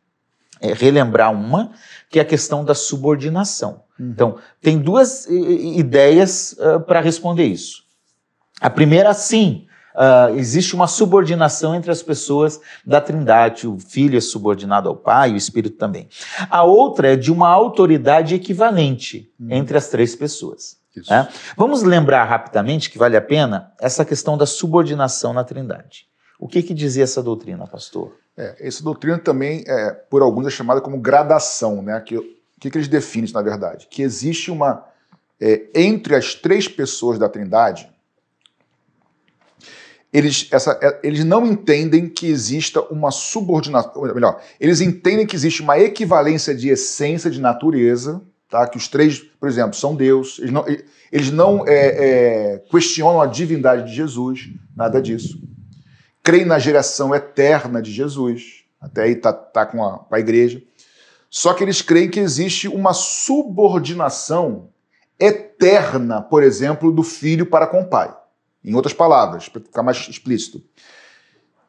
é, 0.62 0.74
relembrar 0.74 1.32
uma, 1.32 1.72
que 2.10 2.20
é 2.20 2.22
a 2.22 2.26
questão 2.26 2.64
da 2.64 2.74
subordinação. 2.74 3.84
Uhum. 4.00 4.10
Então, 4.12 4.38
tem 4.62 4.78
duas 4.78 5.26
ideias 5.28 6.56
uh, 6.60 6.80
para 6.80 7.02
responder 7.02 7.46
isso. 7.46 7.84
A 8.60 8.70
primeira, 8.70 9.14
sim, 9.14 9.68
uh, 9.96 10.36
existe 10.36 10.76
uma 10.76 10.88
subordinação 10.88 11.76
entre 11.76 11.92
as 11.92 12.02
pessoas 12.02 12.60
da 12.86 13.02
Trindade. 13.02 13.68
O 13.68 13.78
Filho 13.80 14.18
é 14.18 14.22
subordinado 14.22 14.90
ao 14.90 14.96
Pai, 14.96 15.34
o 15.34 15.38
Espírito 15.38 15.78
também. 15.78 16.08
A 16.50 16.64
outra 16.64 17.14
é 17.14 17.16
de 17.16 17.32
uma 17.32 17.50
autoridade 17.50 18.36
equivalente 18.36 19.32
uhum. 19.40 19.48
entre 19.52 19.78
as 19.78 19.90
três 19.90 20.16
pessoas. 20.16 20.78
Né? 21.10 21.28
Vamos 21.56 21.84
lembrar 21.84 22.24
rapidamente 22.24 22.90
que 22.90 22.98
vale 22.98 23.16
a 23.16 23.22
pena 23.22 23.72
essa 23.80 24.04
questão 24.04 24.38
da 24.38 24.46
subordinação 24.46 25.34
na 25.34 25.44
Trindade. 25.44 26.08
O 26.40 26.48
que, 26.48 26.62
que 26.62 26.74
dizia 26.74 27.04
essa 27.04 27.24
doutrina, 27.24 27.66
pastor? 27.66 28.16
É, 28.38 28.56
essa 28.60 28.84
doutrina 28.84 29.18
também, 29.18 29.64
é, 29.66 29.92
por 29.92 30.22
alguns, 30.22 30.46
é 30.46 30.50
chamada 30.52 30.80
como 30.80 31.00
gradação. 31.00 31.82
Né? 31.82 31.98
O 31.98 32.04
que, 32.04 32.70
que 32.70 32.78
eles 32.78 32.88
definem, 32.88 33.32
na 33.34 33.42
verdade? 33.42 33.88
Que 33.90 34.04
existe 34.04 34.52
uma. 34.52 34.86
É, 35.40 35.68
entre 35.74 36.16
as 36.16 36.36
três 36.36 36.68
pessoas 36.68 37.20
da 37.20 37.30
Trindade, 37.30 37.92
eles, 40.14 40.48
essa, 40.52 40.80
é, 40.82 41.00
eles 41.04 41.24
não 41.24 41.46
entendem 41.46 42.08
que 42.08 42.28
exista 42.28 42.82
uma 42.82 43.12
subordinação. 43.12 44.02
Melhor, 44.14 44.42
eles 44.60 44.82
entendem 44.82 45.26
que 45.26 45.36
existe 45.36 45.62
uma 45.62 45.80
equivalência 45.80 46.54
de 46.56 46.70
essência, 46.70 47.30
de 47.30 47.42
natureza, 47.42 48.22
tá? 48.50 48.68
que 48.68 48.78
os 48.78 48.88
três, 48.88 49.20
por 49.20 49.50
exemplo, 49.50 49.76
são 49.76 49.96
Deus. 49.96 50.40
Eles 50.40 50.52
não, 50.52 50.66
eles 51.12 51.32
não 51.32 51.68
é, 51.68 51.74
é, 51.76 52.58
questionam 52.70 53.22
a 53.22 53.26
divindade 53.26 53.90
de 53.90 53.96
Jesus, 53.96 54.50
nada 54.76 55.02
disso 55.02 55.40
creem 56.28 56.44
na 56.44 56.60
geração 56.60 57.16
eterna 57.16 57.82
de 57.82 57.90
Jesus, 57.90 58.66
até 58.82 59.04
aí 59.04 59.14
está 59.14 59.32
tá 59.32 59.66
com, 59.66 59.82
a, 59.82 60.00
com 60.00 60.14
a 60.14 60.20
igreja, 60.20 60.62
só 61.30 61.54
que 61.54 61.64
eles 61.64 61.82
creem 61.82 62.10
que 62.10 62.20
existe 62.20 62.68
uma 62.68 62.92
subordinação 62.94 64.68
eterna, 65.18 66.22
por 66.22 66.44
exemplo, 66.44 66.92
do 66.92 67.02
filho 67.02 67.46
para 67.46 67.66
com 67.66 67.80
o 67.80 67.88
pai. 67.88 68.14
Em 68.62 68.76
outras 68.76 68.94
palavras, 68.94 69.48
para 69.48 69.62
ficar 69.62 69.82
mais 69.82 70.06
explícito. 70.10 70.62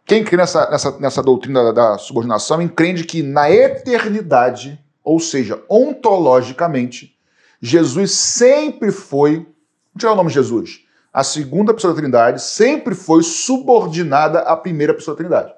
Quem 0.04 0.24
crê 0.24 0.36
nessa, 0.36 0.68
nessa, 0.68 0.98
nessa 0.98 1.22
doutrina 1.22 1.72
da, 1.72 1.92
da 1.92 1.98
subordinação 1.98 2.60
entende 2.60 3.04
que 3.04 3.22
na 3.22 3.48
eternidade, 3.48 4.76
ou 5.04 5.20
seja, 5.20 5.62
ontologicamente, 5.70 7.16
Jesus 7.62 8.10
sempre 8.10 8.90
foi. 8.90 9.34
Vamos 9.36 10.00
tirar 10.00 10.14
o 10.14 10.16
nome 10.16 10.30
de 10.30 10.34
Jesus 10.34 10.87
a 11.12 11.24
segunda 11.24 11.72
pessoa 11.74 11.92
da 11.92 12.00
Trindade 12.00 12.42
sempre 12.42 12.94
foi 12.94 13.22
subordinada 13.22 14.40
à 14.40 14.56
primeira 14.56 14.94
pessoa 14.94 15.16
da 15.16 15.18
Trindade. 15.18 15.54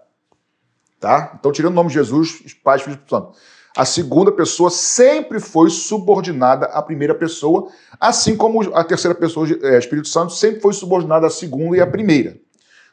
Tá? 0.99 1.37
Então, 1.39 1.51
tirando 1.51 1.73
o 1.73 1.77
nome 1.77 1.89
de 1.89 1.95
Jesus, 1.95 2.55
Pai, 2.63 2.79
Filho 2.79 2.93
e 2.93 2.95
Espírito 2.95 3.11
Santo. 3.11 3.33
A 3.77 3.85
segunda 3.85 4.33
pessoa 4.33 4.69
sempre 4.69 5.39
foi 5.39 5.71
subordinada 5.71 6.67
à 6.67 6.83
primeira 6.83 7.15
pessoa, 7.15 7.71
assim 8.01 8.37
como 8.37 8.75
a 8.75 8.83
terceira 8.83 9.15
pessoa, 9.15 9.47
é, 9.63 9.79
Espírito 9.79 10.09
Santo, 10.09 10.33
sempre 10.33 10.61
foi 10.61 10.73
subordinada 10.73 11.27
à 11.27 11.31
segunda 11.31 11.77
e 11.77 11.81
à 11.81 11.87
primeira. 11.87 12.37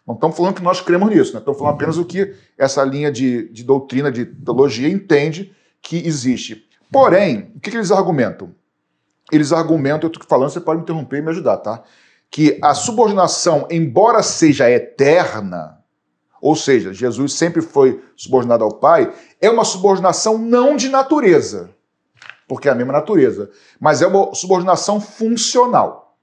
Não 0.05 0.15
estamos 0.15 0.37
falando 0.37 0.55
que 0.55 0.63
nós 0.63 0.79
cremos 0.79 1.09
nisso, 1.09 1.33
né? 1.33 1.39
estamos 1.39 1.59
falando 1.59 1.75
apenas 1.75 1.97
o 1.97 2.05
que 2.05 2.33
essa 2.57 2.83
linha 2.83 3.11
de, 3.11 3.49
de 3.49 3.63
doutrina, 3.63 4.11
de 4.11 4.25
teologia, 4.25 4.87
entende 4.87 5.53
que 5.81 5.97
existe. 6.07 6.65
Porém, 6.91 7.51
o 7.55 7.59
que, 7.59 7.71
que 7.71 7.75
eles 7.75 7.91
argumentam? 7.91 8.55
Eles 9.31 9.51
argumentam, 9.51 10.07
eu 10.07 10.13
estou 10.13 10.25
falando, 10.25 10.49
você 10.49 10.61
pode 10.61 10.77
me 10.77 10.83
interromper 10.83 11.17
e 11.17 11.21
me 11.21 11.29
ajudar, 11.29 11.57
tá? 11.57 11.83
Que 12.29 12.59
a 12.61 12.73
subordinação, 12.73 13.67
embora 13.71 14.21
seja 14.21 14.69
eterna, 14.69 15.77
ou 16.41 16.55
seja, 16.55 16.93
Jesus 16.93 17.33
sempre 17.33 17.61
foi 17.61 18.03
subordinado 18.15 18.63
ao 18.63 18.73
Pai, 18.73 19.11
é 19.41 19.49
uma 19.49 19.65
subordinação 19.65 20.37
não 20.37 20.75
de 20.75 20.89
natureza, 20.89 21.71
porque 22.47 22.69
é 22.69 22.71
a 22.71 22.75
mesma 22.75 22.93
natureza, 22.93 23.49
mas 23.79 24.01
é 24.01 24.07
uma 24.07 24.33
subordinação 24.35 25.01
funcional. 25.01 26.17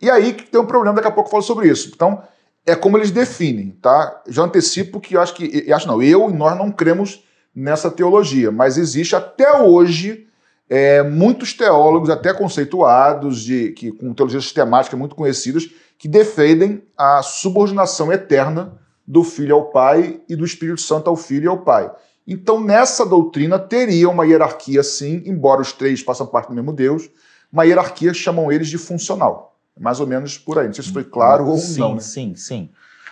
E 0.00 0.10
aí 0.10 0.32
que 0.32 0.44
tem 0.44 0.60
um 0.60 0.66
problema, 0.66 0.96
daqui 0.96 1.08
a 1.08 1.12
pouco 1.12 1.28
eu 1.28 1.30
falo 1.30 1.42
sobre 1.42 1.68
isso. 1.68 1.90
Então, 1.94 2.22
é 2.66 2.74
como 2.74 2.96
eles 2.96 3.10
definem, 3.10 3.70
tá? 3.80 4.22
Já 4.26 4.42
antecipo 4.42 5.00
que 5.00 5.14
eu 5.16 5.20
acho 5.20 5.34
que, 5.34 5.72
acho 5.72 5.86
não, 5.86 6.02
eu 6.02 6.28
e 6.28 6.32
nós 6.32 6.56
não 6.56 6.70
cremos 6.70 7.24
nessa 7.54 7.90
teologia, 7.90 8.50
mas 8.50 8.78
existe 8.78 9.14
até 9.14 9.60
hoje 9.60 10.26
é, 10.68 11.02
muitos 11.02 11.52
teólogos, 11.52 12.10
até 12.10 12.32
conceituados, 12.32 13.42
de, 13.42 13.72
que, 13.72 13.92
com 13.92 14.14
teologia 14.14 14.40
sistemática 14.40 14.96
muito 14.96 15.14
conhecidas, 15.14 15.68
que 15.98 16.08
defendem 16.08 16.82
a 16.96 17.22
subordinação 17.22 18.12
eterna 18.12 18.78
do 19.06 19.22
Filho 19.22 19.54
ao 19.54 19.70
Pai 19.70 20.20
e 20.28 20.34
do 20.34 20.44
Espírito 20.44 20.80
Santo 20.80 21.08
ao 21.10 21.16
Filho 21.16 21.44
e 21.44 21.48
ao 21.48 21.58
Pai. 21.58 21.90
Então, 22.26 22.60
nessa 22.60 23.04
doutrina, 23.04 23.58
teria 23.58 24.08
uma 24.08 24.24
hierarquia, 24.24 24.82
sim, 24.82 25.22
embora 25.26 25.60
os 25.60 25.72
três 25.72 26.00
façam 26.00 26.26
parte 26.26 26.48
do 26.48 26.54
mesmo 26.54 26.72
Deus, 26.72 27.10
uma 27.52 27.64
hierarquia 27.64 28.14
chamam 28.14 28.50
eles 28.50 28.68
de 28.68 28.78
funcional. 28.78 29.58
Mais 29.78 30.00
ou 30.00 30.06
menos 30.06 30.38
por 30.38 30.58
aí. 30.58 30.66
Não 30.66 30.74
sei 30.74 30.84
se 30.84 30.92
foi 30.92 31.04
claro 31.04 31.46
ou 31.46 31.58
sim, 31.58 31.80
não. 31.80 31.94
Né? 31.94 32.00
Sim, 32.00 32.34
sim. 32.34 32.70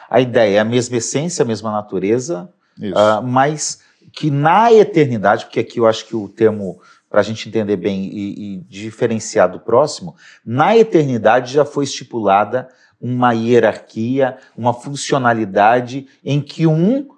A 0.09 0.21
ideia 0.21 0.57
é 0.57 0.59
a 0.59 0.65
mesma 0.65 0.97
essência, 0.97 1.43
a 1.43 1.47
mesma 1.47 1.71
natureza, 1.71 2.49
uh, 2.79 3.23
mas 3.23 3.81
que 4.13 4.31
na 4.31 4.73
eternidade, 4.73 5.45
porque 5.45 5.61
aqui 5.61 5.79
eu 5.79 5.87
acho 5.87 6.07
que 6.07 6.17
o 6.17 6.29
termo, 6.29 6.81
para 7.11 7.21
a 7.21 7.25
gente 7.25 7.49
entender 7.49 7.77
bem 7.77 8.05
e, 8.05 8.55
e 8.55 8.57
diferenciar 8.69 9.51
do 9.51 9.59
próximo, 9.59 10.15
na 10.47 10.77
eternidade 10.77 11.53
já 11.53 11.65
foi 11.65 11.83
estipulada 11.83 12.69
uma 13.01 13.33
hierarquia, 13.33 14.39
uma 14.57 14.73
funcionalidade 14.73 16.07
em 16.25 16.41
que 16.41 16.67
um 16.67 17.09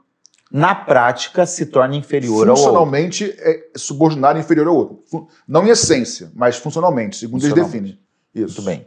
na 0.50 0.74
prática 0.74 1.44
se 1.44 1.66
torna 1.66 1.96
inferior 1.96 2.48
ao 2.48 2.54
outro. 2.54 2.56
Funcionalmente 2.56 3.34
é 3.38 3.70
subordinado 3.76 4.38
inferior 4.38 4.66
ao 4.68 4.76
outro. 4.76 5.28
Não 5.46 5.66
em 5.66 5.70
essência, 5.70 6.30
mas 6.34 6.56
funcionalmente, 6.56 7.16
segundo 7.16 7.42
eles 7.44 7.54
definem. 7.54 7.98
Isso. 8.34 8.60
Muito 8.60 8.62
bem. 8.62 8.86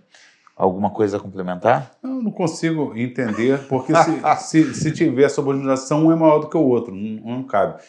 Alguma 0.56 0.90
coisa 0.90 1.18
a 1.18 1.20
complementar? 1.20 1.92
Eu 2.02 2.10
não 2.10 2.32
consigo 2.32 2.94
entender, 2.96 3.60
porque 3.68 3.94
se, 3.94 4.22
se, 4.72 4.74
se, 4.74 4.92
tiver 4.92 5.28
subordinação, 5.28 6.06
um 6.06 6.12
é 6.12 6.16
maior 6.16 6.40
do 6.40 6.50
que 6.50 6.56
o 6.56 6.64
outro, 6.64 6.96
não, 6.96 7.38
não 7.38 7.44
cabe. 7.44 7.82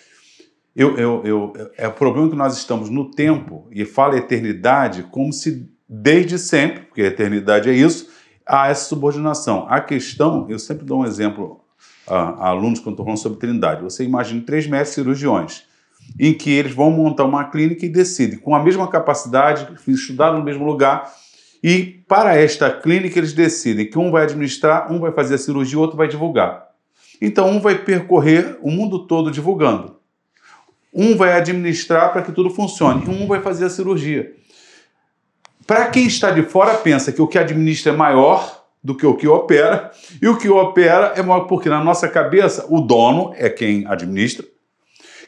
Eu, 0.77 0.99
eu, 0.99 1.23
eu, 1.25 1.53
é 1.79 1.89
o 1.89 1.93
problema 1.93 2.29
que 2.29 2.37
nós 2.37 2.55
estamos 2.59 2.91
no 2.91 3.11
tempo, 3.11 3.67
e 3.73 3.87
fala 3.87 4.19
eternidade 4.19 5.05
como 5.05 5.33
se 5.33 5.67
desde 5.89 6.39
sempre, 6.39 6.81
porque 6.81 7.01
eternidade 7.01 7.71
é 7.71 7.73
isso, 7.73 8.11
há 8.45 8.69
essa 8.69 8.87
subordinação. 8.87 9.67
A 9.71 9.81
questão, 9.81 10.47
eu 10.51 10.59
sempre 10.59 10.85
dou 10.85 11.01
um 11.01 11.07
exemplo 11.07 11.65
a, 12.07 12.17
a 12.17 12.49
alunos 12.49 12.79
quando 12.79 12.93
estou 12.93 13.07
falando 13.07 13.19
sobre 13.19 13.39
trindade. 13.39 13.83
Você 13.83 14.05
imagina 14.05 14.43
três 14.45 14.67
mestres 14.67 14.97
cirurgiões, 14.97 15.65
em 16.21 16.35
que 16.35 16.51
eles 16.51 16.75
vão 16.75 16.91
montar 16.91 17.25
uma 17.25 17.45
clínica 17.45 17.87
e 17.87 17.89
decidem, 17.89 18.39
com 18.39 18.55
a 18.55 18.63
mesma 18.63 18.87
capacidade, 18.87 19.67
estudaram 19.89 20.39
no 20.39 20.45
mesmo 20.45 20.67
lugar, 20.67 21.11
e 21.63 22.05
para 22.07 22.37
esta 22.37 22.71
clínica 22.71 23.19
eles 23.19 23.33
decidem 23.33 23.89
que 23.89 23.99
um 23.99 24.11
vai 24.11 24.25
administrar, 24.25 24.93
um 24.93 25.01
vai 25.01 25.11
fazer 25.11 25.37
a 25.37 25.39
cirurgia, 25.39 25.79
o 25.79 25.81
outro 25.81 25.97
vai 25.97 26.07
divulgar. 26.07 26.67
Então 27.19 27.49
um 27.49 27.61
vai 27.61 27.77
percorrer 27.77 28.59
o 28.61 28.71
mundo 28.71 29.07
todo 29.07 29.31
divulgando. 29.31 29.96
Um 30.99 31.15
vai 31.15 31.35
administrar 31.35 32.11
para 32.11 32.23
que 32.23 32.33
tudo 32.33 32.49
funcione, 32.49 33.07
um 33.07 33.27
vai 33.27 33.43
fazer 33.43 33.67
a 33.67 33.71
cirurgia. 33.71 34.33
Para 35.67 35.89
quem 35.89 36.07
está 36.07 36.31
de 36.31 36.43
fora, 36.43 36.75
pensa 36.75 37.13
que 37.13 37.21
o 37.21 37.27
que 37.27 37.39
administra 37.39 37.93
é 37.93 37.97
maior 37.97 38.65
do 38.83 38.97
que 38.97 39.05
o 39.05 39.15
que 39.15 39.29
opera, 39.29 39.91
e 40.23 40.27
o 40.27 40.39
que 40.39 40.49
opera 40.49 41.13
é 41.17 41.23
maior 41.23 41.41
porque 41.41 41.69
na 41.69 41.85
nossa 41.85 42.09
cabeça 42.09 42.65
o 42.71 42.81
dono 42.81 43.35
é 43.37 43.51
quem 43.51 43.85
administra, 43.87 44.47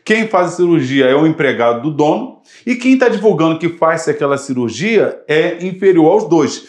quem 0.04 0.26
faz 0.26 0.48
a 0.48 0.56
cirurgia 0.56 1.04
é 1.04 1.14
o 1.14 1.26
empregado 1.26 1.82
do 1.82 1.90
dono, 1.90 2.40
e 2.64 2.76
quem 2.76 2.94
está 2.94 3.08
divulgando 3.08 3.58
que 3.58 3.68
faz 3.68 4.08
aquela 4.08 4.38
cirurgia 4.38 5.22
é 5.28 5.66
inferior 5.66 6.12
aos 6.12 6.28
dois. 6.28 6.66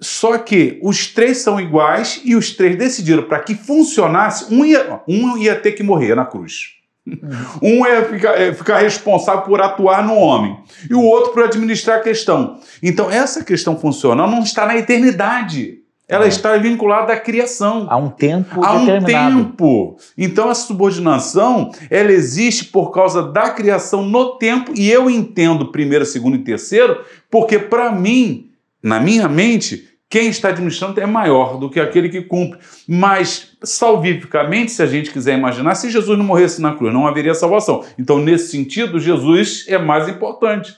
Só 0.00 0.38
que 0.38 0.78
os 0.82 1.08
três 1.08 1.38
são 1.38 1.60
iguais 1.60 2.22
e 2.24 2.34
os 2.34 2.52
três 2.52 2.76
decidiram 2.76 3.24
para 3.24 3.40
que 3.40 3.54
funcionasse, 3.54 4.54
um 4.54 4.64
ia, 4.64 5.02
um 5.06 5.36
ia 5.36 5.54
ter 5.56 5.72
que 5.72 5.82
morrer 5.82 6.14
na 6.14 6.24
cruz. 6.24 6.74
Um 7.62 7.84
é 7.84 8.02
ficar, 8.04 8.40
é 8.40 8.52
ficar, 8.52 8.78
responsável 8.78 9.42
por 9.42 9.60
atuar 9.60 10.06
no 10.06 10.14
homem 10.14 10.56
e 10.88 10.94
o 10.94 11.02
outro 11.02 11.32
por 11.32 11.44
administrar 11.44 11.98
a 11.98 12.02
questão. 12.02 12.58
Então, 12.82 13.10
essa 13.10 13.44
questão 13.44 13.78
funcional 13.78 14.30
não 14.30 14.40
está 14.40 14.66
na 14.66 14.76
eternidade. 14.76 15.80
Ela 16.06 16.26
é. 16.26 16.28
está 16.28 16.56
vinculada 16.56 17.12
à 17.12 17.20
criação. 17.20 17.86
Há 17.88 17.96
um 17.96 18.10
tempo 18.10 18.62
Há 18.62 18.74
um 18.74 19.02
tempo. 19.02 19.96
Então, 20.16 20.50
a 20.50 20.54
subordinação, 20.54 21.72
ela 21.90 22.12
existe 22.12 22.66
por 22.66 22.90
causa 22.90 23.22
da 23.22 23.50
criação 23.50 24.02
no 24.02 24.36
tempo, 24.36 24.72
e 24.74 24.90
eu 24.90 25.08
entendo 25.08 25.72
primeiro, 25.72 26.04
segundo 26.04 26.36
e 26.36 26.44
terceiro, 26.44 27.02
porque 27.30 27.58
para 27.58 27.90
mim, 27.90 28.50
na 28.82 29.00
minha 29.00 29.28
mente, 29.28 29.93
quem 30.08 30.28
está 30.28 30.50
administrando 30.50 31.00
é 31.00 31.06
maior 31.06 31.58
do 31.58 31.68
que 31.68 31.80
aquele 31.80 32.08
que 32.08 32.22
cumpre. 32.22 32.58
Mas, 32.86 33.56
salvificamente, 33.62 34.70
se 34.70 34.82
a 34.82 34.86
gente 34.86 35.10
quiser 35.10 35.36
imaginar, 35.36 35.74
se 35.74 35.90
Jesus 35.90 36.16
não 36.16 36.24
morresse 36.24 36.62
na 36.62 36.74
cruz, 36.74 36.92
não 36.92 37.06
haveria 37.06 37.34
salvação. 37.34 37.84
Então, 37.98 38.18
nesse 38.18 38.50
sentido, 38.50 39.00
Jesus 39.00 39.64
é 39.66 39.76
mais 39.76 40.08
importante. 40.08 40.74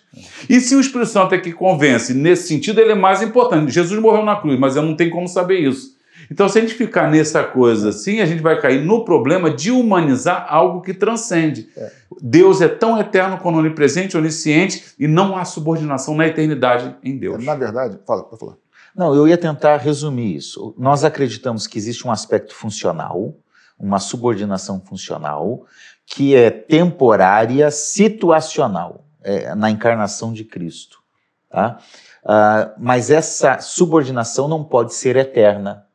E 0.48 0.60
se 0.60 0.74
o 0.74 0.80
Espírito 0.80 1.10
Santo 1.10 1.34
é 1.34 1.38
que 1.38 1.52
convence, 1.52 2.14
nesse 2.14 2.48
sentido, 2.48 2.80
ele 2.80 2.92
é 2.92 2.94
mais 2.94 3.20
importante. 3.20 3.72
Jesus 3.72 4.00
morreu 4.00 4.24
na 4.24 4.36
cruz, 4.36 4.58
mas 4.58 4.74
eu 4.74 4.82
não 4.82 4.96
tenho 4.96 5.10
como 5.10 5.28
saber 5.28 5.60
isso. 5.60 5.96
Então, 6.30 6.48
se 6.48 6.58
a 6.58 6.60
gente 6.60 6.74
ficar 6.74 7.10
nessa 7.10 7.44
coisa 7.44 7.90
assim, 7.90 8.20
a 8.20 8.26
gente 8.26 8.42
vai 8.42 8.60
cair 8.60 8.84
no 8.84 9.04
problema 9.04 9.50
de 9.50 9.70
humanizar 9.70 10.46
algo 10.48 10.80
que 10.80 10.94
transcende. 10.94 11.68
É. 11.76 11.92
Deus 12.20 12.60
é 12.60 12.68
tão 12.68 12.98
eterno 12.98 13.38
quanto 13.38 13.58
onipresente, 13.58 14.16
onisciente, 14.16 14.94
e 14.98 15.06
não 15.06 15.36
há 15.36 15.44
subordinação 15.44 16.16
na 16.16 16.26
eternidade 16.26 16.96
em 17.02 17.16
Deus. 17.16 17.44
Na 17.44 17.54
verdade, 17.54 17.98
fala, 18.06 18.24
pode 18.24 18.40
falar. 18.40 18.56
Não, 18.96 19.14
eu 19.14 19.28
ia 19.28 19.36
tentar 19.36 19.76
resumir 19.76 20.34
isso. 20.34 20.74
Nós 20.78 21.04
acreditamos 21.04 21.66
que 21.66 21.76
existe 21.76 22.06
um 22.06 22.10
aspecto 22.10 22.54
funcional, 22.54 23.36
uma 23.78 23.98
subordinação 23.98 24.80
funcional, 24.80 25.66
que 26.06 26.34
é 26.34 26.50
temporária, 26.50 27.70
situacional, 27.70 29.04
é, 29.22 29.54
na 29.54 29.70
encarnação 29.70 30.32
de 30.32 30.44
Cristo. 30.44 31.02
Tá? 31.50 31.78
Uh, 32.24 32.72
mas 32.78 33.10
essa 33.10 33.58
subordinação 33.58 34.48
não 34.48 34.64
pode 34.64 34.94
ser 34.94 35.14
eterna, 35.16 35.86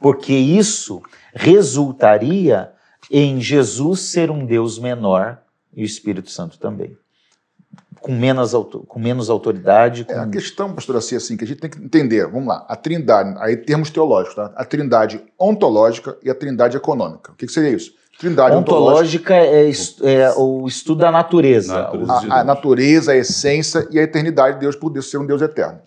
porque 0.00 0.34
isso 0.34 1.00
resultaria 1.32 2.72
em 3.08 3.40
Jesus 3.40 4.00
ser 4.00 4.32
um 4.32 4.44
Deus 4.44 4.80
menor 4.80 5.40
e 5.72 5.82
o 5.82 5.86
Espírito 5.86 6.30
Santo 6.30 6.58
também 6.58 6.98
com 8.06 8.12
menos, 8.12 8.52
com 8.86 9.00
menos 9.00 9.28
autoridade. 9.28 10.04
Com... 10.04 10.12
É, 10.12 10.18
a 10.20 10.28
questão, 10.28 10.72
pastor, 10.72 10.94
assim, 10.94 11.16
assim, 11.16 11.36
que 11.36 11.42
a 11.42 11.46
gente 11.46 11.58
tem 11.58 11.68
que 11.68 11.82
entender, 11.82 12.24
vamos 12.28 12.46
lá, 12.46 12.64
a 12.68 12.76
trindade, 12.76 13.34
aí 13.40 13.56
termos 13.56 13.90
teológicos, 13.90 14.36
tá? 14.36 14.52
A 14.54 14.64
trindade 14.64 15.20
ontológica 15.36 16.16
e 16.22 16.30
a 16.30 16.34
trindade 16.34 16.76
econômica. 16.76 17.32
O 17.32 17.34
que, 17.34 17.46
que 17.46 17.52
seria 17.52 17.70
isso? 17.70 17.94
Trindade 18.16 18.54
ontológica, 18.54 19.34
ontológica 19.34 20.06
é, 20.06 20.20
é, 20.20 20.32
o 20.36 20.68
estudo 20.68 21.00
da 21.00 21.10
natureza. 21.10 21.74
natureza 21.74 22.12
a, 22.32 22.40
a, 22.40 22.44
natureza, 22.44 23.10
a 23.10 23.16
essência 23.16 23.88
e 23.90 23.98
a 23.98 24.04
eternidade 24.04 24.54
de 24.54 24.60
Deus 24.60 24.76
por 24.76 24.88
Deus 24.88 25.10
ser 25.10 25.18
um 25.18 25.26
Deus 25.26 25.42
eterno. 25.42 25.80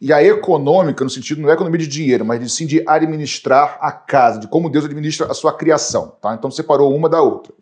E 0.00 0.14
a 0.14 0.22
econômica, 0.22 1.04
no 1.04 1.10
sentido, 1.10 1.42
não 1.42 1.50
é 1.50 1.52
economia 1.52 1.78
de 1.78 1.86
dinheiro, 1.86 2.24
mas 2.24 2.52
sim 2.54 2.66
de 2.66 2.82
administrar 2.88 3.76
a 3.82 3.92
casa, 3.92 4.40
de 4.40 4.48
como 4.48 4.70
Deus 4.70 4.86
administra 4.86 5.30
a 5.30 5.34
sua 5.34 5.52
criação. 5.52 6.16
Tá? 6.22 6.32
Então 6.32 6.50
separou 6.50 6.94
uma 6.96 7.06
da 7.06 7.20
outra. 7.20 7.52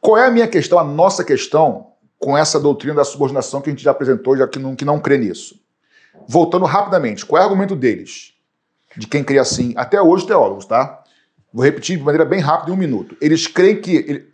Qual 0.00 0.18
é 0.18 0.26
a 0.26 0.30
minha 0.32 0.48
questão, 0.48 0.80
a 0.80 0.84
nossa 0.84 1.22
questão, 1.22 1.91
com 2.22 2.38
essa 2.38 2.60
doutrina 2.60 2.94
da 2.94 3.04
subordinação 3.04 3.60
que 3.60 3.68
a 3.68 3.72
gente 3.72 3.82
já 3.82 3.90
apresentou, 3.90 4.36
já 4.36 4.46
que 4.46 4.56
não, 4.56 4.76
que 4.76 4.84
não 4.84 5.00
crê 5.00 5.18
nisso. 5.18 5.60
Voltando 6.28 6.64
rapidamente, 6.64 7.26
qual 7.26 7.42
é 7.42 7.44
o 7.44 7.48
argumento 7.48 7.74
deles? 7.74 8.34
De 8.96 9.08
quem 9.08 9.24
crê 9.24 9.40
assim, 9.40 9.74
até 9.76 10.00
hoje 10.00 10.24
teólogos, 10.24 10.64
tá? 10.64 11.02
Vou 11.52 11.64
repetir 11.64 11.98
de 11.98 12.04
maneira 12.04 12.24
bem 12.24 12.38
rápida 12.38 12.70
em 12.70 12.74
um 12.74 12.76
minuto. 12.76 13.16
Eles 13.20 13.48
creem 13.48 13.80
que 13.80 13.96
ele, 13.96 14.28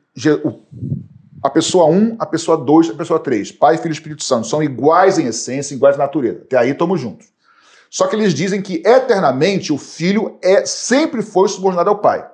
a 1.43 1.49
pessoa 1.49 1.87
1, 1.87 1.97
um, 1.97 2.17
a 2.19 2.27
pessoa 2.27 2.59
2, 2.59 2.91
a 2.91 2.95
pessoa 2.95 3.19
3, 3.19 3.53
Pai, 3.53 3.79
Filho 3.79 3.89
e 3.89 3.95
Espírito 3.95 4.23
Santo, 4.23 4.47
são 4.47 4.63
iguais 4.63 5.19
em 5.19 5.27
essência, 5.27 5.75
iguais 5.75 5.97
em 5.97 5.99
natureza. 5.99 6.43
Até 6.43 6.59
aí 6.59 6.71
estamos 6.73 7.01
juntos. 7.01 7.29
Só 7.89 8.07
que 8.07 8.15
eles 8.15 8.35
dizem 8.35 8.61
que 8.61 8.83
eternamente 8.85 9.73
o 9.73 9.79
Filho 9.79 10.39
é 10.43 10.67
sempre 10.67 11.23
foi 11.23 11.49
subordinado 11.49 11.89
ao 11.89 11.99
Pai. 11.99 12.29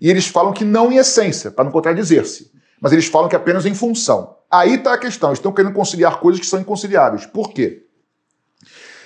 E 0.00 0.08
eles 0.08 0.26
falam 0.26 0.54
que 0.54 0.64
não 0.64 0.90
em 0.90 0.96
essência, 0.96 1.50
para 1.50 1.64
não 1.64 1.70
contradizer-se. 1.70 2.56
Mas 2.80 2.92
eles 2.92 3.06
falam 3.06 3.28
que 3.28 3.36
apenas 3.36 3.66
em 3.66 3.74
função. 3.74 4.36
Aí 4.50 4.74
está 4.74 4.94
a 4.94 4.98
questão. 4.98 5.32
Estão 5.32 5.52
querendo 5.52 5.74
conciliar 5.74 6.20
coisas 6.20 6.40
que 6.40 6.46
são 6.46 6.60
inconciliáveis. 6.60 7.26
Por 7.26 7.50
quê? 7.50 7.86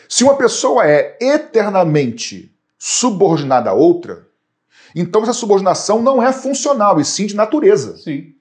Se 0.09 0.25
uma 0.25 0.37
pessoa 0.37 0.87
é 0.87 1.17
eternamente 1.21 2.55
subordinada 2.79 3.71
a 3.71 3.73
outra, 3.73 4.29
então 4.95 5.23
essa 5.23 5.33
subordinação 5.33 6.03
não 6.03 6.23
é 6.23 6.33
funcional, 6.33 7.01
e 7.01 7.05
sim 7.05 7.27
de 7.27 7.35
natureza. 7.35 7.97
Sim. 7.97 8.35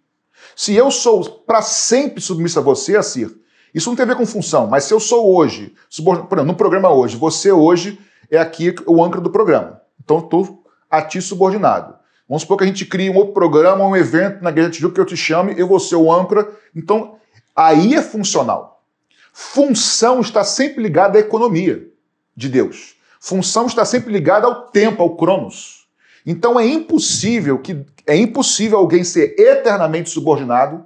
Se 0.55 0.75
eu 0.75 0.91
sou 0.91 1.23
para 1.23 1.61
sempre 1.61 2.21
submisso 2.21 2.59
a 2.59 2.61
você, 2.61 2.97
Assir, 2.97 3.34
isso 3.73 3.89
não 3.89 3.95
tem 3.95 4.03
a 4.03 4.07
ver 4.07 4.17
com 4.17 4.25
função, 4.25 4.67
mas 4.67 4.84
se 4.84 4.93
eu 4.93 4.99
sou 4.99 5.34
hoje, 5.34 5.73
por 6.03 6.17
exemplo, 6.17 6.43
no 6.43 6.55
programa 6.55 6.89
hoje, 6.89 7.15
você 7.15 7.51
hoje 7.51 7.97
é 8.29 8.38
aqui 8.38 8.75
o 8.86 9.01
âncora 9.03 9.21
do 9.21 9.29
programa. 9.29 9.82
Então 10.03 10.17
eu 10.17 10.23
estou 10.23 10.63
a 10.89 11.01
ti 11.01 11.21
subordinado. 11.21 11.95
Vamos 12.32 12.43
supor 12.43 12.59
que 12.59 12.63
a 12.63 12.67
gente 12.67 12.86
crie 12.86 13.09
um 13.09 13.17
outro 13.17 13.34
programa, 13.34 13.86
um 13.86 13.93
evento 13.93 14.41
na 14.41 14.51
Igreja 14.51 14.69
Tijuca 14.69 14.95
que 14.95 15.01
eu 15.01 15.05
te 15.05 15.17
chame, 15.17 15.53
eu 15.57 15.67
vou 15.67 15.82
ser 15.82 15.97
o 15.97 16.09
âncora. 16.09 16.49
Então, 16.73 17.17
aí 17.53 17.93
é 17.93 18.01
funcional. 18.01 18.86
Função 19.34 20.21
está 20.21 20.41
sempre 20.41 20.82
ligada 20.82 21.17
à 21.17 21.19
economia 21.19 21.89
de 22.34 22.47
Deus. 22.47 22.95
Função 23.19 23.65
está 23.65 23.84
sempre 23.84 24.13
ligada 24.13 24.47
ao 24.47 24.67
tempo, 24.67 25.03
ao 25.03 25.17
cronos. 25.17 25.89
Então 26.25 26.57
é 26.57 26.65
impossível 26.65 27.59
que 27.59 27.86
é 28.07 28.15
impossível 28.15 28.77
alguém 28.77 29.03
ser 29.03 29.36
eternamente 29.38 30.09
subordinado 30.09 30.86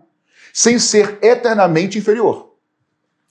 sem 0.51 0.79
ser 0.79 1.19
eternamente 1.21 1.99
inferior. 1.99 2.55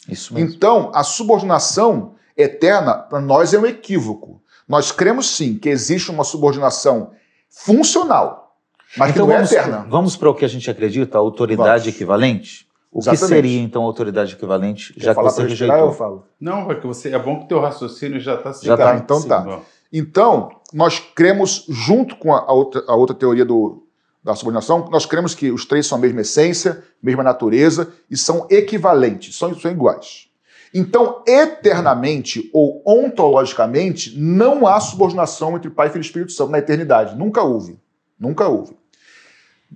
Isso 0.08 0.32
mesmo. 0.32 0.54
Então, 0.54 0.92
a 0.94 1.02
subordinação 1.02 2.14
eterna 2.36 2.94
para 2.94 3.20
nós 3.20 3.52
é 3.52 3.58
um 3.58 3.66
equívoco. 3.66 4.40
Nós 4.68 4.92
cremos 4.92 5.34
sim 5.34 5.58
que 5.58 5.68
existe 5.68 6.12
uma 6.12 6.22
subordinação 6.22 7.10
funcional. 7.56 8.56
Mas 8.96 9.10
então 9.10 9.26
que 9.26 9.32
não 9.32 9.36
vamos, 9.38 9.52
é 9.52 9.54
eterna. 9.56 9.86
Vamos 9.88 10.16
para 10.16 10.30
o 10.30 10.34
que 10.34 10.44
a 10.44 10.48
gente 10.48 10.70
acredita, 10.70 11.18
a 11.18 11.20
autoridade 11.20 11.84
Vamos. 11.84 11.94
equivalente? 11.94 12.66
O 12.92 13.00
Exatamente. 13.00 13.20
que 13.22 13.26
seria 13.26 13.60
então 13.60 13.82
a 13.82 13.86
autoridade 13.86 14.34
equivalente, 14.34 14.92
Quer 14.94 15.00
já 15.02 15.10
que 15.10 15.14
falar 15.16 15.30
você 15.30 15.42
respirar, 15.42 15.78
eu 15.78 15.86
rejeitou? 15.86 15.98
falo. 16.06 16.26
Não, 16.40 16.64
porque 16.66 16.86
você, 16.86 17.12
é 17.12 17.18
bom 17.18 17.40
que 17.40 17.48
teu 17.48 17.60
raciocínio 17.60 18.20
já 18.20 18.34
está 18.36 18.52
Já 18.62 18.76
Tá, 18.76 18.94
então 18.96 19.20
sim. 19.20 19.28
tá. 19.28 19.60
Então, 19.92 20.50
nós 20.72 21.00
cremos, 21.00 21.66
junto 21.68 22.14
com 22.16 22.32
a, 22.32 22.38
a 22.40 22.52
outra, 22.52 22.84
a 22.86 22.94
outra 22.94 23.16
teoria 23.16 23.44
do, 23.44 23.84
da 24.22 24.34
subordinação, 24.36 24.88
nós 24.92 25.06
cremos 25.06 25.34
que 25.34 25.50
os 25.50 25.64
três 25.64 25.86
são 25.86 25.98
a 25.98 26.00
mesma 26.00 26.20
essência, 26.20 26.84
mesma 27.02 27.22
natureza 27.24 27.92
e 28.08 28.16
são 28.16 28.46
equivalentes, 28.48 29.36
são, 29.36 29.52
são 29.58 29.70
iguais. 29.70 30.28
Então, 30.76 31.22
eternamente 31.24 32.50
ou 32.52 32.82
ontologicamente, 32.84 34.18
não 34.18 34.66
há 34.66 34.80
subordinação 34.80 35.56
entre 35.56 35.70
Pai, 35.70 35.88
Filho 35.88 36.02
e 36.02 36.04
Espírito 36.04 36.32
Santo 36.32 36.50
na 36.50 36.58
eternidade. 36.58 37.16
Nunca 37.16 37.42
houve. 37.44 37.78
Nunca 38.18 38.48
houve. 38.48 38.76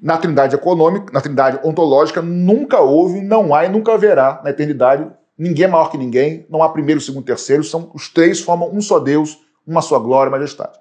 Na 0.03 0.19
trindade 0.19 0.57
econômica, 0.57 1.13
na 1.13 1.21
trindade 1.21 1.61
ontológica, 1.65 2.21
nunca 2.21 2.81
houve, 2.81 3.21
não 3.21 3.55
há 3.55 3.65
e 3.65 3.69
nunca 3.69 3.95
haverá 3.95 4.41
na 4.43 4.51
eternidade. 4.51 5.09
Ninguém 5.37 5.67
é 5.67 5.69
maior 5.69 5.89
que 5.89 5.97
ninguém, 5.97 6.45
não 6.51 6.65
há 6.65 6.69
primeiro, 6.69 7.01
segundo, 7.01 7.25
terceiro, 7.25 7.63
são 7.63 7.93
os 7.95 8.09
três 8.09 8.41
formam 8.41 8.75
um 8.75 8.81
só 8.81 8.99
Deus, 8.99 9.39
uma 9.65 9.81
só 9.81 10.01
glória 10.01 10.31
e 10.31 10.33
majestade. 10.33 10.79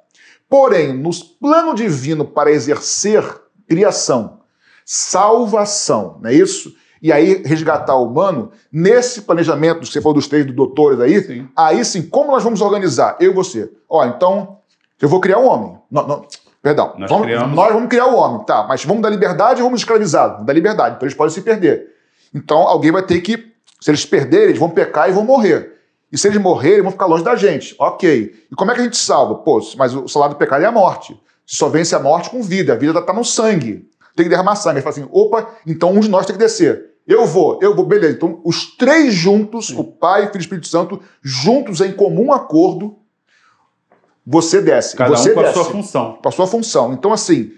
Porém, 0.49 0.93
no 0.93 1.11
plano 1.39 1.76
divino 1.76 2.26
para 2.26 2.51
exercer 2.51 3.24
criação, 3.68 4.39
salvação, 4.84 6.20
não 6.22 6.30
é 6.30 6.34
isso? 6.34 6.74
E 7.01 7.11
aí 7.11 7.41
resgatar 7.45 7.95
o 7.95 8.07
humano, 8.07 8.51
nesse 8.71 9.21
planejamento 9.21 9.81
que 9.81 9.87
você 9.87 10.01
falou 10.01 10.15
dos 10.15 10.27
três 10.27 10.45
do 10.45 10.53
doutores 10.53 10.99
aí, 10.99 11.21
Sim. 11.23 11.47
aí 11.55 11.83
sim, 11.85 12.01
como 12.01 12.31
nós 12.31 12.43
vamos 12.43 12.61
organizar? 12.61 13.15
Eu 13.19 13.31
e 13.31 13.33
você. 13.33 13.71
Ó, 13.89 14.03
então, 14.05 14.57
eu 15.01 15.07
vou 15.07 15.19
criar 15.19 15.37
um 15.39 15.47
homem. 15.47 15.77
Não, 15.91 16.07
não, 16.07 16.25
perdão. 16.61 16.93
Nós 16.97 17.09
vamos, 17.09 17.25
criamos- 17.25 17.55
nós 17.55 17.73
vamos 17.73 17.89
criar 17.89 18.07
o 18.07 18.15
homem, 18.15 18.45
tá? 18.45 18.65
Mas 18.67 18.83
vamos 18.83 19.01
dar 19.03 19.09
liberdade 19.09 19.61
ou 19.61 19.67
vamos 19.67 19.81
escravizar? 19.81 20.31
Vamos 20.31 20.45
dar 20.47 20.53
liberdade, 20.53 20.95
então 20.95 21.05
eles 21.05 21.15
podem 21.15 21.33
se 21.33 21.41
perder. 21.41 21.87
Então 22.33 22.59
alguém 22.59 22.91
vai 22.91 23.03
ter 23.03 23.21
que, 23.21 23.51
se 23.79 23.91
eles 23.91 24.05
perderem, 24.05 24.47
eles 24.49 24.59
vão 24.59 24.69
pecar 24.69 25.09
e 25.09 25.13
vão 25.13 25.23
morrer. 25.23 25.73
E 26.11 26.17
se 26.17 26.27
eles 26.27 26.39
morrerem, 26.41 26.81
vão 26.81 26.91
ficar 26.91 27.05
longe 27.05 27.23
da 27.23 27.35
gente. 27.35 27.75
Ok. 27.77 28.33
E 28.51 28.55
como 28.55 28.71
é 28.71 28.73
que 28.73 28.79
a 28.79 28.83
gente 28.83 28.97
salva? 28.97 29.35
Pô, 29.35 29.59
mas 29.77 29.93
o 29.93 30.07
salário 30.07 30.35
do 30.35 30.37
pecado 30.39 30.63
é 30.63 30.65
a 30.65 30.71
morte. 30.71 31.19
Só 31.45 31.69
vence 31.69 31.93
a 31.95 31.99
morte 31.99 32.29
com 32.29 32.41
vida. 32.41 32.73
A 32.73 32.75
vida 32.75 32.97
está 32.97 33.11
no 33.13 33.23
sangue. 33.25 33.87
Tem 34.18 34.26
que 34.26 34.30
derramar 34.30 34.55
sangue. 34.55 34.78
Aí 34.78 34.82
fala 34.82 34.95
assim: 34.95 35.07
opa, 35.11 35.55
então 35.65 35.91
um 35.91 35.99
de 35.99 36.09
nós 36.09 36.26
tem 36.26 36.36
que 36.36 36.41
descer. 36.41 36.95
Eu 37.07 37.26
vou, 37.26 37.59
eu 37.61 37.74
vou, 37.74 37.86
beleza. 37.86 38.15
Então, 38.15 38.41
os 38.43 38.76
três 38.76 39.13
juntos, 39.13 39.70
o 39.70 39.84
Pai, 39.84 40.24
o 40.24 40.26
Filho 40.26 40.36
e 40.36 40.39
o 40.39 40.41
Espírito 40.41 40.68
Santo, 40.68 40.99
juntos 41.22 41.80
em 41.80 41.93
comum 41.93 42.34
acordo, 42.34 42.97
você 44.26 44.61
desce. 44.61 44.95
Cada 44.97 45.15
você 45.15 45.32
um 45.32 45.34
com 45.36 45.39
a 45.39 45.43
desce 45.43 45.53
sua 45.53 45.65
função. 45.65 46.13
para 46.22 46.32
sua 46.32 46.47
função. 46.47 46.93
Então, 46.93 47.13
assim, 47.13 47.51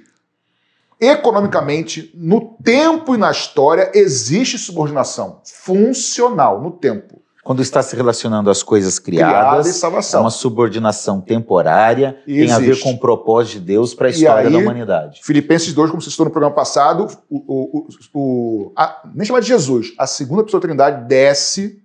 economicamente, 1.00 2.12
no 2.14 2.58
tempo 2.62 3.16
e 3.16 3.18
na 3.18 3.32
história, 3.32 3.90
existe 3.96 4.58
subordinação 4.60 5.42
funcional 5.46 6.62
no 6.62 6.72
tempo. 6.72 7.20
Quando 7.50 7.64
está 7.64 7.82
se 7.82 7.96
relacionando 7.96 8.48
às 8.52 8.62
coisas 8.62 9.00
Criada 9.00 9.32
criadas, 9.34 9.68
é 9.68 9.72
salvação. 9.74 10.22
uma 10.22 10.30
subordinação 10.30 11.20
temporária, 11.20 12.20
E 12.28 12.42
tem 12.42 12.52
a 12.52 12.60
ver 12.60 12.66
existe. 12.70 12.84
com 12.84 12.92
o 12.92 13.00
propósito 13.00 13.54
de 13.54 13.62
Deus 13.62 13.96
para 13.96 14.06
a 14.06 14.12
história 14.12 14.48
aí- 14.50 14.54
da 14.54 14.60
humanidade. 14.60 15.20
Filipenses 15.24 15.74
2, 15.74 15.90
como 15.90 16.00
você 16.00 16.12
citou 16.12 16.28
no 16.28 16.32
programa 16.32 16.54
passado, 16.56 17.08
o, 17.28 17.38
o, 17.48 17.88
o- 18.14 18.72
a- 18.78 19.02
nem 19.16 19.26
chamar 19.26 19.40
de 19.40 19.48
Jesus, 19.48 19.94
a 19.98 20.06
segunda 20.06 20.44
pessoa 20.44 20.62
da 20.62 20.68
Trindade 20.68 21.08
desce, 21.08 21.82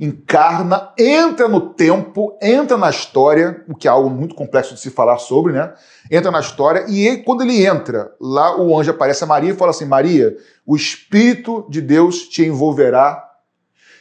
encarna, 0.00 0.88
entra 0.98 1.46
no 1.46 1.60
tempo, 1.60 2.38
entra 2.40 2.78
na 2.78 2.88
história, 2.88 3.62
o 3.68 3.74
que 3.74 3.86
é 3.86 3.90
algo 3.90 4.08
muito 4.08 4.34
complexo 4.34 4.72
de 4.72 4.80
se 4.80 4.88
falar 4.88 5.18
sobre, 5.18 5.52
né? 5.52 5.74
Entra 6.10 6.30
na 6.30 6.40
história 6.40 6.86
e 6.88 7.06
ele- 7.06 7.18
quando 7.18 7.42
ele 7.42 7.66
entra, 7.66 8.12
lá 8.18 8.58
o 8.58 8.74
anjo 8.80 8.90
aparece 8.90 9.22
a 9.22 9.26
Maria 9.26 9.50
e 9.52 9.56
fala 9.56 9.72
assim: 9.72 9.84
Maria, 9.84 10.34
o 10.66 10.74
Espírito 10.74 11.66
de 11.68 11.82
Deus 11.82 12.22
te 12.28 12.42
envolverá 12.46 13.28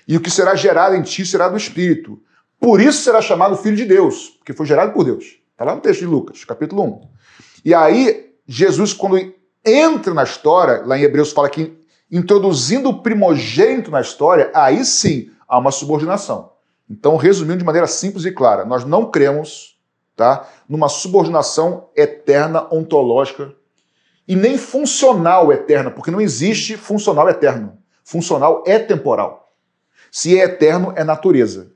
e 0.07 0.17
o 0.17 0.21
que 0.21 0.29
será 0.29 0.55
gerado 0.55 0.95
em 0.95 1.01
ti 1.01 1.25
será 1.25 1.49
do 1.49 1.57
Espírito. 1.57 2.21
Por 2.59 2.79
isso 2.79 3.03
será 3.03 3.21
chamado 3.21 3.57
Filho 3.57 3.75
de 3.75 3.85
Deus, 3.85 4.29
porque 4.37 4.53
foi 4.53 4.65
gerado 4.65 4.93
por 4.93 5.03
Deus. 5.03 5.39
Está 5.51 5.65
lá 5.65 5.75
no 5.75 5.81
texto 5.81 6.01
de 6.01 6.05
Lucas, 6.05 6.43
capítulo 6.43 6.83
1. 6.83 7.01
E 7.65 7.73
aí, 7.73 8.33
Jesus, 8.47 8.93
quando 8.93 9.33
entra 9.65 10.13
na 10.13 10.23
história, 10.23 10.83
lá 10.85 10.97
em 10.97 11.03
Hebreus 11.03 11.31
fala 11.31 11.49
que 11.49 11.79
introduzindo 12.11 12.89
o 12.89 13.01
primogênito 13.01 13.89
na 13.89 14.01
história, 14.01 14.51
aí 14.53 14.83
sim 14.83 15.31
há 15.47 15.57
uma 15.57 15.71
subordinação. 15.71 16.51
Então, 16.89 17.15
resumindo 17.15 17.59
de 17.59 17.63
maneira 17.63 17.87
simples 17.87 18.25
e 18.25 18.31
clara, 18.31 18.65
nós 18.65 18.83
não 18.83 19.09
cremos 19.09 19.79
tá, 20.15 20.47
numa 20.67 20.89
subordinação 20.89 21.89
eterna, 21.95 22.67
ontológica, 22.71 23.53
e 24.27 24.35
nem 24.35 24.57
funcional 24.57 25.51
eterna, 25.51 25.89
porque 25.89 26.11
não 26.11 26.21
existe 26.21 26.77
funcional 26.77 27.27
eterno. 27.29 27.77
Funcional 28.03 28.63
é 28.67 28.77
temporal. 28.77 29.40
Se 30.11 30.37
é 30.37 30.43
eterno, 30.43 30.93
é 30.95 31.05
natureza. 31.05 31.71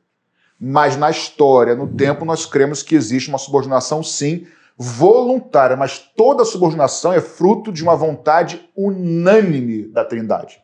Mas 0.59 0.97
na 0.97 1.09
história, 1.09 1.73
no 1.73 1.87
tempo, 1.87 2.25
nós 2.25 2.45
cremos 2.45 2.83
que 2.83 2.93
existe 2.93 3.29
uma 3.29 3.37
subordinação, 3.37 4.03
sim, 4.03 4.45
voluntária, 4.77 5.77
mas 5.77 5.99
toda 5.99 6.43
subordinação 6.43 7.13
é 7.13 7.21
fruto 7.21 7.71
de 7.71 7.81
uma 7.81 7.95
vontade 7.95 8.69
unânime 8.75 9.87
da 9.87 10.03
Trindade. 10.03 10.61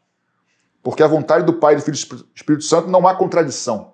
Porque 0.84 1.02
a 1.02 1.08
vontade 1.08 1.46
do 1.46 1.54
Pai, 1.54 1.76
do 1.76 1.82
Filho 1.82 1.96
e 1.96 2.16
do 2.16 2.26
Espírito 2.36 2.64
Santo 2.66 2.90
não 2.90 3.08
há 3.08 3.16
contradição. 3.16 3.94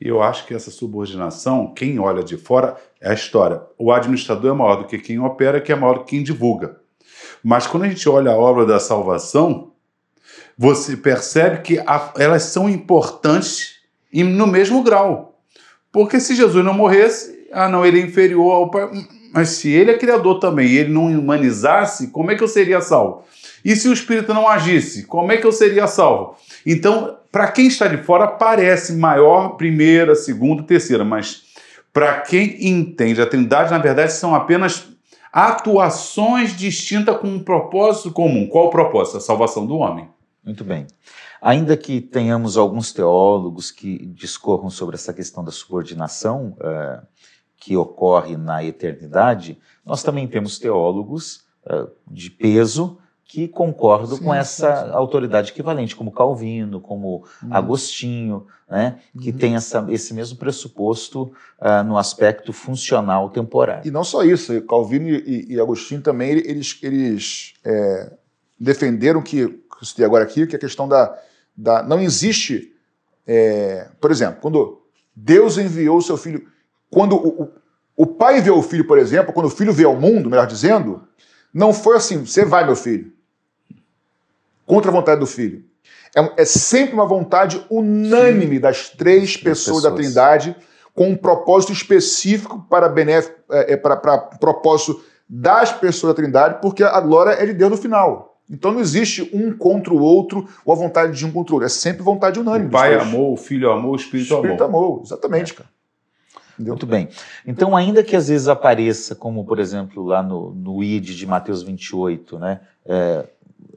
E 0.00 0.06
eu 0.06 0.22
acho 0.22 0.46
que 0.46 0.54
essa 0.54 0.70
subordinação, 0.70 1.72
quem 1.74 1.98
olha 1.98 2.22
de 2.22 2.36
fora, 2.36 2.76
é 3.00 3.10
a 3.10 3.14
história. 3.14 3.62
O 3.78 3.90
administrador 3.90 4.52
é 4.52 4.54
maior 4.54 4.76
do 4.76 4.86
que 4.86 4.98
quem 4.98 5.18
opera, 5.18 5.60
que 5.60 5.72
é 5.72 5.74
maior 5.74 5.94
do 5.94 6.04
que 6.04 6.10
quem 6.10 6.22
divulga. 6.22 6.76
Mas 7.42 7.66
quando 7.66 7.84
a 7.84 7.88
gente 7.88 8.08
olha 8.08 8.30
a 8.30 8.36
obra 8.36 8.66
da 8.66 8.78
salvação, 8.78 9.72
você 10.56 10.96
percebe 10.96 11.62
que 11.62 11.78
a- 11.80 12.12
elas 12.18 12.44
são 12.44 12.68
importantes 12.68 13.76
no 14.12 14.46
mesmo 14.46 14.82
grau. 14.82 15.38
Porque 15.92 16.18
se 16.20 16.34
Jesus 16.34 16.64
não 16.64 16.72
morresse, 16.74 17.46
ah, 17.52 17.68
não, 17.68 17.84
ele 17.84 18.00
é 18.00 18.04
inferior 18.04 18.52
ao 18.52 18.70
Pai. 18.70 18.88
Mas 19.32 19.50
se 19.50 19.70
ele 19.70 19.90
é 19.90 19.98
criador 19.98 20.40
também 20.40 20.66
e 20.66 20.78
ele 20.78 20.92
não 20.92 21.06
humanizasse, 21.06 22.08
como 22.08 22.30
é 22.30 22.34
que 22.34 22.42
eu 22.42 22.48
seria 22.48 22.80
salvo? 22.80 23.24
E 23.64 23.76
se 23.76 23.88
o 23.88 23.92
Espírito 23.92 24.32
não 24.32 24.48
agisse, 24.48 25.04
como 25.04 25.30
é 25.32 25.36
que 25.36 25.46
eu 25.46 25.52
seria 25.52 25.86
salvo? 25.86 26.36
Então, 26.64 27.16
para 27.30 27.48
quem 27.48 27.66
está 27.66 27.86
de 27.88 27.98
fora, 27.98 28.26
parece 28.26 28.94
maior 28.94 29.56
primeira, 29.56 30.14
segunda, 30.14 30.62
terceira, 30.62 31.04
mas 31.04 31.42
para 31.92 32.20
quem 32.20 32.56
entende 32.66 33.20
a 33.20 33.26
Trindade, 33.26 33.70
na 33.70 33.78
verdade, 33.78 34.12
são 34.12 34.34
apenas 34.34 34.86
atuações 35.32 36.56
distintas 36.56 37.16
com 37.18 37.26
um 37.28 37.38
propósito 37.38 38.10
comum. 38.10 38.46
Qual 38.46 38.66
o 38.66 38.70
propósito? 38.70 39.18
A 39.18 39.20
salvação 39.20 39.66
do 39.66 39.76
homem. 39.76 40.08
Muito 40.46 40.62
bem. 40.62 40.86
Ainda 41.42 41.76
que 41.76 42.00
tenhamos 42.00 42.56
alguns 42.56 42.92
teólogos 42.92 43.72
que 43.72 44.06
discorram 44.06 44.70
sobre 44.70 44.94
essa 44.94 45.12
questão 45.12 45.42
da 45.44 45.50
subordinação 45.50 46.56
eh, 46.60 47.00
que 47.56 47.76
ocorre 47.76 48.36
na 48.36 48.62
eternidade, 48.62 49.58
nós 49.84 50.04
também 50.04 50.28
temos 50.28 50.56
teólogos 50.60 51.44
eh, 51.68 51.86
de 52.08 52.30
peso 52.30 52.96
que 53.28 53.48
concordam 53.48 54.16
Sim, 54.16 54.22
com 54.24 54.32
sim, 54.32 54.38
essa 54.38 54.84
sim. 54.86 54.92
autoridade 54.92 55.50
equivalente, 55.50 55.96
como 55.96 56.12
Calvino, 56.12 56.80
como 56.80 57.24
Uhum. 57.42 57.48
Agostinho, 57.52 58.46
né, 58.70 59.00
que 59.20 59.32
Uhum. 59.32 59.36
tem 59.36 59.56
essa, 59.56 59.84
esse 59.88 60.14
mesmo 60.14 60.38
pressuposto 60.38 61.32
ah, 61.58 61.82
no 61.82 61.98
aspecto 61.98 62.52
funcional 62.52 63.28
temporário. 63.30 63.88
E 63.88 63.90
não 63.90 64.04
só 64.04 64.22
isso, 64.22 64.62
Calvino 64.62 65.08
e, 65.08 65.54
e 65.54 65.60
Agostinho 65.60 66.00
também, 66.02 66.30
eles, 66.30 66.78
eles 66.84 67.54
é, 67.64 68.12
defenderam 68.60 69.20
que, 69.20 69.48
que 69.76 69.82
eu 69.82 69.86
citei 69.86 70.04
agora 70.04 70.24
aqui, 70.24 70.46
que 70.46 70.56
a 70.56 70.58
questão 70.58 70.88
da. 70.88 71.16
da 71.56 71.82
não 71.82 72.00
existe. 72.00 72.74
é, 73.26 73.88
por 74.00 74.10
exemplo, 74.10 74.40
quando 74.40 74.82
Deus 75.16 75.56
enviou 75.56 75.96
o 75.96 76.02
seu 76.02 76.18
filho. 76.18 76.46
Quando 76.90 77.16
o, 77.16 77.42
o, 77.42 77.52
o 77.96 78.06
pai 78.06 78.42
vê 78.42 78.50
o 78.50 78.62
filho, 78.62 78.86
por 78.86 78.98
exemplo, 78.98 79.32
quando 79.32 79.46
o 79.46 79.50
filho 79.50 79.72
vê 79.72 79.84
ao 79.84 79.96
mundo, 79.96 80.28
melhor 80.28 80.46
dizendo, 80.46 81.02
não 81.52 81.72
foi 81.72 81.96
assim: 81.96 82.26
você 82.26 82.44
vai, 82.44 82.66
meu 82.66 82.76
filho. 82.76 83.10
Contra 84.66 84.90
a 84.90 84.94
vontade 84.94 85.20
do 85.20 85.26
filho. 85.26 85.64
É, 86.14 86.42
é 86.42 86.44
sempre 86.44 86.94
uma 86.94 87.06
vontade 87.06 87.64
unânime 87.70 88.58
das 88.58 88.90
três 88.90 89.36
pessoas, 89.36 89.82
da 89.82 89.90
pessoas. 89.90 90.06
Trindade, 90.06 90.56
com 90.94 91.08
um 91.10 91.16
propósito 91.16 91.72
específico 91.72 92.66
para, 92.68 92.88
benef, 92.88 93.30
é, 93.50 93.72
é, 93.72 93.76
para, 93.76 93.96
para 93.96 94.18
propósito 94.18 95.02
das 95.28 95.72
pessoas 95.72 96.14
da 96.14 96.22
Trindade, 96.22 96.60
porque 96.60 96.82
a 96.82 97.00
glória 97.00 97.30
é 97.30 97.46
de 97.46 97.54
Deus 97.54 97.70
no 97.70 97.76
final. 97.76 98.35
Então 98.48 98.72
não 98.72 98.80
existe 98.80 99.28
um 99.32 99.56
contra 99.56 99.92
o 99.92 100.00
outro 100.00 100.48
ou 100.64 100.72
a 100.72 100.76
vontade 100.76 101.16
de 101.16 101.26
um 101.26 101.32
contra 101.32 101.52
o 101.52 101.56
outro. 101.56 101.66
É 101.66 101.68
sempre 101.68 102.02
vontade 102.02 102.38
unânime. 102.38 102.68
O 102.68 102.72
Pai 102.72 102.94
amou, 102.94 103.32
o 103.32 103.36
Filho 103.36 103.70
amou, 103.70 103.90
o 103.90 103.94
o 103.94 103.96
Espírito, 103.96 104.34
Espírito 104.34 104.64
amou. 104.64 104.84
amou. 104.84 105.02
Exatamente, 105.04 105.54
cara. 105.54 105.68
Entendeu? 106.54 106.72
Muito 106.72 106.86
bem. 106.86 107.08
Então, 107.46 107.76
ainda 107.76 108.02
que 108.02 108.16
às 108.16 108.28
vezes 108.28 108.48
apareça, 108.48 109.14
como 109.14 109.44
por 109.44 109.58
exemplo 109.58 110.04
lá 110.04 110.22
no, 110.22 110.52
no 110.54 110.82
ID 110.82 111.10
de 111.10 111.26
Mateus 111.26 111.62
28, 111.62 112.38
né? 112.38 112.60
é, 112.88 113.24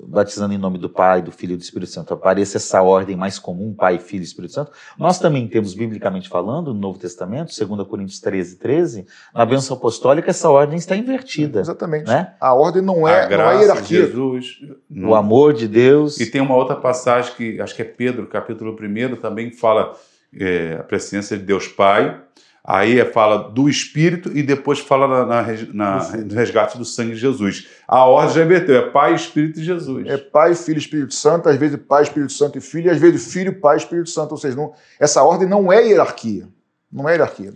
batizando 0.01 0.53
em 0.53 0.57
nome 0.57 0.77
do 0.77 0.89
Pai, 0.89 1.21
do 1.21 1.31
Filho 1.31 1.53
e 1.53 1.57
do 1.57 1.61
Espírito 1.61 1.91
Santo, 1.91 2.13
apareça 2.13 2.57
essa 2.57 2.81
ordem 2.81 3.15
mais 3.15 3.37
comum, 3.37 3.73
Pai, 3.73 3.99
Filho 3.99 4.21
e 4.21 4.25
Espírito 4.25 4.53
Santo, 4.53 4.71
nós 4.97 5.19
também 5.19 5.47
temos, 5.47 5.73
biblicamente 5.73 6.27
falando, 6.27 6.73
no 6.73 6.79
Novo 6.79 6.97
Testamento, 6.97 7.53
2 7.55 7.87
Coríntios 7.87 8.19
13, 8.19 8.57
13, 8.57 9.05
na 9.33 9.45
bênção 9.45 9.77
apostólica, 9.77 10.29
essa 10.29 10.49
ordem 10.49 10.77
está 10.77 10.95
invertida. 10.95 11.59
Exatamente. 11.59 12.07
Né? 12.07 12.33
A 12.39 12.53
ordem 12.53 12.81
não 12.81 13.07
é, 13.07 13.19
a 13.19 13.21
não 13.23 13.29
graça 13.29 13.53
é 13.53 13.57
de 13.57 13.63
hierarquia. 13.63 14.05
Jesus. 14.05 14.59
O 14.91 15.13
amor 15.13 15.53
de 15.53 15.67
Deus. 15.67 16.19
E 16.19 16.25
tem 16.25 16.41
uma 16.41 16.55
outra 16.55 16.75
passagem 16.75 17.33
que 17.35 17.61
acho 17.61 17.75
que 17.75 17.81
é 17.81 17.85
Pedro, 17.85 18.27
capítulo 18.27 18.75
1, 18.75 19.15
também 19.17 19.51
fala 19.51 19.95
é, 20.37 20.77
a 20.79 20.83
presença 20.83 21.37
de 21.37 21.43
Deus 21.43 21.67
Pai. 21.67 22.19
Aí 22.63 22.99
é, 22.99 23.05
fala 23.05 23.49
do 23.49 23.69
Espírito 23.69 24.35
e 24.37 24.43
depois 24.43 24.79
fala 24.79 25.07
na, 25.07 25.25
na, 25.25 25.53
na, 25.73 26.17
no 26.17 26.33
resgate 26.33 26.77
do 26.77 26.85
sangue 26.85 27.13
de 27.13 27.19
Jesus. 27.19 27.67
A 27.87 28.05
ordem 28.05 28.35
já 28.35 28.43
inverteu, 28.43 28.75
é 28.75 28.89
Pai, 28.89 29.15
Espírito 29.15 29.59
e 29.59 29.63
Jesus. 29.63 30.07
É 30.07 30.17
Pai, 30.17 30.53
Filho 30.53 30.77
e 30.77 30.81
Espírito 30.81 31.13
Santo, 31.13 31.49
às 31.49 31.57
vezes 31.57 31.79
Pai, 31.87 32.03
Espírito 32.03 32.33
Santo 32.33 32.57
e 32.57 32.61
Filho, 32.61 32.87
e 32.87 32.89
às 32.89 32.99
vezes 32.99 33.33
Filho, 33.33 33.59
Pai, 33.59 33.77
Espírito 33.77 34.09
Santo. 34.09 34.31
Ou 34.31 34.37
seja, 34.37 34.55
não, 34.55 34.73
essa 34.99 35.23
ordem 35.23 35.47
não 35.47 35.71
é 35.71 35.87
hierarquia. 35.87 36.47
Não 36.91 37.07
é 37.07 37.13
hierarquia. 37.13 37.53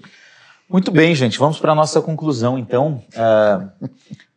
Muito 0.70 0.91
bem, 0.91 1.14
gente. 1.14 1.38
Vamos 1.38 1.60
para 1.60 1.74
a 1.74 1.76
nossa 1.76 2.01
conclusão, 2.01 2.58
então. 2.58 3.04
Ah, 3.16 3.70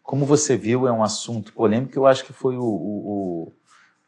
como 0.02 0.24
você 0.24 0.56
viu, 0.56 0.86
é 0.86 0.92
um 0.92 1.02
assunto 1.02 1.52
polêmico. 1.52 1.98
Eu 1.98 2.06
acho 2.06 2.24
que 2.24 2.32
foi 2.32 2.56
o, 2.56 2.62
o, 2.62 3.52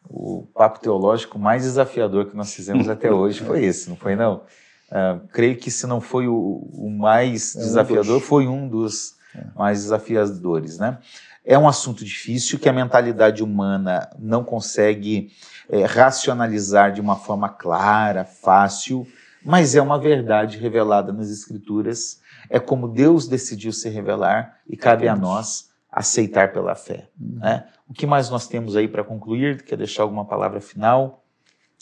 o, 0.09 0.41
o 0.41 0.47
papo 0.55 0.81
teológico 0.81 1.39
mais 1.39 1.63
desafiador 1.63 2.27
que 2.27 2.37
nós 2.37 2.55
fizemos 2.55 2.89
até 2.89 3.11
hoje. 3.11 3.41
Foi 3.41 3.65
esse, 3.65 3.89
não 3.89 3.97
foi 3.97 4.15
não? 4.15 4.43
Ah, 4.91 5.18
creio 5.32 5.57
que 5.57 5.70
se 5.70 5.86
não 5.86 6.01
foi 6.01 6.26
o, 6.26 6.68
o 6.72 6.91
mais 6.91 7.55
É 7.55 7.59
um 7.59 7.62
desafiador, 7.62 8.18
dos. 8.18 8.28
foi 8.28 8.47
um 8.49 8.68
dos 8.68 9.16
mais 9.55 9.82
desafiadores, 9.82 10.78
né? 10.78 10.99
É 11.45 11.59
um 11.59 11.68
assunto 11.68 12.05
difícil 12.05 12.59
que 12.59 12.68
a 12.68 12.72
mentalidade 12.72 13.43
humana 13.43 14.09
não 14.18 14.45
consegue 14.45 15.30
eh, 15.70 15.84
racionalizar 15.84 16.93
de 16.93 17.01
uma 17.01 17.16
forma 17.16 17.49
clara, 17.49 18.24
fácil, 18.24 19.07
mas 19.43 19.74
é 19.74 19.80
uma 19.80 19.99
verdade 19.99 20.59
revelada 20.59 21.12
nas 21.12 21.30
Escrituras. 21.30 22.20
É 22.51 22.59
como 22.59 22.89
Deus 22.89 23.26
decidiu 23.28 23.72
se 23.72 23.89
revelar 23.89 24.59
e 24.68 24.76
cabe 24.76 25.09
a 25.09 25.16
nós 25.16 25.70
aceitar 25.91 26.53
pela 26.53 26.74
fé. 26.74 27.09
né? 27.18 27.64
O 27.89 27.95
que 27.95 28.07
mais 28.07 28.28
nós 28.28 28.47
temos 28.47 28.76
aí 28.76 28.86
para 28.86 29.03
concluir? 29.05 29.62
Quer 29.62 29.76
deixar 29.76 30.03
alguma 30.03 30.24
palavra 30.26 30.61
final 30.61 31.24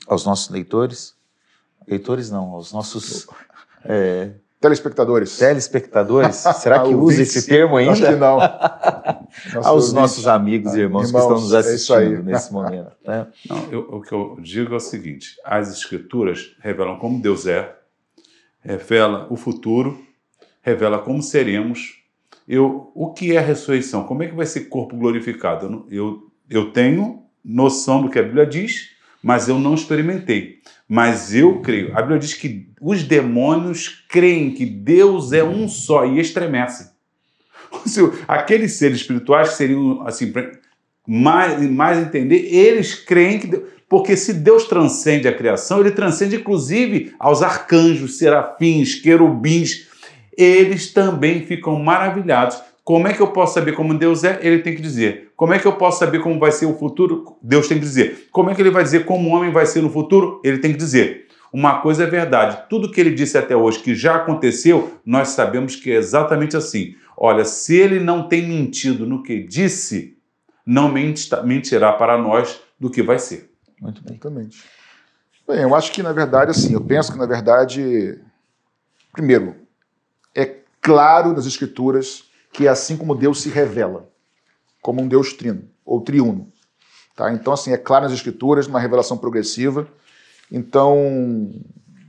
aos 0.07 0.24
nossos 0.24 0.48
leitores? 0.48 1.15
Leitores 1.87 2.30
não, 2.30 2.51
aos 2.53 2.72
nossos 2.72 3.26
é, 3.84 4.30
Telespectadores. 4.61 5.37
telespectadores. 5.39 6.37
Será 6.59 6.82
que 6.82 6.95
usa 6.95 7.22
esse 7.22 7.47
termo 7.47 7.76
ainda? 7.76 7.93
Acho 7.93 8.07
que 8.07 8.16
não. 8.16 8.39
Nosso 9.55 9.68
aos 9.68 9.82
ouvinte. 9.84 9.95
nossos 9.95 10.26
amigos 10.26 10.74
e 10.74 10.80
irmãos, 10.80 11.03
que 11.11 11.16
Irmãos, 11.16 11.22
estão 11.22 11.41
nos 11.41 11.53
é 11.53 11.59
assistindo 11.59 11.97
aí. 11.99 12.22
nesse 12.22 12.53
momento. 12.53 12.91
né? 13.07 13.26
Não, 13.49 13.70
eu- 13.70 13.89
o 13.93 14.01
que 14.01 14.12
eu 14.12 14.39
digo 14.41 14.72
é 14.72 14.76
o 14.76 14.80
seguinte: 14.80 15.37
as 15.45 15.70
escrituras 15.70 16.57
revelam 16.61 16.99
como 16.99 17.20
Deus 17.20 17.47
é, 17.47 17.74
revela 18.62 19.26
o 19.30 19.37
futuro, 19.37 20.01
revela 20.62 20.99
como 20.99 21.22
seremos. 21.22 22.03
Eu, 22.49 22.91
o 22.95 23.12
que 23.12 23.32
é 23.37 23.39
a 23.39 23.43
ressurreição? 23.43 24.05
Como 24.05 24.22
é 24.22 24.28
que 24.28 24.34
vai 24.34 24.47
ser 24.47 24.62
corpo 24.68 24.97
glorificado? 24.97 25.87
Eu, 25.91 26.30
eu 26.49 26.70
tenho 26.72 27.24
noção 27.45 28.03
do 28.03 28.09
que 28.09 28.18
a 28.18 28.22
Bíblia 28.22 28.47
diz, 28.47 28.91
mas 29.22 29.49
eu 29.49 29.59
não 29.59 29.74
experimentei. 29.74 30.61
Mas 30.89 31.34
eu 31.34 31.61
creio. 31.61 31.97
A 31.97 32.01
Bíblia 32.01 32.18
diz 32.18 32.34
que 32.34 32.68
os 32.80 33.03
demônios 33.03 34.05
creem 34.09 34.53
que 34.53 34.64
Deus 34.64 35.32
é 35.32 35.43
um 35.43 35.68
só 35.68 36.07
e 36.07 36.20
estremecem. 36.20 36.87
Aqueles 38.28 38.74
seres 38.74 38.99
espirituais 38.99 39.51
que 39.51 39.57
seriam 39.57 40.07
assim, 40.07 40.32
mais, 41.07 41.61
mais 41.70 41.99
entender, 41.99 42.37
eles 42.55 42.95
creem 42.95 43.39
que. 43.39 43.47
Deus- 43.49 43.76
porque 43.89 44.16
se 44.16 44.32
Deus 44.34 44.64
transcende 44.64 45.28
a 45.28 45.32
criação, 45.32 45.78
ele 45.78 45.93
transcende 45.93 46.34
inclusive 46.34 47.14
aos 47.20 47.41
arcanjos, 47.41 48.18
serafins, 48.18 48.97
querubins. 48.97 49.87
Eles 50.37 50.93
também 50.93 51.47
ficam 51.47 51.78
maravilhados. 51.78 52.59
Como 52.82 53.07
é 53.07 53.12
que 53.14 53.20
eu 53.20 53.28
posso 53.28 53.55
saber 53.55 53.72
como 53.72 53.97
Deus 53.97 54.24
é? 54.24 54.41
Ele 54.43 54.59
tem 54.59 54.74
que 54.74 54.82
dizer. 54.82 55.26
Como 55.37 55.53
é 55.53 55.59
que 55.59 55.66
eu 55.66 55.72
posso 55.76 55.99
saber 55.99 56.20
como 56.20 56.41
vai 56.41 56.51
ser 56.51 56.66
o 56.66 56.74
futuro? 56.78 57.37
Deus 57.43 57.68
tem 57.68 57.78
que 57.78 57.84
dizer. 57.84 58.28
Como 58.32 58.49
é 58.51 58.55
que 58.55 58.62
ele 58.62 58.70
vai 58.70 58.82
dizer 58.82 59.05
como 59.05 59.28
o 59.28 59.32
homem 59.32 59.53
vai 59.53 59.66
ser 59.66 59.82
no 59.82 59.91
futuro? 59.91 60.41
Ele 60.43 60.59
tem 60.59 60.72
que 60.72 60.78
dizer. 60.78 61.26
Uma 61.53 61.80
coisa 61.80 62.05
é 62.05 62.07
verdade, 62.07 62.64
tudo 62.68 62.91
que 62.91 63.01
ele 63.01 63.12
disse 63.14 63.39
até 63.39 63.55
hoje 63.57 63.78
que 63.78 63.95
já 63.95 64.16
aconteceu, 64.16 64.99
nós 65.07 65.28
sabemos 65.28 65.76
que 65.76 65.91
é 65.93 65.95
exatamente 65.95 66.57
assim. 66.57 66.95
Olha, 67.16 67.45
se 67.45 67.76
ele 67.76 68.01
não 68.01 68.28
tem 68.28 68.47
mentido 68.47 69.07
no 69.07 69.22
que 69.22 69.43
disse, 69.43 70.18
não 70.66 70.91
menti- 70.91 71.30
mentirá 71.45 71.93
para 71.93 72.18
nós 72.18 72.61
do 72.78 72.91
que 72.91 73.03
vai 73.03 73.18
ser. 73.18 73.51
Muito 73.80 74.03
bem. 74.03 74.14
Exatamente. 74.14 74.64
Bem, 75.47 75.61
eu 75.62 75.74
acho 75.74 75.93
que, 75.93 76.03
na 76.03 76.12
verdade, 76.12 76.51
assim, 76.51 76.74
eu 76.74 76.80
penso 76.80 77.12
que, 77.12 77.18
na 77.18 77.26
verdade, 77.26 78.18
primeiro, 79.12 79.55
é 80.34 80.57
claro 80.80 81.32
nas 81.32 81.47
Escrituras 81.47 82.24
que 82.53 82.66
é 82.66 82.70
assim 82.70 82.97
como 82.97 83.14
Deus 83.14 83.41
se 83.41 83.49
revela, 83.49 84.09
como 84.87 85.03
um 85.03 85.09
Deus 85.09 85.32
trino, 85.32 85.64
ou 85.84 86.01
triuno. 86.01 86.47
Tá? 87.16 87.32
Então, 87.32 87.53
assim, 87.53 87.72
é 87.72 87.76
claro 87.76 88.05
nas 88.05 88.12
Escrituras, 88.12 88.68
uma 88.68 88.78
revelação 88.78 89.18
progressiva. 89.18 89.89
Então, 90.49 91.51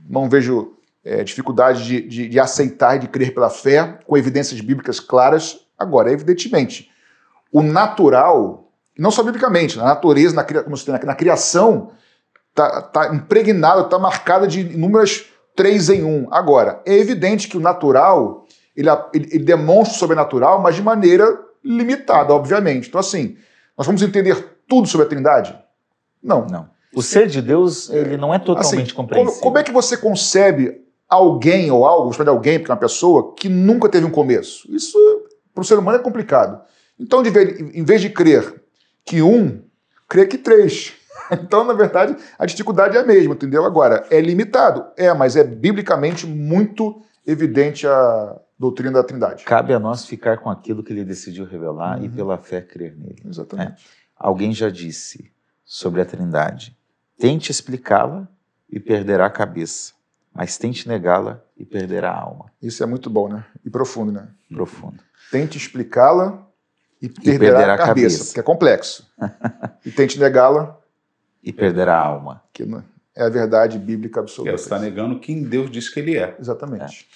não 0.08 0.28
vejo 0.28 0.74
é, 1.04 1.24
dificuldade 1.24 1.84
de, 1.84 2.00
de, 2.02 2.28
de 2.28 2.38
aceitar 2.38 2.94
e 2.94 3.00
de 3.00 3.08
crer 3.08 3.34
pela 3.34 3.50
fé, 3.50 3.98
com 4.06 4.16
evidências 4.16 4.60
bíblicas 4.60 5.00
claras. 5.00 5.58
Agora, 5.76 6.12
evidentemente, 6.12 6.88
o 7.52 7.62
natural, 7.62 8.70
não 8.96 9.10
só 9.10 9.24
biblicamente, 9.24 9.76
na 9.76 9.84
natureza, 9.84 10.36
na, 10.36 10.44
como 10.44 10.76
se 10.76 10.88
na, 10.88 11.00
na 11.00 11.16
criação, 11.16 11.90
está 12.50 12.80
tá 12.80 13.12
impregnada, 13.12 13.80
está 13.80 13.98
marcada 13.98 14.46
de 14.46 14.60
inúmeras 14.60 15.24
três 15.56 15.88
em 15.88 16.04
um. 16.04 16.28
Agora, 16.30 16.80
é 16.86 16.94
evidente 16.94 17.48
que 17.48 17.56
o 17.56 17.60
natural, 17.60 18.46
ele, 18.76 18.88
ele, 19.12 19.28
ele 19.32 19.44
demonstra 19.44 19.96
o 19.96 19.98
sobrenatural, 19.98 20.62
mas 20.62 20.76
de 20.76 20.82
maneira 20.82 21.47
limitada, 21.64 22.32
obviamente. 22.32 22.88
Então, 22.88 23.00
assim, 23.00 23.36
nós 23.76 23.86
vamos 23.86 24.02
entender 24.02 24.58
tudo 24.66 24.88
sobre 24.88 25.06
a 25.06 25.08
Trindade? 25.08 25.58
Não. 26.22 26.46
Não. 26.46 26.68
O 26.94 27.02
ser 27.02 27.26
de 27.26 27.42
Deus, 27.42 27.90
ele 27.90 28.16
não 28.16 28.34
é 28.34 28.38
totalmente 28.38 28.86
Assim, 28.86 28.94
compreensível. 28.94 29.42
como, 29.42 29.58
é 29.58 29.62
que 29.62 29.70
você 29.70 29.96
concebe 29.96 30.80
alguém 31.08 31.70
ou 31.70 31.86
algo, 31.86 32.12
chamar 32.12 32.24
de 32.24 32.30
alguém, 32.30 32.58
porque 32.58 32.70
é 32.70 32.74
uma 32.74 32.80
pessoa, 32.80 33.34
que 33.34 33.48
nunca 33.48 33.88
teve 33.88 34.06
um 34.06 34.10
começo? 34.10 34.66
Isso, 34.74 34.98
para 35.54 35.60
o 35.60 35.64
ser 35.64 35.78
humano, 35.78 35.98
é 35.98 36.02
complicado. 36.02 36.60
Então, 36.98 37.22
de 37.22 37.30
em 37.30 37.84
vez 37.84 38.00
de 38.00 38.10
crer 38.10 38.62
que 39.04 39.22
um, 39.22 39.62
crê 40.08 40.26
que 40.26 40.38
três. 40.38 40.94
Então, 41.30 41.62
na 41.62 41.74
verdade, 41.74 42.16
a 42.38 42.46
dificuldade 42.46 42.96
é 42.96 43.00
a 43.00 43.04
mesma, 43.04 43.34
entendeu? 43.34 43.62
Agora, 43.62 44.06
é 44.08 44.18
limitado? 44.18 44.86
É, 44.96 45.12
mas 45.12 45.36
é 45.36 45.44
biblicamente 45.44 46.26
muito 46.26 47.02
evidente 47.26 47.86
a 47.86 48.40
doutrina 48.58 48.92
da 48.92 49.04
Trindade. 49.04 49.44
Cabe 49.44 49.72
a 49.72 49.78
nós 49.78 50.04
ficar 50.04 50.38
com 50.38 50.50
aquilo 50.50 50.82
que 50.82 50.92
ele 50.92 51.04
decidiu 51.04 51.44
revelar 51.44 52.02
e 52.02 52.06
Uhum. 52.08 52.14
pela 52.14 52.38
fé 52.38 52.60
crer 52.60 52.96
nele. 52.96 53.22
Exatamente. 53.28 53.84
Alguém 54.16 54.52
já 54.52 54.68
disse 54.68 55.30
sobre 55.64 56.00
a 56.00 56.04
Trindade: 56.04 56.76
tente 57.18 57.50
explicá-la 57.52 58.26
e 58.68 58.80
perderá 58.80 59.26
a 59.26 59.30
cabeça, 59.30 59.92
mas 60.34 60.58
tente 60.58 60.88
negá-la 60.88 61.42
e 61.56 61.64
perderá 61.64 62.10
a 62.10 62.20
alma. 62.20 62.46
Isso 62.60 62.82
é 62.82 62.86
muito 62.86 63.08
bom, 63.08 63.28
né? 63.28 63.44
E 63.64 63.70
profundo, 63.70 64.10
né? 64.12 64.28
Profundo. 64.52 65.02
Tente 65.30 65.56
explicá-la 65.56 66.46
e 67.00 67.08
perderá, 67.08 67.38
perderá 67.58 67.74
a 67.74 67.78
cabeça, 67.78 67.94
cabeça. 68.18 68.24
porque 68.26 68.40
é 68.40 68.42
complexo. 68.42 69.08
e 69.86 69.90
tente 69.90 70.18
negá-la, 70.18 70.76
E 71.42 71.52
perderá 71.52 71.94
a 71.96 72.04
alma. 72.04 72.42
que 72.52 72.64
não- 72.64 72.82
é 73.14 73.24
a 73.24 73.28
verdade 73.28 73.78
bíblica 73.78 74.20
absoluta. 74.20 74.56
você 74.56 74.64
está 74.64 74.78
negando 74.78 75.18
quem 75.18 75.42
Deus 75.42 75.70
diz 75.70 75.88
que 75.88 75.98
ele 76.00 76.16
é. 76.16 76.36
Exatamente. 76.38 77.08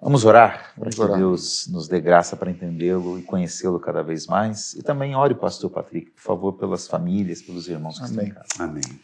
Vamos 0.00 0.24
orar 0.24 0.72
para 0.78 0.90
que 0.90 1.00
orar. 1.00 1.18
Deus 1.18 1.66
nos 1.68 1.88
dê 1.88 2.00
graça 2.00 2.36
para 2.36 2.50
entendê-lo 2.50 3.18
e 3.18 3.22
conhecê-lo 3.22 3.80
cada 3.80 4.02
vez 4.02 4.26
mais. 4.26 4.74
E 4.74 4.82
também 4.82 5.16
ore, 5.16 5.34
pastor 5.34 5.70
Patrick, 5.70 6.10
por 6.10 6.20
favor, 6.20 6.52
pelas 6.52 6.86
famílias, 6.86 7.42
pelos 7.42 7.66
irmãos 7.66 7.98
que 7.98 8.04
estão 8.04 8.22
em 8.22 8.30
Amém. 8.30 8.34
casa. 8.34 8.64
Amém. 8.64 9.00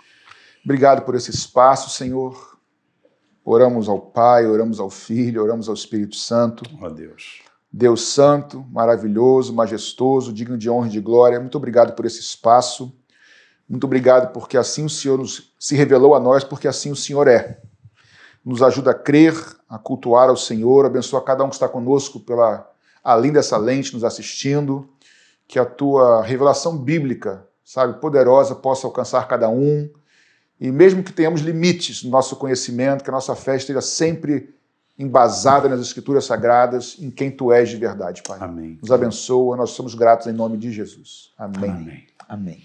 Obrigado 0.64 1.02
por 1.02 1.14
esse 1.14 1.30
espaço, 1.30 1.90
Senhor. 1.90 2.58
Oramos 3.44 3.88
ao 3.88 4.00
Pai, 4.00 4.46
oramos 4.46 4.78
ao 4.78 4.90
Filho, 4.90 5.42
oramos 5.42 5.68
ao 5.68 5.74
Espírito 5.74 6.14
Santo. 6.14 6.62
Ó 6.80 6.88
Deus. 6.88 7.40
Deus 7.72 8.02
Santo, 8.08 8.64
maravilhoso, 8.70 9.52
majestoso, 9.52 10.32
digno 10.32 10.58
de 10.58 10.68
honra 10.68 10.88
e 10.88 10.90
de 10.90 11.00
glória. 11.00 11.40
Muito 11.40 11.56
obrigado 11.56 11.94
por 11.94 12.04
esse 12.04 12.20
espaço. 12.20 12.94
Muito 13.68 13.84
obrigado 13.84 14.32
porque 14.32 14.58
assim 14.58 14.84
o 14.84 14.90
Senhor 14.90 15.18
nos, 15.18 15.54
se 15.58 15.74
revelou 15.74 16.14
a 16.14 16.20
nós, 16.20 16.44
porque 16.44 16.68
assim 16.68 16.92
o 16.92 16.96
Senhor 16.96 17.26
é. 17.26 17.60
Nos 18.44 18.62
ajuda 18.62 18.90
a 18.90 18.94
crer, 18.94 19.34
a 19.68 19.78
cultuar 19.78 20.28
ao 20.28 20.36
Senhor, 20.36 20.84
abençoa 20.84 21.22
cada 21.22 21.44
um 21.44 21.48
que 21.48 21.54
está 21.54 21.68
conosco 21.68 22.20
pela 22.20 22.68
além 23.02 23.32
dessa 23.32 23.56
lente 23.56 23.92
nos 23.94 24.04
assistindo, 24.04 24.88
que 25.48 25.58
a 25.58 25.64
tua 25.64 26.22
revelação 26.22 26.76
bíblica, 26.78 27.46
sabe, 27.64 28.00
poderosa 28.00 28.54
possa 28.54 28.86
alcançar 28.86 29.26
cada 29.26 29.48
um. 29.48 29.88
E 30.60 30.70
mesmo 30.70 31.02
que 31.02 31.12
tenhamos 31.12 31.40
limites 31.40 32.04
no 32.04 32.10
nosso 32.10 32.36
conhecimento, 32.36 33.02
que 33.02 33.10
a 33.10 33.12
nossa 33.12 33.34
fé 33.34 33.56
esteja 33.56 33.80
sempre 33.80 34.54
embasada 34.98 35.68
nas 35.68 35.80
escrituras 35.80 36.24
sagradas, 36.24 36.96
em 37.00 37.10
quem 37.10 37.30
tu 37.30 37.50
és 37.50 37.68
de 37.68 37.76
verdade, 37.76 38.22
Pai. 38.22 38.38
Amém. 38.40 38.78
Nos 38.80 38.92
abençoa, 38.92 39.56
nós 39.56 39.70
somos 39.70 39.94
gratos 39.94 40.26
em 40.26 40.32
nome 40.32 40.56
de 40.56 40.70
Jesus. 40.70 41.32
Amém. 41.36 41.70
Amém. 41.70 42.06
Amém. 42.28 42.62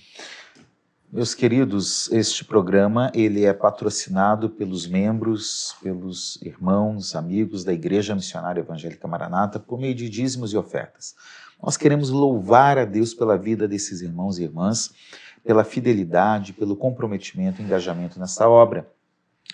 Meus 1.09 1.33
queridos, 1.33 2.11
este 2.11 2.43
programa 2.43 3.09
ele 3.15 3.45
é 3.45 3.53
patrocinado 3.53 4.49
pelos 4.49 4.85
membros, 4.85 5.73
pelos 5.81 6.37
irmãos, 6.41 7.15
amigos 7.15 7.63
da 7.63 7.71
Igreja 7.71 8.13
Missionária 8.13 8.59
Evangélica 8.59 9.07
Maranata 9.07 9.57
por 9.57 9.79
meio 9.79 9.95
de 9.95 10.09
dízimos 10.09 10.51
e 10.51 10.57
ofertas. 10.57 11.15
Nós 11.63 11.77
queremos 11.77 12.09
louvar 12.09 12.77
a 12.77 12.83
Deus 12.83 13.13
pela 13.13 13.37
vida 13.37 13.69
desses 13.69 14.01
irmãos 14.01 14.37
e 14.37 14.43
irmãs, 14.43 14.93
pela 15.45 15.63
fidelidade, 15.63 16.51
pelo 16.51 16.75
comprometimento 16.75 17.61
e 17.61 17.63
engajamento 17.63 18.19
nessa 18.19 18.49
obra. 18.49 18.85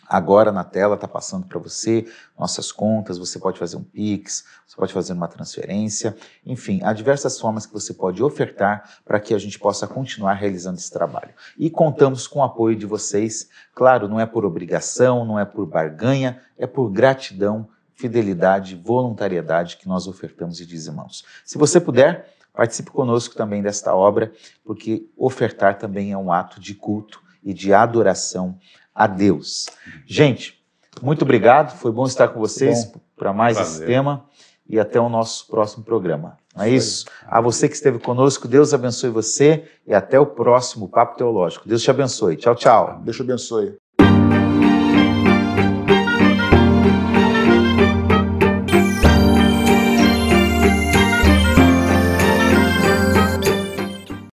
Agora 0.08 0.52
na 0.52 0.64
tela 0.64 0.96
está 0.96 1.08
passando 1.08 1.48
para 1.48 1.58
você 1.58 2.06
nossas 2.38 2.72
contas, 2.72 3.18
você 3.18 3.40
pode 3.40 3.58
fazer 3.58 3.78
um 3.78 3.84
Pix, 3.84 4.44
você 4.68 4.76
pode 4.76 4.94
fazer 4.94 5.14
uma 5.14 5.28
transferência, 5.28 6.16
enfim, 6.46 6.82
há 6.84 6.94
diversas 6.94 7.40
formas 7.40 7.66
que 7.66 7.74
você 7.74 7.94
pode 7.94 8.22
ofertar 8.22 9.00
para 9.06 9.20
que 9.20 9.34
a 9.34 9.38
gente 9.38 9.58
possa 9.58 9.88
continuar 9.88 10.34
realizando 10.34 10.78
esse 10.78 10.92
trabalho. 10.92 11.34
E 11.58 11.70
contamos 11.70 12.28
com 12.28 12.40
o 12.40 12.44
apoio 12.44 12.76
de 12.76 12.86
vocês, 12.86 13.50
claro, 13.74 14.08
não 14.08 14.20
é 14.20 14.26
por 14.26 14.46
obrigação, 14.46 15.26
não 15.26 15.40
é 15.40 15.46
por 15.46 15.66
barganha, 15.66 16.42
é 16.58 16.68
por 16.68 16.90
gratidão, 16.92 17.68
fidelidade, 17.96 18.76
voluntariedade 18.76 19.78
que 19.78 19.88
nós 19.88 20.08
ofertamos 20.08 20.60
e 20.60 20.66
dizimamos. 20.66 21.24
Se 21.46 21.58
você 21.58 21.80
puder, 21.80 22.34
participe 22.54 22.92
conosco 22.92 23.36
também 23.36 23.62
desta 23.62 23.96
obra, 23.96 24.32
porque 24.64 25.08
ofertar 25.18 25.78
também 25.78 26.12
é 26.12 26.18
um 26.18 26.32
ato 26.32 26.60
de 26.60 26.76
culto 26.76 27.22
e 27.44 27.54
de 27.54 27.74
adoração 27.74 28.58
a 28.94 29.08
Deus. 29.08 29.68
Gente, 30.06 30.64
muito 31.02 31.24
obrigado, 31.24 31.78
foi 31.78 31.92
bom 31.92 32.06
estar 32.06 32.28
com 32.28 32.40
vocês 32.40 32.92
para 33.16 33.34
mais 33.34 33.60
esse 33.60 33.86
tema 33.86 34.26
e 34.68 34.80
até 34.80 35.00
o 35.00 35.10
nosso 35.10 35.48
próximo 35.48 35.84
programa. 35.84 36.38
Não 36.56 36.64
é 36.64 36.70
isso? 36.70 37.06
A 37.26 37.42
você 37.42 37.68
que 37.68 37.76
esteve 37.76 38.00
conosco, 38.00 38.48
Deus 38.48 38.74
abençoe 38.74 39.10
você 39.10 39.66
e 39.88 39.94
até 39.94 40.20
o 40.20 40.26
próximo 40.26 40.88
Papo 40.88 41.18
Teológico. 41.18 41.68
Deus 41.68 41.82
te 41.82 41.90
abençoe. 41.90 42.38
Tchau, 42.38 42.56
tchau. 42.56 43.02
Deus 43.04 43.16
te 43.16 43.24
abençoe. 43.24 43.83